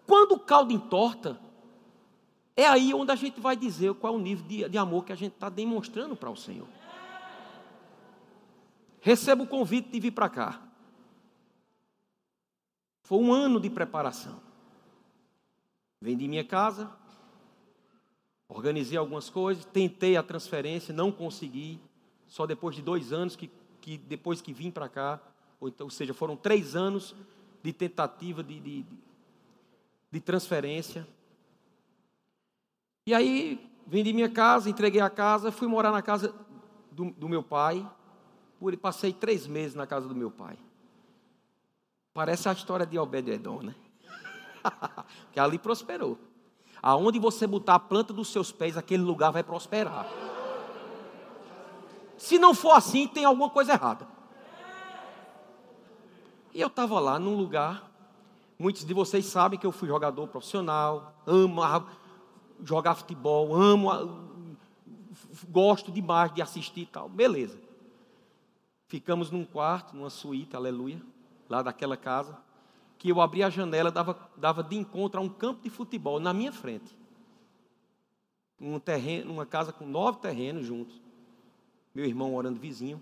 Quando 0.05 0.33
o 0.33 0.39
caldo 0.39 0.73
entorta, 0.73 1.39
é 2.55 2.65
aí 2.65 2.93
onde 2.93 3.11
a 3.11 3.15
gente 3.15 3.39
vai 3.41 3.55
dizer 3.57 3.93
qual 3.95 4.13
é 4.13 4.15
o 4.17 4.19
nível 4.19 4.45
de, 4.47 4.69
de 4.69 4.77
amor 4.77 5.03
que 5.03 5.11
a 5.11 5.15
gente 5.15 5.33
está 5.33 5.49
demonstrando 5.49 6.15
para 6.15 6.29
o 6.29 6.35
Senhor. 6.35 6.67
Receba 9.01 9.43
o 9.43 9.47
convite 9.47 9.89
de 9.89 9.99
vir 9.99 10.11
para 10.11 10.29
cá. 10.29 10.66
Foi 13.07 13.19
um 13.19 13.31
ano 13.31 13.57
de 13.57 13.69
preparação. 13.69 14.37
Vendi 16.01 16.27
minha 16.27 16.43
casa, 16.43 16.91
organizei 18.49 18.97
algumas 18.97 19.29
coisas, 19.29 19.63
tentei 19.63 20.17
a 20.17 20.21
transferência, 20.21 20.93
não 20.93 21.09
consegui. 21.09 21.79
Só 22.27 22.45
depois 22.45 22.75
de 22.75 22.81
dois 22.81 23.13
anos 23.13 23.33
que, 23.33 23.49
que 23.79 23.97
depois 23.97 24.41
que 24.41 24.51
vim 24.51 24.69
para 24.69 24.89
cá, 24.89 25.21
ou, 25.57 25.69
então, 25.69 25.87
ou 25.87 25.89
seja, 25.89 26.13
foram 26.13 26.35
três 26.35 26.75
anos 26.75 27.15
de 27.63 27.71
tentativa 27.71 28.43
de, 28.43 28.59
de, 28.59 28.85
de 30.11 30.19
transferência. 30.19 31.07
E 33.05 33.13
aí, 33.13 33.71
vendi 33.87 34.11
minha 34.11 34.29
casa, 34.29 34.69
entreguei 34.69 34.99
a 34.99 35.09
casa, 35.09 35.49
fui 35.49 35.69
morar 35.69 35.93
na 35.93 36.01
casa 36.01 36.35
do, 36.91 37.05
do 37.11 37.29
meu 37.29 37.41
pai. 37.41 37.89
Passei 38.81 39.13
três 39.13 39.47
meses 39.47 39.75
na 39.75 39.87
casa 39.87 40.09
do 40.09 40.13
meu 40.13 40.29
pai. 40.29 40.57
Parece 42.18 42.49
a 42.49 42.51
história 42.51 42.84
de 42.84 42.97
Obed-Edom, 42.97 43.61
né? 43.61 43.76
que 45.32 45.39
ali 45.39 45.59
prosperou. 45.59 46.18
Aonde 46.82 47.20
você 47.20 47.45
botar 47.45 47.76
a 47.76 47.80
planta 47.80 48.11
dos 48.11 48.30
seus 48.30 48.51
pés, 48.51 48.76
aquele 48.76 49.03
lugar 49.03 49.30
vai 49.30 49.43
prosperar. 49.43 50.07
Se 52.18 52.39
não 52.39 52.55
for 52.55 52.72
assim, 52.72 53.07
tem 53.07 53.24
alguma 53.24 53.51
coisa 53.51 53.74
errada. 53.74 54.07
E 56.55 56.59
eu 56.59 56.70
estava 56.70 56.99
lá 56.99 57.20
num 57.20 57.38
lugar 57.38 57.88
Muitos 58.57 58.84
de 58.84 58.91
vocês 58.91 59.24
sabem 59.28 59.59
que 59.59 59.68
eu 59.68 59.72
fui 59.72 59.88
jogador 59.88 60.28
profissional, 60.28 61.22
amo 61.28 61.61
jogar 62.63 62.95
futebol, 62.95 63.53
amo, 63.53 63.91
gosto 65.47 65.91
demais 65.91 66.34
de 66.34 66.41
assistir 66.41 66.82
e 66.82 66.86
tal. 66.88 67.07
Beleza. 67.07 67.59
Ficamos 68.88 69.30
num 69.30 69.45
quarto, 69.45 69.95
numa 69.95 70.09
suíte, 70.09 70.55
aleluia, 70.55 70.99
lá 71.49 71.61
daquela 71.61 71.97
casa, 71.97 72.37
que 72.97 73.09
eu 73.09 73.21
abri 73.21 73.43
a 73.43 73.49
janela, 73.49 73.91
dava, 73.91 74.17
dava 74.35 74.63
de 74.63 74.75
encontro 74.75 75.19
a 75.19 75.23
um 75.23 75.29
campo 75.29 75.61
de 75.61 75.69
futebol 75.69 76.19
na 76.19 76.33
minha 76.33 76.51
frente. 76.51 76.97
Um 78.59 78.79
terreno, 78.79 79.31
uma 79.31 79.45
casa 79.45 79.71
com 79.71 79.85
nove 79.85 80.19
terrenos 80.19 80.65
juntos. 80.65 80.99
Meu 81.93 82.05
irmão 82.05 82.33
orando 82.33 82.59
vizinho. 82.59 83.01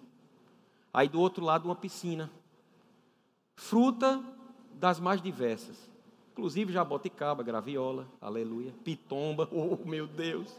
Aí 0.94 1.08
do 1.08 1.20
outro 1.20 1.44
lado 1.44 1.66
uma 1.66 1.76
piscina. 1.76 2.30
Fruta 3.56 4.22
das 4.74 5.00
mais 5.00 5.22
diversas. 5.22 5.90
Inclusive 6.34 6.74
jaboticaba, 6.74 7.42
graviola, 7.42 8.08
aleluia, 8.20 8.74
pitomba, 8.84 9.48
oh 9.54 9.78
meu 9.86 10.06
Deus. 10.06 10.54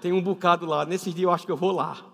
Tem 0.00 0.12
um 0.12 0.22
bocado 0.22 0.66
lá, 0.66 0.84
nesses 0.84 1.12
dias 1.12 1.24
eu 1.24 1.32
acho 1.32 1.44
que 1.44 1.52
eu 1.52 1.56
vou 1.56 1.72
lá. 1.72 2.11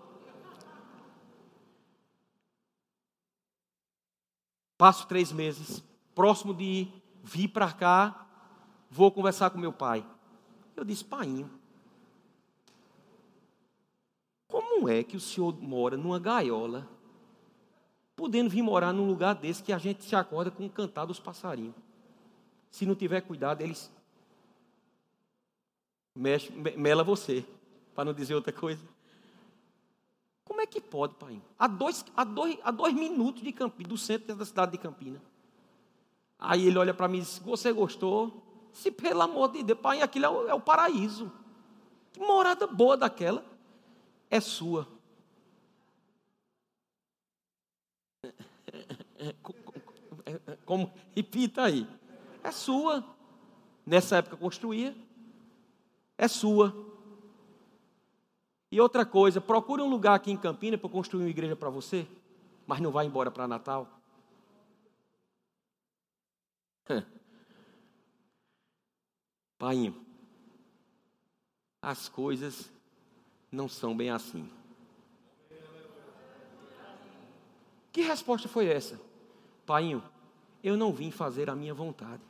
Passo 4.79 5.05
três 5.07 5.29
meses, 5.29 5.83
próximo 6.15 6.53
de 6.53 6.87
vir 7.21 7.49
para 7.49 7.69
cá, 7.69 8.25
vou 8.89 9.11
conversar 9.11 9.49
com 9.49 9.57
meu 9.57 9.73
pai. 9.73 10.05
Eu 10.73 10.85
disse, 10.85 11.03
painho, 11.03 11.51
como 14.47 14.87
é 14.87 15.03
que 15.03 15.17
o 15.17 15.19
senhor 15.19 15.53
mora 15.61 15.97
numa 15.97 16.17
gaiola, 16.17 16.87
podendo 18.15 18.49
vir 18.49 18.61
morar 18.61 18.93
num 18.93 19.05
lugar 19.05 19.35
desse 19.35 19.61
que 19.61 19.73
a 19.73 19.77
gente 19.77 20.01
se 20.05 20.15
acorda 20.15 20.49
com 20.49 20.65
o 20.65 20.69
cantar 20.69 21.03
dos 21.03 21.19
passarinhos? 21.19 21.75
Se 22.71 22.85
não 22.85 22.95
tiver 22.95 23.19
cuidado, 23.19 23.61
eles 23.61 23.91
mexe, 26.15 26.53
mela 26.53 27.03
você, 27.03 27.45
para 27.93 28.05
não 28.05 28.13
dizer 28.13 28.33
outra 28.33 28.53
coisa. 28.53 28.81
Como 30.49 30.61
é 30.61 30.65
que 30.65 30.81
pode, 30.81 31.13
pai? 31.13 31.39
A 31.59 31.67
dois, 31.67 32.03
a 32.17 32.23
dois, 32.23 32.57
a 32.63 32.71
dois 32.71 32.91
minutos 32.91 33.43
de 33.43 33.51
Campinas, 33.51 33.87
do 33.87 33.97
centro 33.99 34.35
da 34.35 34.43
cidade 34.43 34.71
de 34.71 34.79
Campinas. 34.79 35.21
Aí 36.39 36.65
ele 36.65 36.79
olha 36.79 36.91
para 36.91 37.07
mim 37.07 37.19
e 37.19 37.21
diz: 37.21 37.37
Você 37.45 37.71
gostou? 37.71 38.43
Se 38.73 38.89
pelo 38.89 39.21
amor 39.21 39.51
de 39.51 39.61
Deus, 39.61 39.79
pai, 39.79 40.01
aquilo 40.01 40.25
é 40.25 40.29
o, 40.29 40.47
é 40.47 40.53
o 40.55 40.59
paraíso. 40.59 41.31
Que 42.11 42.19
morada 42.19 42.65
boa 42.65 42.97
daquela 42.97 43.45
é 44.27 44.39
sua. 44.39 44.87
Como 50.65 50.91
repita 51.15 51.61
aí. 51.61 51.87
É 52.43 52.51
sua. 52.51 53.05
Nessa 53.85 54.17
época 54.17 54.35
construía. 54.35 54.97
É 56.17 56.27
sua. 56.27 56.88
E 58.71 58.79
outra 58.79 59.05
coisa, 59.05 59.41
procure 59.41 59.81
um 59.81 59.89
lugar 59.89 60.13
aqui 60.13 60.31
em 60.31 60.37
Campinas 60.37 60.79
para 60.79 60.89
construir 60.89 61.23
uma 61.23 61.29
igreja 61.29 61.55
para 61.55 61.69
você, 61.69 62.07
mas 62.67 62.79
não 62.79 62.91
vai 62.91 63.05
embora 63.05 63.31
para 63.31 63.47
Natal. 63.47 63.87
Pai, 69.57 69.93
as 71.81 72.07
coisas 72.07 72.71
não 73.51 73.67
são 73.67 73.97
bem 73.97 74.09
assim. 74.09 74.49
Que 77.91 78.01
resposta 78.01 78.47
foi 78.47 78.67
essa? 78.67 79.01
Pai, 79.65 79.99
eu 80.63 80.77
não 80.77 80.93
vim 80.93 81.11
fazer 81.11 81.49
a 81.49 81.55
minha 81.55 81.73
vontade, 81.73 82.21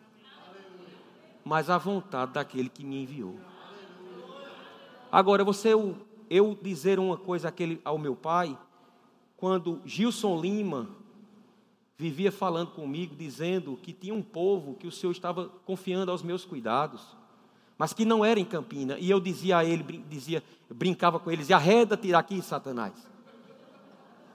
mas 1.43 1.69
a 1.69 1.77
vontade 1.77 2.31
daquele 2.33 2.69
que 2.69 2.83
me 2.83 3.03
enviou. 3.03 3.37
Agora, 5.11 5.43
você, 5.43 5.73
eu 6.29 6.57
dizer 6.61 6.99
uma 6.99 7.17
coisa 7.17 7.53
ao 7.83 7.97
meu 7.97 8.15
pai, 8.15 8.57
quando 9.35 9.81
Gilson 9.85 10.39
Lima 10.39 10.89
vivia 11.97 12.31
falando 12.31 12.71
comigo, 12.71 13.15
dizendo 13.15 13.77
que 13.81 13.91
tinha 13.91 14.13
um 14.13 14.21
povo 14.21 14.75
que 14.75 14.87
o 14.87 14.91
Senhor 14.91 15.11
estava 15.11 15.49
confiando 15.65 16.11
aos 16.11 16.23
meus 16.23 16.45
cuidados, 16.45 17.01
mas 17.77 17.93
que 17.93 18.05
não 18.05 18.23
era 18.23 18.39
em 18.39 18.45
Campina. 18.45 18.97
E 18.99 19.09
eu 19.09 19.19
dizia 19.19 19.57
a 19.57 19.65
ele, 19.65 20.03
dizia, 20.09 20.43
brincava 20.69 21.19
com 21.19 21.29
ele, 21.29 21.41
dizia, 21.41 21.57
arreda-te 21.57 22.11
daqui, 22.11 22.41
Satanás. 22.41 22.93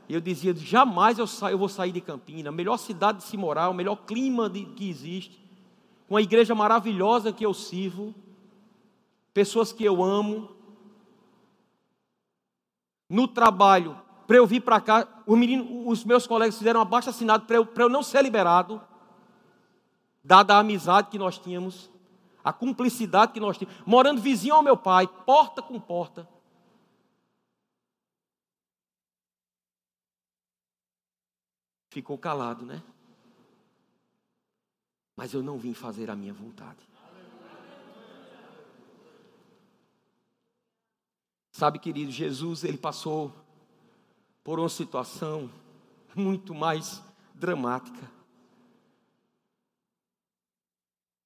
Eu 0.09 0.21
dizia, 0.21 0.55
jamais 0.55 1.19
eu, 1.19 1.27
sa 1.27 1.51
eu 1.51 1.59
vou 1.59 1.69
sair 1.69 1.93
de 1.93 2.01
Campina, 2.01 2.51
a 2.51 2.53
melhor 2.53 2.77
cidade 2.77 3.19
de 3.19 3.25
se 3.25 3.37
morar, 3.37 3.71
o 3.71 3.75
melhor 3.75 3.97
clima 3.97 4.51
de, 4.51 4.65
que 4.65 4.89
existe, 4.89 5.43
com 6.07 6.17
a 6.17 6.23
igreja 6.23 6.55
maravilhosa 6.55 7.33
que 7.33 7.45
eu 7.47 7.55
sirvo, 7.55 8.15
pessoas 9.33 9.73
que 9.73 9.85
eu 9.85 10.03
amo, 10.03 10.54
no 13.09 13.29
trabalho, 13.29 14.01
para 14.27 14.37
eu 14.37 14.47
vir 14.47 14.61
para 14.61 14.81
cá, 14.81 15.23
os, 15.27 15.39
meninos, 15.39 15.69
os 15.87 16.05
meus 16.05 16.27
colegas 16.27 16.57
fizeram 16.57 16.81
abaixo 16.81 17.11
assinado 17.11 17.47
para 17.47 17.57
eu, 17.57 17.69
eu 17.77 17.89
não 17.89 18.03
ser 18.03 18.23
liberado, 18.23 18.81
dada 20.23 20.55
a 20.55 20.61
amizade 20.61 21.11
que 21.11 21.19
nós 21.19 21.39
tínhamos, 21.39 21.91
a 22.43 22.53
cumplicidade 22.53 23.33
que 23.33 23.41
nós 23.41 23.59
tínhamos, 23.59 23.83
morando 23.87 24.21
vizinho 24.21 24.55
ao 24.55 24.63
meu 24.63 24.77
pai, 24.77 25.07
porta 25.07 25.61
com 25.63 25.79
porta. 25.79 26.29
Ficou 31.91 32.19
calado, 32.19 32.67
né? 32.67 32.83
Mas 35.15 35.33
eu 35.33 35.43
não 35.43 35.59
vim 35.59 35.75
fazer 35.75 36.11
a 36.11 36.17
minha 36.17 36.33
vontade. 36.33 36.94
Sabe, 41.55 41.79
querido, 41.79 42.11
Jesus, 42.11 42.65
ele 42.65 42.77
passou 42.77 43.33
por 44.43 44.59
uma 44.59 44.69
situação 44.69 45.49
muito 46.13 46.53
mais 46.53 47.01
dramática. 47.33 48.11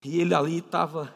E 0.05 0.20
ele 0.20 0.35
ali 0.35 0.59
estava 0.59 1.14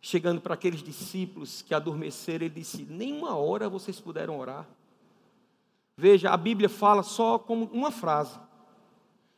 chegando 0.00 0.40
para 0.40 0.54
aqueles 0.54 0.82
discípulos 0.82 1.62
que 1.62 1.72
adormeceram, 1.72 2.46
ele 2.46 2.56
disse: 2.56 2.82
Nenhuma 2.82 3.36
hora 3.36 3.68
vocês 3.68 4.00
puderam 4.00 4.36
orar. 4.36 4.66
Veja, 5.96 6.30
a 6.30 6.36
Bíblia 6.36 6.68
fala 6.68 7.04
só 7.04 7.38
como 7.38 7.66
uma 7.66 7.92
frase. 7.92 8.36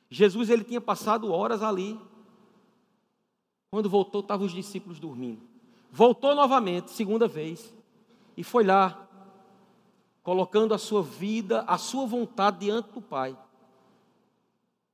Jesus 0.09 0.49
ele 0.49 0.65
tinha 0.65 0.81
passado 0.81 1.31
horas 1.31 1.63
ali. 1.63 2.01
Quando 3.71 3.91
voltou, 3.91 4.23
estavam 4.23 4.47
os 4.47 4.53
discípulos 4.53 4.99
dormindo. 4.99 5.43
Voltou 5.93 6.35
novamente, 6.35 6.93
segunda 6.93 7.29
vez, 7.29 7.76
e 8.37 8.45
foi 8.45 8.64
lá 8.64 9.09
colocando 10.22 10.74
a 10.74 10.78
sua 10.78 11.03
vida, 11.03 11.62
a 11.68 11.78
sua 11.78 12.05
vontade 12.05 12.59
diante 12.59 12.91
do 12.91 13.01
Pai. 13.01 13.37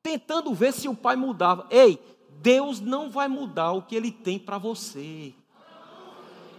Tentando 0.03 0.53
ver 0.53 0.73
se 0.73 0.89
o 0.89 0.95
Pai 0.95 1.17
mudava. 1.17 1.67
Ei, 1.71 1.99
Deus 2.41 2.81
não 2.81 3.11
vai 3.11 3.29
mudar 3.29 3.73
o 3.73 3.83
que 3.83 3.97
Ele 3.97 4.13
tem 4.13 4.39
para 4.39 4.59
você. 4.59 5.35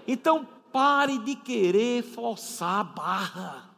Então 0.08 0.48
pare 0.72 1.20
de 1.20 1.36
querer 1.36 2.04
forçar 2.04 2.80
a 2.80 2.84
barra. 2.84 3.70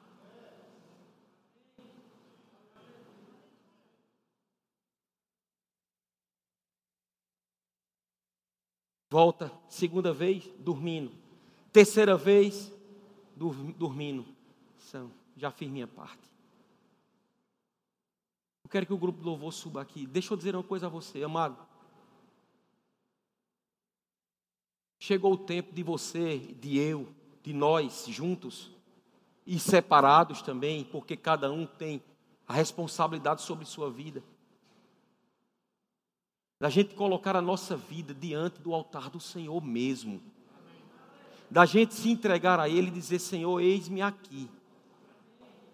Volta, 9.10 9.52
segunda 9.68 10.12
vez, 10.12 10.50
dormindo. 10.60 11.12
Terceira 11.72 12.18
vez, 12.18 12.75
dormindo 13.36 14.26
já 15.36 15.52
fiz 15.52 15.70
minha 15.70 15.88
parte. 15.88 16.30
Eu 18.64 18.70
quero 18.70 18.86
que 18.86 18.94
o 18.94 18.98
grupo 18.98 19.22
do 19.22 19.30
louvor 19.30 19.54
suba 19.54 19.82
aqui. 19.82 20.08
Deixa 20.08 20.34
eu 20.34 20.38
dizer 20.38 20.56
uma 20.56 20.64
coisa 20.64 20.88
a 20.88 20.90
você, 20.90 21.24
amado. 21.24 21.58
Chegou 25.00 25.34
o 25.34 25.38
tempo 25.38 25.74
de 25.74 25.84
você, 25.84 26.40
de 26.40 26.78
eu, 26.78 27.14
de 27.44 27.54
nós 27.54 28.06
juntos 28.08 28.72
e 29.46 29.60
separados 29.60 30.42
também, 30.42 30.84
porque 30.84 31.16
cada 31.16 31.52
um 31.52 31.68
tem 31.68 32.02
a 32.48 32.54
responsabilidade 32.54 33.42
sobre 33.44 33.66
sua 33.66 33.92
vida. 33.92 34.24
Da 36.60 36.70
gente 36.70 36.96
colocar 36.96 37.36
a 37.36 37.42
nossa 37.42 37.76
vida 37.76 38.14
diante 38.14 38.62
do 38.62 38.74
altar 38.74 39.10
do 39.10 39.20
Senhor 39.20 39.64
mesmo. 39.64 40.22
Da 41.56 41.64
gente 41.64 41.94
se 41.94 42.10
entregar 42.10 42.60
a 42.60 42.68
Ele 42.68 42.90
e 42.90 42.92
dizer: 42.92 43.18
Senhor, 43.18 43.62
eis-me 43.62 44.02
aqui. 44.02 44.50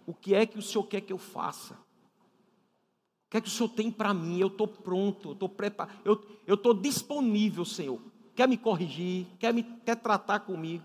O 0.05 0.13
que 0.13 0.36
é 0.36 0.45
que 0.45 0.59
o 0.59 0.61
Senhor 0.61 0.84
quer 0.84 1.01
que 1.01 1.11
eu 1.11 1.17
faça? 1.17 1.73
O 1.73 3.32
que 3.32 3.38
é 3.38 3.41
que 3.41 3.47
o 3.47 3.51
Senhor 3.51 3.69
tem 3.69 3.89
para 3.89 4.13
mim? 4.13 4.39
Eu 4.39 4.45
estou 4.45 4.67
pronto, 4.67 5.29
eu 5.29 5.34
estou 5.34 5.49
preparado, 5.49 5.97
eu 6.45 6.53
estou 6.53 6.75
disponível, 6.75 7.65
Senhor. 7.65 7.99
Quer 8.36 8.47
me 8.47 8.57
corrigir? 8.57 9.25
Quer, 9.39 9.55
me, 9.55 9.63
quer 9.63 9.95
tratar 9.95 10.41
comigo? 10.41 10.84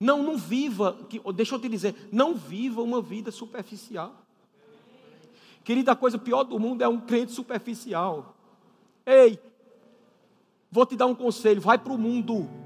Não, 0.00 0.22
não 0.22 0.38
viva, 0.38 0.96
deixa 1.34 1.56
eu 1.56 1.60
te 1.60 1.68
dizer, 1.68 2.08
não 2.10 2.34
viva 2.34 2.80
uma 2.80 3.02
vida 3.02 3.30
superficial. 3.30 4.24
Querida, 5.62 5.92
a 5.92 5.96
coisa 5.96 6.18
pior 6.18 6.44
do 6.44 6.58
mundo 6.58 6.80
é 6.80 6.88
um 6.88 6.98
crente 6.98 7.32
superficial. 7.32 8.34
Ei, 9.04 9.38
vou 10.70 10.86
te 10.86 10.96
dar 10.96 11.04
um 11.04 11.14
conselho, 11.14 11.60
vai 11.60 11.76
para 11.76 11.92
o 11.92 11.98
mundo. 11.98 12.59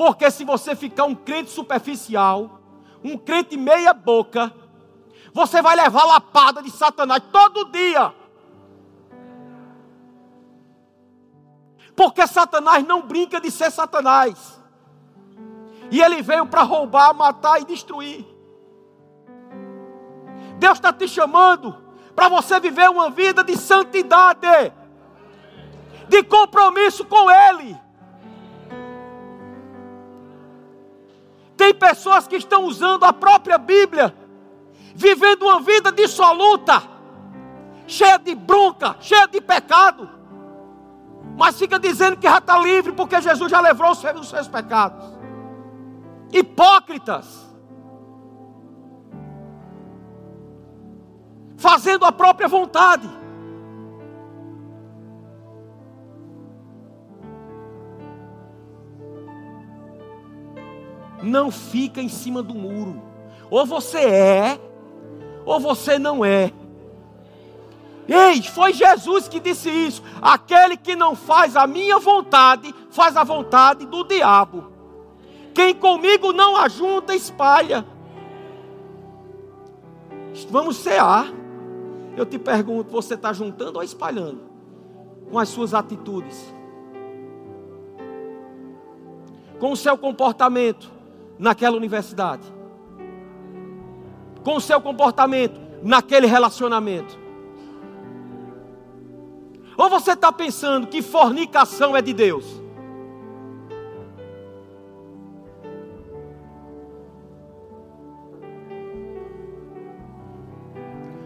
Porque 0.00 0.30
se 0.30 0.46
você 0.46 0.74
ficar 0.74 1.04
um 1.04 1.14
crente 1.14 1.50
superficial, 1.50 2.58
um 3.04 3.18
crente 3.18 3.54
meia 3.54 3.92
boca, 3.92 4.50
você 5.30 5.60
vai 5.60 5.76
levar 5.76 6.06
lapada 6.06 6.62
de 6.62 6.70
Satanás 6.70 7.22
todo 7.30 7.70
dia. 7.70 8.10
Porque 11.94 12.26
Satanás 12.26 12.82
não 12.82 13.02
brinca 13.02 13.38
de 13.42 13.50
ser 13.50 13.70
Satanás. 13.70 14.58
E 15.90 16.00
ele 16.00 16.22
veio 16.22 16.46
para 16.46 16.62
roubar, 16.62 17.12
matar 17.12 17.60
e 17.60 17.66
destruir. 17.66 18.26
Deus 20.56 20.78
está 20.78 20.94
te 20.94 21.06
chamando 21.06 21.76
para 22.16 22.26
você 22.30 22.58
viver 22.58 22.88
uma 22.88 23.10
vida 23.10 23.44
de 23.44 23.54
santidade, 23.54 24.72
de 26.08 26.22
compromisso 26.22 27.04
com 27.04 27.30
Ele. 27.30 27.89
Tem 31.60 31.74
pessoas 31.74 32.26
que 32.26 32.36
estão 32.36 32.64
usando 32.64 33.04
a 33.04 33.12
própria 33.12 33.58
Bíblia, 33.58 34.16
vivendo 34.94 35.42
uma 35.42 35.60
vida 35.60 35.92
dissoluta, 35.92 36.82
cheia 37.86 38.18
de 38.18 38.34
bronca, 38.34 38.96
cheia 38.98 39.28
de 39.28 39.42
pecado, 39.42 40.08
mas 41.36 41.58
fica 41.58 41.78
dizendo 41.78 42.16
que 42.16 42.26
já 42.26 42.38
está 42.38 42.56
livre 42.56 42.92
porque 42.92 43.20
Jesus 43.20 43.50
já 43.50 43.60
levou 43.60 43.90
os 43.90 43.98
seus, 43.98 44.20
os 44.20 44.28
seus 44.30 44.48
pecados. 44.48 45.04
Hipócritas. 46.32 47.46
Fazendo 51.58 52.06
a 52.06 52.12
própria 52.12 52.48
vontade. 52.48 53.06
Não 61.22 61.50
fica 61.50 62.00
em 62.00 62.08
cima 62.08 62.42
do 62.42 62.54
muro. 62.54 63.02
Ou 63.50 63.66
você 63.66 63.98
é, 63.98 64.60
ou 65.44 65.58
você 65.58 65.98
não 65.98 66.24
é. 66.24 66.52
Ei, 68.08 68.42
foi 68.42 68.72
Jesus 68.72 69.28
que 69.28 69.38
disse 69.38 69.70
isso. 69.70 70.02
Aquele 70.20 70.76
que 70.76 70.96
não 70.96 71.14
faz 71.14 71.56
a 71.56 71.66
minha 71.66 71.98
vontade, 71.98 72.74
faz 72.90 73.16
a 73.16 73.24
vontade 73.24 73.86
do 73.86 74.04
diabo. 74.04 74.70
Quem 75.54 75.74
comigo 75.74 76.32
não 76.32 76.56
ajunta, 76.56 77.14
espalha. 77.14 77.84
Vamos 80.48 80.76
cear. 80.76 81.26
Eu 82.16 82.26
te 82.26 82.38
pergunto: 82.38 82.90
você 82.90 83.14
está 83.14 83.32
juntando 83.32 83.78
ou 83.78 83.84
espalhando? 83.84 84.40
Com 85.30 85.38
as 85.38 85.48
suas 85.48 85.72
atitudes, 85.72 86.52
com 89.60 89.70
o 89.70 89.76
seu 89.76 89.96
comportamento 89.96 90.90
naquela 91.40 91.76
universidade, 91.76 92.46
com 94.44 94.56
o 94.56 94.60
seu 94.60 94.78
comportamento 94.80 95.58
naquele 95.82 96.26
relacionamento. 96.26 97.18
Ou 99.76 99.88
você 99.88 100.12
está 100.12 100.30
pensando 100.30 100.86
que 100.86 101.00
fornicação 101.00 101.96
é 101.96 102.02
de 102.02 102.12
Deus? 102.12 102.60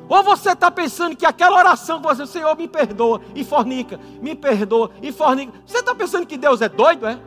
Ou 0.08 0.22
você 0.22 0.52
está 0.52 0.70
pensando 0.70 1.16
que 1.16 1.26
aquela 1.26 1.56
oração 1.56 2.00
que 2.00 2.06
você, 2.06 2.24
Senhor, 2.24 2.56
me 2.56 2.68
perdoa 2.68 3.20
e 3.34 3.42
fornica, 3.42 3.98
me 4.22 4.36
perdoa 4.36 4.92
e 5.02 5.10
fornica. 5.10 5.52
Você 5.66 5.78
está 5.78 5.92
pensando 5.92 6.24
que 6.24 6.36
Deus 6.36 6.60
é 6.60 6.68
doido, 6.68 7.04
é? 7.08 7.18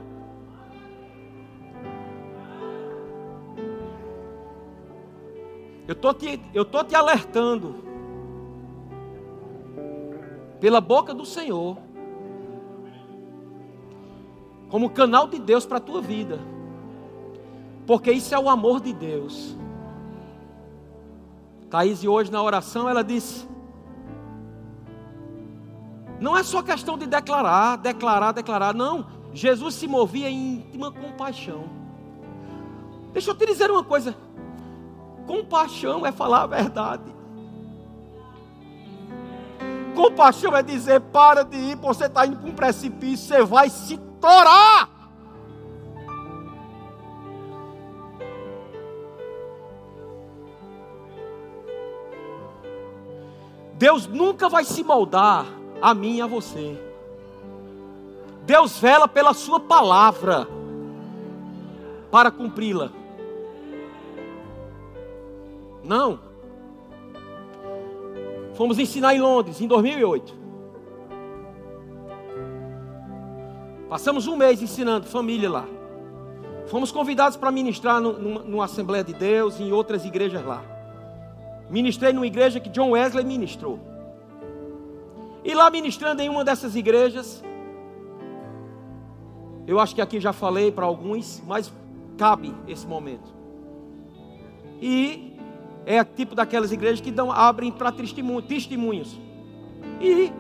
Eu 5.87 5.95
tô 5.95 6.13
te, 6.13 6.41
eu 6.53 6.65
tô 6.65 6.83
te 6.83 6.95
alertando 6.95 7.75
pela 10.59 10.81
boca 10.81 11.13
do 11.13 11.25
Senhor, 11.25 11.77
como 14.69 14.89
canal 14.89 15.27
de 15.27 15.39
Deus 15.39 15.65
para 15.65 15.77
a 15.77 15.81
tua 15.81 16.01
vida, 16.01 16.39
porque 17.85 18.11
isso 18.11 18.35
é 18.35 18.39
o 18.39 18.49
amor 18.49 18.81
de 18.81 18.91
Deus. 18.91 19.55
Thaís, 21.69 22.03
hoje 22.03 22.31
na 22.31 22.43
oração, 22.43 22.89
ela 22.89 23.03
disse: 23.03 23.47
Não 26.19 26.35
é 26.35 26.43
só 26.43 26.61
questão 26.61 26.97
de 26.97 27.05
declarar, 27.05 27.77
declarar, 27.77 28.33
declarar, 28.33 28.73
não. 28.73 29.07
Jesus 29.33 29.75
se 29.75 29.87
movia 29.87 30.29
em 30.29 30.55
íntima 30.55 30.91
compaixão. 30.91 31.65
Deixa 33.13 33.31
eu 33.31 33.35
te 33.35 33.45
dizer 33.45 33.71
uma 33.71 33.83
coisa: 33.83 34.15
compaixão 35.27 36.05
é 36.05 36.11
falar 36.11 36.43
a 36.43 36.47
verdade. 36.47 37.13
Compaixão 39.93 40.55
é 40.55 40.63
dizer: 40.63 41.01
para 41.01 41.43
de 41.43 41.57
ir, 41.57 41.75
você 41.75 42.05
está 42.05 42.25
indo 42.25 42.37
para 42.37 42.49
um 42.49 42.53
precipício, 42.53 43.27
você 43.27 43.43
vai 43.43 43.69
se 43.69 43.97
torar. 44.19 44.89
Deus 53.73 54.07
nunca 54.07 54.49
vai 54.49 54.63
se 54.63 54.83
moldar 54.83 55.45
a 55.79 55.93
mim 55.93 56.15
e 56.15 56.21
a 56.21 56.25
você. 56.25 56.81
Deus 58.43 58.79
vela 58.79 59.07
pela 59.07 59.33
Sua 59.33 59.59
palavra 59.59 60.47
para 62.09 62.31
cumpri-la. 62.31 62.89
Não. 65.87 66.19
Fomos 68.55 68.77
ensinar 68.77 69.15
em 69.15 69.21
Londres, 69.21 69.61
em 69.61 69.67
2008. 69.67 70.35
Passamos 73.87 74.27
um 74.27 74.35
mês 74.35 74.61
ensinando 74.61 75.07
família 75.07 75.49
lá. 75.49 75.65
Fomos 76.65 76.91
convidados 76.91 77.37
para 77.37 77.49
ministrar 77.49 78.01
numa, 78.01 78.41
numa 78.41 78.65
Assembleia 78.65 79.01
de 79.01 79.13
Deus 79.13 79.59
e 79.59 79.63
em 79.63 79.71
outras 79.71 80.03
igrejas 80.03 80.45
lá. 80.45 80.61
Ministrei 81.69 82.11
numa 82.11 82.27
igreja 82.27 82.59
que 82.59 82.69
John 82.69 82.91
Wesley 82.91 83.23
ministrou. 83.23 83.79
E 85.41 85.53
lá 85.53 85.69
ministrando 85.69 86.21
em 86.21 86.27
uma 86.27 86.43
dessas 86.43 86.75
igrejas, 86.75 87.41
eu 89.65 89.79
acho 89.79 89.95
que 89.95 90.01
aqui 90.01 90.19
já 90.19 90.33
falei 90.33 90.69
para 90.69 90.85
alguns, 90.85 91.41
mas 91.47 91.71
cabe 92.17 92.53
esse 92.67 92.85
momento. 92.85 93.33
E 94.81 95.26
é 95.87 96.03
tipo 96.03 96.35
daquelas 96.35 96.73
igrejas 96.73 96.99
que 96.99 97.09
dão, 97.09 97.31
abrem 97.31 97.71
para 97.71 97.93
testemunho, 97.93 98.41
testemunhos. 98.41 99.17
E 100.01 100.33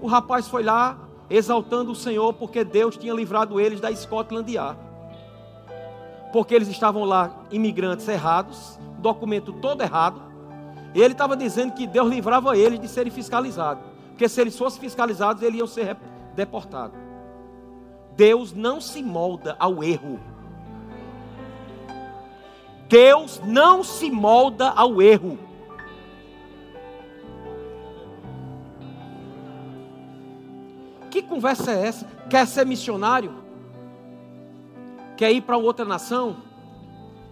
o 0.00 0.06
rapaz 0.06 0.46
foi 0.46 0.62
lá 0.62 0.96
exaltando 1.28 1.90
o 1.90 1.96
Senhor 1.96 2.32
porque 2.34 2.62
Deus 2.62 2.96
tinha 2.96 3.12
livrado 3.12 3.58
eles 3.58 3.80
da 3.80 3.94
Scotland 3.94 4.48
Yard. 4.52 4.78
Porque 6.32 6.54
eles 6.54 6.68
estavam 6.68 7.04
lá 7.04 7.44
imigrantes 7.50 8.06
errados, 8.06 8.78
documento 8.98 9.52
todo 9.54 9.82
errado. 9.82 10.22
E 10.94 11.02
ele 11.02 11.12
estava 11.12 11.36
dizendo 11.36 11.74
que 11.74 11.88
Deus 11.88 12.08
livrava 12.08 12.56
eles 12.56 12.78
de 12.78 12.86
serem 12.86 13.12
fiscalizados. 13.12 13.82
Porque 14.10 14.28
se 14.28 14.40
eles 14.40 14.56
fossem 14.56 14.80
fiscalizados, 14.80 15.42
eles 15.42 15.58
iam 15.58 15.66
ser 15.66 15.96
deportados. 16.36 16.96
Deus 18.16 18.52
não 18.52 18.80
se 18.80 19.02
molda 19.02 19.56
ao 19.58 19.82
erro. 19.82 20.20
Deus 22.94 23.42
não 23.44 23.82
se 23.82 24.08
molda 24.08 24.70
ao 24.70 25.02
erro. 25.02 25.36
Que 31.10 31.20
conversa 31.20 31.72
é 31.72 31.88
essa? 31.88 32.06
Quer 32.30 32.46
ser 32.46 32.64
missionário? 32.64 33.34
Quer 35.16 35.32
ir 35.32 35.40
para 35.40 35.56
outra 35.56 35.84
nação? 35.84 36.36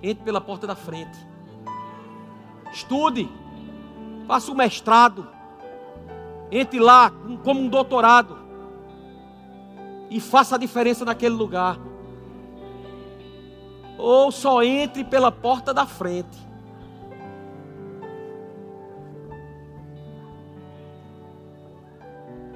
Entre 0.03 0.25
pela 0.25 0.41
porta 0.41 0.67
da 0.67 0.75
frente. 0.75 1.17
Estude. 2.73 3.31
Faça 4.27 4.51
o 4.51 4.55
um 4.55 4.57
mestrado. 4.57 5.29
Entre 6.51 6.81
lá 6.81 7.13
como 7.45 7.61
um 7.61 7.69
doutorado. 7.69 8.37
E 10.11 10.19
faça 10.19 10.57
a 10.57 10.59
diferença 10.59 11.05
naquele 11.05 11.37
lugar 11.37 11.79
ou 13.99 14.31
só 14.33 14.63
entre 14.63 15.05
pela 15.05 15.31
porta 15.31 15.73
da 15.73 15.87
frente. 15.87 16.39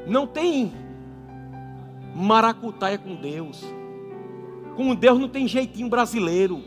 Não 0.06 0.26
tem 0.26 0.72
maracutaia 2.14 2.98
com 2.98 3.14
Deus. 3.14 3.62
Com 4.76 4.94
Deus 4.94 5.18
não 5.18 5.28
tem 5.28 5.48
jeitinho 5.48 5.88
brasileiro. 5.88 6.62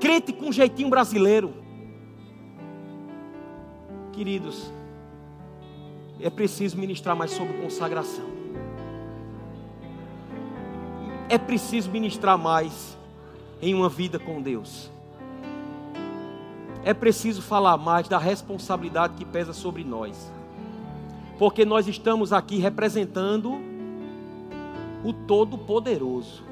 Crente 0.00 0.32
com 0.32 0.52
jeitinho 0.52 0.88
brasileiro. 0.88 1.54
Queridos, 4.12 4.72
é 6.20 6.30
preciso 6.30 6.78
ministrar 6.78 7.16
mais 7.16 7.30
sobre 7.32 7.54
consagração 7.54 8.39
é 11.30 11.38
preciso 11.38 11.88
ministrar 11.92 12.36
mais 12.36 12.98
em 13.62 13.72
uma 13.72 13.88
vida 13.88 14.18
com 14.18 14.42
Deus. 14.42 14.90
É 16.82 16.92
preciso 16.92 17.40
falar 17.40 17.76
mais 17.76 18.08
da 18.08 18.18
responsabilidade 18.18 19.14
que 19.14 19.24
pesa 19.24 19.52
sobre 19.52 19.84
nós. 19.84 20.32
Porque 21.38 21.64
nós 21.64 21.86
estamos 21.86 22.32
aqui 22.32 22.58
representando 22.58 23.60
o 25.04 25.12
Todo-Poderoso. 25.12 26.42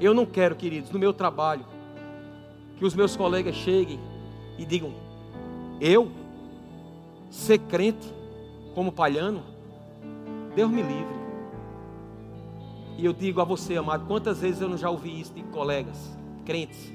Eu 0.00 0.14
não 0.14 0.24
quero, 0.24 0.56
queridos, 0.56 0.90
no 0.90 0.98
meu 0.98 1.12
trabalho, 1.12 1.66
que 2.78 2.86
os 2.86 2.94
meus 2.94 3.14
colegas 3.16 3.54
cheguem 3.54 4.00
e 4.56 4.64
digam: 4.64 4.94
eu 5.78 6.10
ser 7.30 7.58
crente 7.58 8.10
como 8.74 8.90
palhano, 8.90 9.42
Deus 10.56 10.70
me 10.70 10.80
livre. 10.80 11.19
E 13.00 13.04
eu 13.06 13.14
digo 13.14 13.40
a 13.40 13.44
você, 13.44 13.76
amado, 13.76 14.06
quantas 14.06 14.40
vezes 14.40 14.60
eu 14.60 14.68
não 14.68 14.76
já 14.76 14.90
ouvi 14.90 15.20
isso 15.20 15.32
de 15.32 15.42
colegas, 15.44 16.16
crentes. 16.44 16.92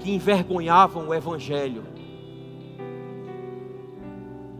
que 0.00 0.10
envergonhavam 0.10 1.08
o 1.08 1.14
Evangelho. 1.14 1.82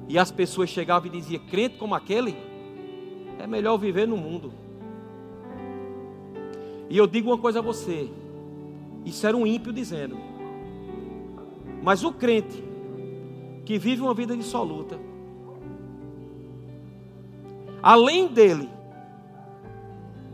E 0.08 0.18
as 0.18 0.30
pessoas 0.30 0.68
chegavam 0.68 1.08
e 1.08 1.10
diziam: 1.10 1.42
crente 1.46 1.78
como 1.78 1.94
aquele, 1.94 2.36
é 3.38 3.46
melhor 3.46 3.78
viver 3.78 4.06
no 4.06 4.16
mundo. 4.16 4.52
E 6.88 6.96
eu 6.96 7.06
digo 7.06 7.30
uma 7.30 7.38
coisa 7.38 7.60
a 7.60 7.62
você: 7.62 8.10
isso 9.04 9.26
era 9.26 9.36
um 9.36 9.46
ímpio 9.46 9.72
dizendo, 9.72 10.18
mas 11.82 12.04
o 12.04 12.12
crente 12.12 12.62
que 13.64 13.78
vive 13.78 14.02
uma 14.02 14.12
vida 14.12 14.36
dissoluta, 14.36 14.98
além 17.82 18.28
dele 18.28 18.70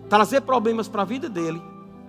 trazer 0.08 0.40
problemas 0.42 0.88
para 0.88 1.02
a 1.02 1.04
vida 1.04 1.28
dele, 1.28 1.60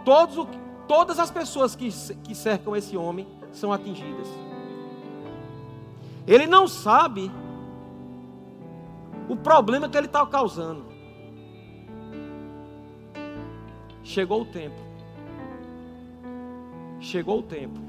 todos, 0.06 0.48
todas 0.88 1.20
as 1.20 1.32
pessoas 1.32 1.76
que, 1.76 1.90
que 2.24 2.36
cercam 2.36 2.76
esse 2.76 2.96
homem 2.96 3.28
são 3.52 3.72
atingidas. 3.74 4.28
Ele 6.26 6.46
não 6.46 6.68
sabe 6.68 7.32
o 9.30 9.36
problema 9.36 9.90
que 9.90 9.98
ele 9.98 10.08
está 10.08 10.26
causando. 10.26 10.86
Chegou 14.04 14.42
o 14.42 14.46
tempo. 14.46 14.82
Chegou 17.00 17.40
o 17.40 17.44
tempo 17.44 17.88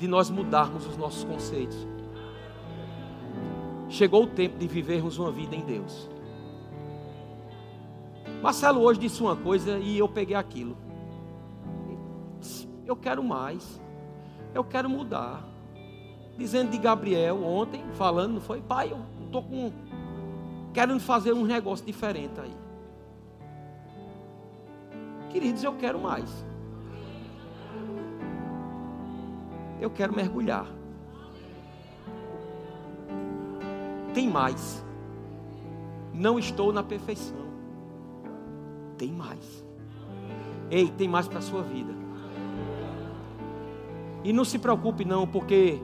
de 0.00 0.08
nós 0.08 0.30
mudarmos 0.30 0.86
os 0.86 0.96
nossos 0.96 1.24
conceitos. 1.24 1.86
Chegou 3.90 4.22
o 4.22 4.26
tempo 4.28 4.56
de 4.56 4.68
vivermos 4.68 5.18
uma 5.18 5.32
vida 5.32 5.56
em 5.56 5.62
Deus. 5.62 6.08
Marcelo 8.40 8.80
hoje 8.80 9.00
disse 9.00 9.20
uma 9.20 9.34
coisa 9.34 9.78
e 9.78 9.98
eu 9.98 10.08
peguei 10.08 10.36
aquilo. 10.36 10.76
Eu 12.86 12.94
quero 12.94 13.22
mais. 13.22 13.80
Eu 14.54 14.62
quero 14.62 14.88
mudar. 14.88 15.44
Dizendo 16.38 16.70
de 16.70 16.78
Gabriel 16.78 17.44
ontem, 17.44 17.84
falando, 17.94 18.40
foi? 18.40 18.62
Pai, 18.62 18.92
eu 18.92 19.00
estou 19.26 19.42
com. 19.42 19.72
Querendo 20.72 21.00
fazer 21.00 21.32
um 21.32 21.44
negócio 21.44 21.84
diferente 21.84 22.40
aí. 22.40 22.54
Queridos, 25.30 25.64
eu 25.64 25.74
quero 25.74 25.98
mais. 25.98 26.46
Eu 29.80 29.90
quero 29.90 30.14
mergulhar. 30.14 30.79
Tem 34.12 34.28
mais. 34.28 34.84
Não 36.12 36.38
estou 36.38 36.72
na 36.72 36.82
perfeição. 36.82 37.38
Tem 38.98 39.10
mais. 39.10 39.64
Ei, 40.70 40.88
tem 40.88 41.08
mais 41.08 41.26
para 41.26 41.38
a 41.38 41.42
sua 41.42 41.62
vida. 41.62 41.92
E 44.22 44.32
não 44.32 44.44
se 44.44 44.58
preocupe 44.58 45.04
não, 45.04 45.26
porque 45.26 45.80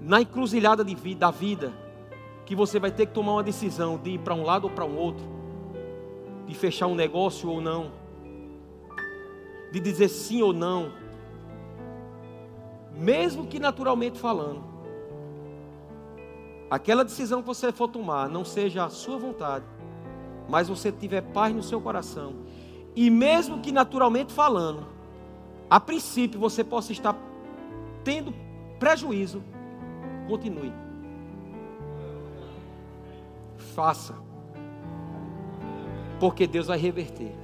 na 0.00 0.20
encruzilhada 0.20 0.84
vida, 0.84 1.20
da 1.20 1.30
vida, 1.30 1.72
que 2.44 2.54
você 2.54 2.78
vai 2.78 2.90
ter 2.90 3.06
que 3.06 3.12
tomar 3.12 3.32
uma 3.32 3.42
decisão 3.42 3.98
de 3.98 4.10
ir 4.10 4.18
para 4.18 4.34
um 4.34 4.44
lado 4.44 4.64
ou 4.64 4.70
para 4.70 4.84
um 4.84 4.96
outro, 4.96 5.24
de 6.46 6.54
fechar 6.54 6.86
um 6.86 6.94
negócio 6.94 7.50
ou 7.50 7.60
não, 7.60 7.90
de 9.72 9.80
dizer 9.80 10.08
sim 10.08 10.42
ou 10.42 10.52
não, 10.52 10.92
mesmo 12.96 13.46
que 13.46 13.58
naturalmente 13.58 14.18
falando, 14.18 14.62
aquela 16.70 17.04
decisão 17.04 17.40
que 17.40 17.46
você 17.46 17.72
for 17.72 17.88
tomar 17.88 18.28
não 18.28 18.44
seja 18.44 18.84
a 18.84 18.90
sua 18.90 19.18
vontade, 19.18 19.64
mas 20.48 20.68
você 20.68 20.90
tiver 20.92 21.20
paz 21.20 21.54
no 21.54 21.62
seu 21.62 21.80
coração, 21.80 22.34
e 22.94 23.10
mesmo 23.10 23.60
que 23.60 23.72
naturalmente 23.72 24.32
falando, 24.32 24.86
a 25.68 25.78
princípio 25.80 26.38
você 26.38 26.62
possa 26.62 26.92
estar 26.92 27.16
tendo 28.04 28.32
prejuízo, 28.78 29.42
continue. 30.28 30.72
Faça. 33.74 34.14
Porque 36.18 36.46
Deus 36.46 36.66
vai 36.66 36.78
reverter. 36.78 37.34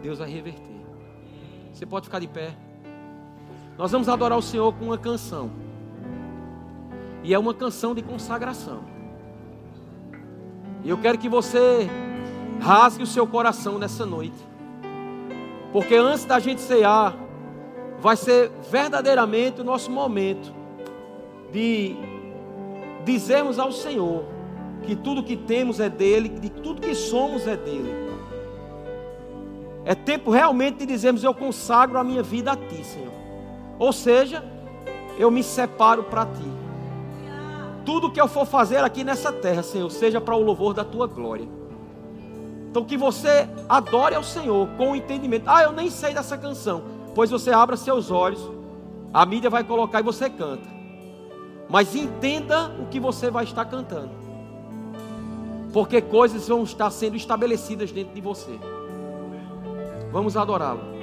Deus 0.00 0.18
vai 0.18 0.30
reverter. 0.30 0.76
Você 1.72 1.84
pode 1.84 2.06
ficar 2.06 2.20
de 2.20 2.28
pé. 2.28 2.56
Nós 3.76 3.92
vamos 3.92 4.08
adorar 4.08 4.38
o 4.38 4.42
Senhor 4.42 4.72
com 4.72 4.86
uma 4.86 4.96
canção. 4.96 5.65
E 7.26 7.34
é 7.34 7.38
uma 7.38 7.52
canção 7.52 7.92
de 7.92 8.02
consagração. 8.02 8.84
E 10.84 10.88
eu 10.88 10.96
quero 10.96 11.18
que 11.18 11.28
você 11.28 11.90
rasgue 12.60 13.02
o 13.02 13.06
seu 13.06 13.26
coração 13.26 13.80
nessa 13.80 14.06
noite. 14.06 14.36
Porque 15.72 15.96
antes 15.96 16.24
da 16.24 16.38
gente 16.38 16.60
cear, 16.60 17.16
vai 17.98 18.16
ser 18.16 18.52
verdadeiramente 18.70 19.60
o 19.60 19.64
nosso 19.64 19.90
momento 19.90 20.54
de 21.50 21.96
dizermos 23.04 23.58
ao 23.58 23.72
Senhor 23.72 24.24
que 24.84 24.94
tudo 24.94 25.20
que 25.20 25.36
temos 25.36 25.80
é 25.80 25.88
dele, 25.88 26.28
que 26.28 26.48
tudo 26.48 26.80
que 26.80 26.94
somos 26.94 27.44
é 27.48 27.56
dele. 27.56 27.92
É 29.84 29.96
tempo 29.96 30.30
realmente 30.30 30.78
de 30.78 30.86
dizermos: 30.86 31.24
Eu 31.24 31.34
consagro 31.34 31.98
a 31.98 32.04
minha 32.04 32.22
vida 32.22 32.52
a 32.52 32.56
ti, 32.56 32.84
Senhor. 32.84 33.12
Ou 33.80 33.92
seja, 33.92 34.44
eu 35.18 35.28
me 35.28 35.42
separo 35.42 36.04
para 36.04 36.24
ti 36.24 36.55
tudo 37.86 38.10
que 38.10 38.20
eu 38.20 38.26
for 38.26 38.44
fazer 38.44 38.78
aqui 38.78 39.04
nessa 39.04 39.32
terra, 39.32 39.62
Senhor, 39.62 39.88
seja 39.90 40.20
para 40.20 40.34
o 40.34 40.42
louvor 40.42 40.74
da 40.74 40.84
tua 40.84 41.06
glória. 41.06 41.48
Então 42.68 42.84
que 42.84 42.96
você 42.96 43.48
adore 43.68 44.16
ao 44.16 44.24
Senhor 44.24 44.68
com 44.76 44.90
o 44.90 44.96
entendimento. 44.96 45.48
Ah, 45.48 45.62
eu 45.62 45.72
nem 45.72 45.88
sei 45.88 46.12
dessa 46.12 46.36
canção. 46.36 46.82
Pois 47.14 47.30
você 47.30 47.50
abra 47.50 47.76
seus 47.76 48.10
olhos, 48.10 48.50
a 49.14 49.24
mídia 49.24 49.48
vai 49.48 49.64
colocar 49.64 50.00
e 50.00 50.02
você 50.02 50.28
canta. 50.28 50.68
Mas 51.70 51.94
entenda 51.94 52.68
o 52.78 52.86
que 52.86 53.00
você 53.00 53.30
vai 53.30 53.44
estar 53.44 53.64
cantando. 53.64 54.10
Porque 55.72 56.02
coisas 56.02 56.48
vão 56.48 56.64
estar 56.64 56.90
sendo 56.90 57.16
estabelecidas 57.16 57.92
dentro 57.92 58.14
de 58.14 58.20
você. 58.20 58.58
Vamos 60.12 60.36
adorá-lo. 60.36 60.95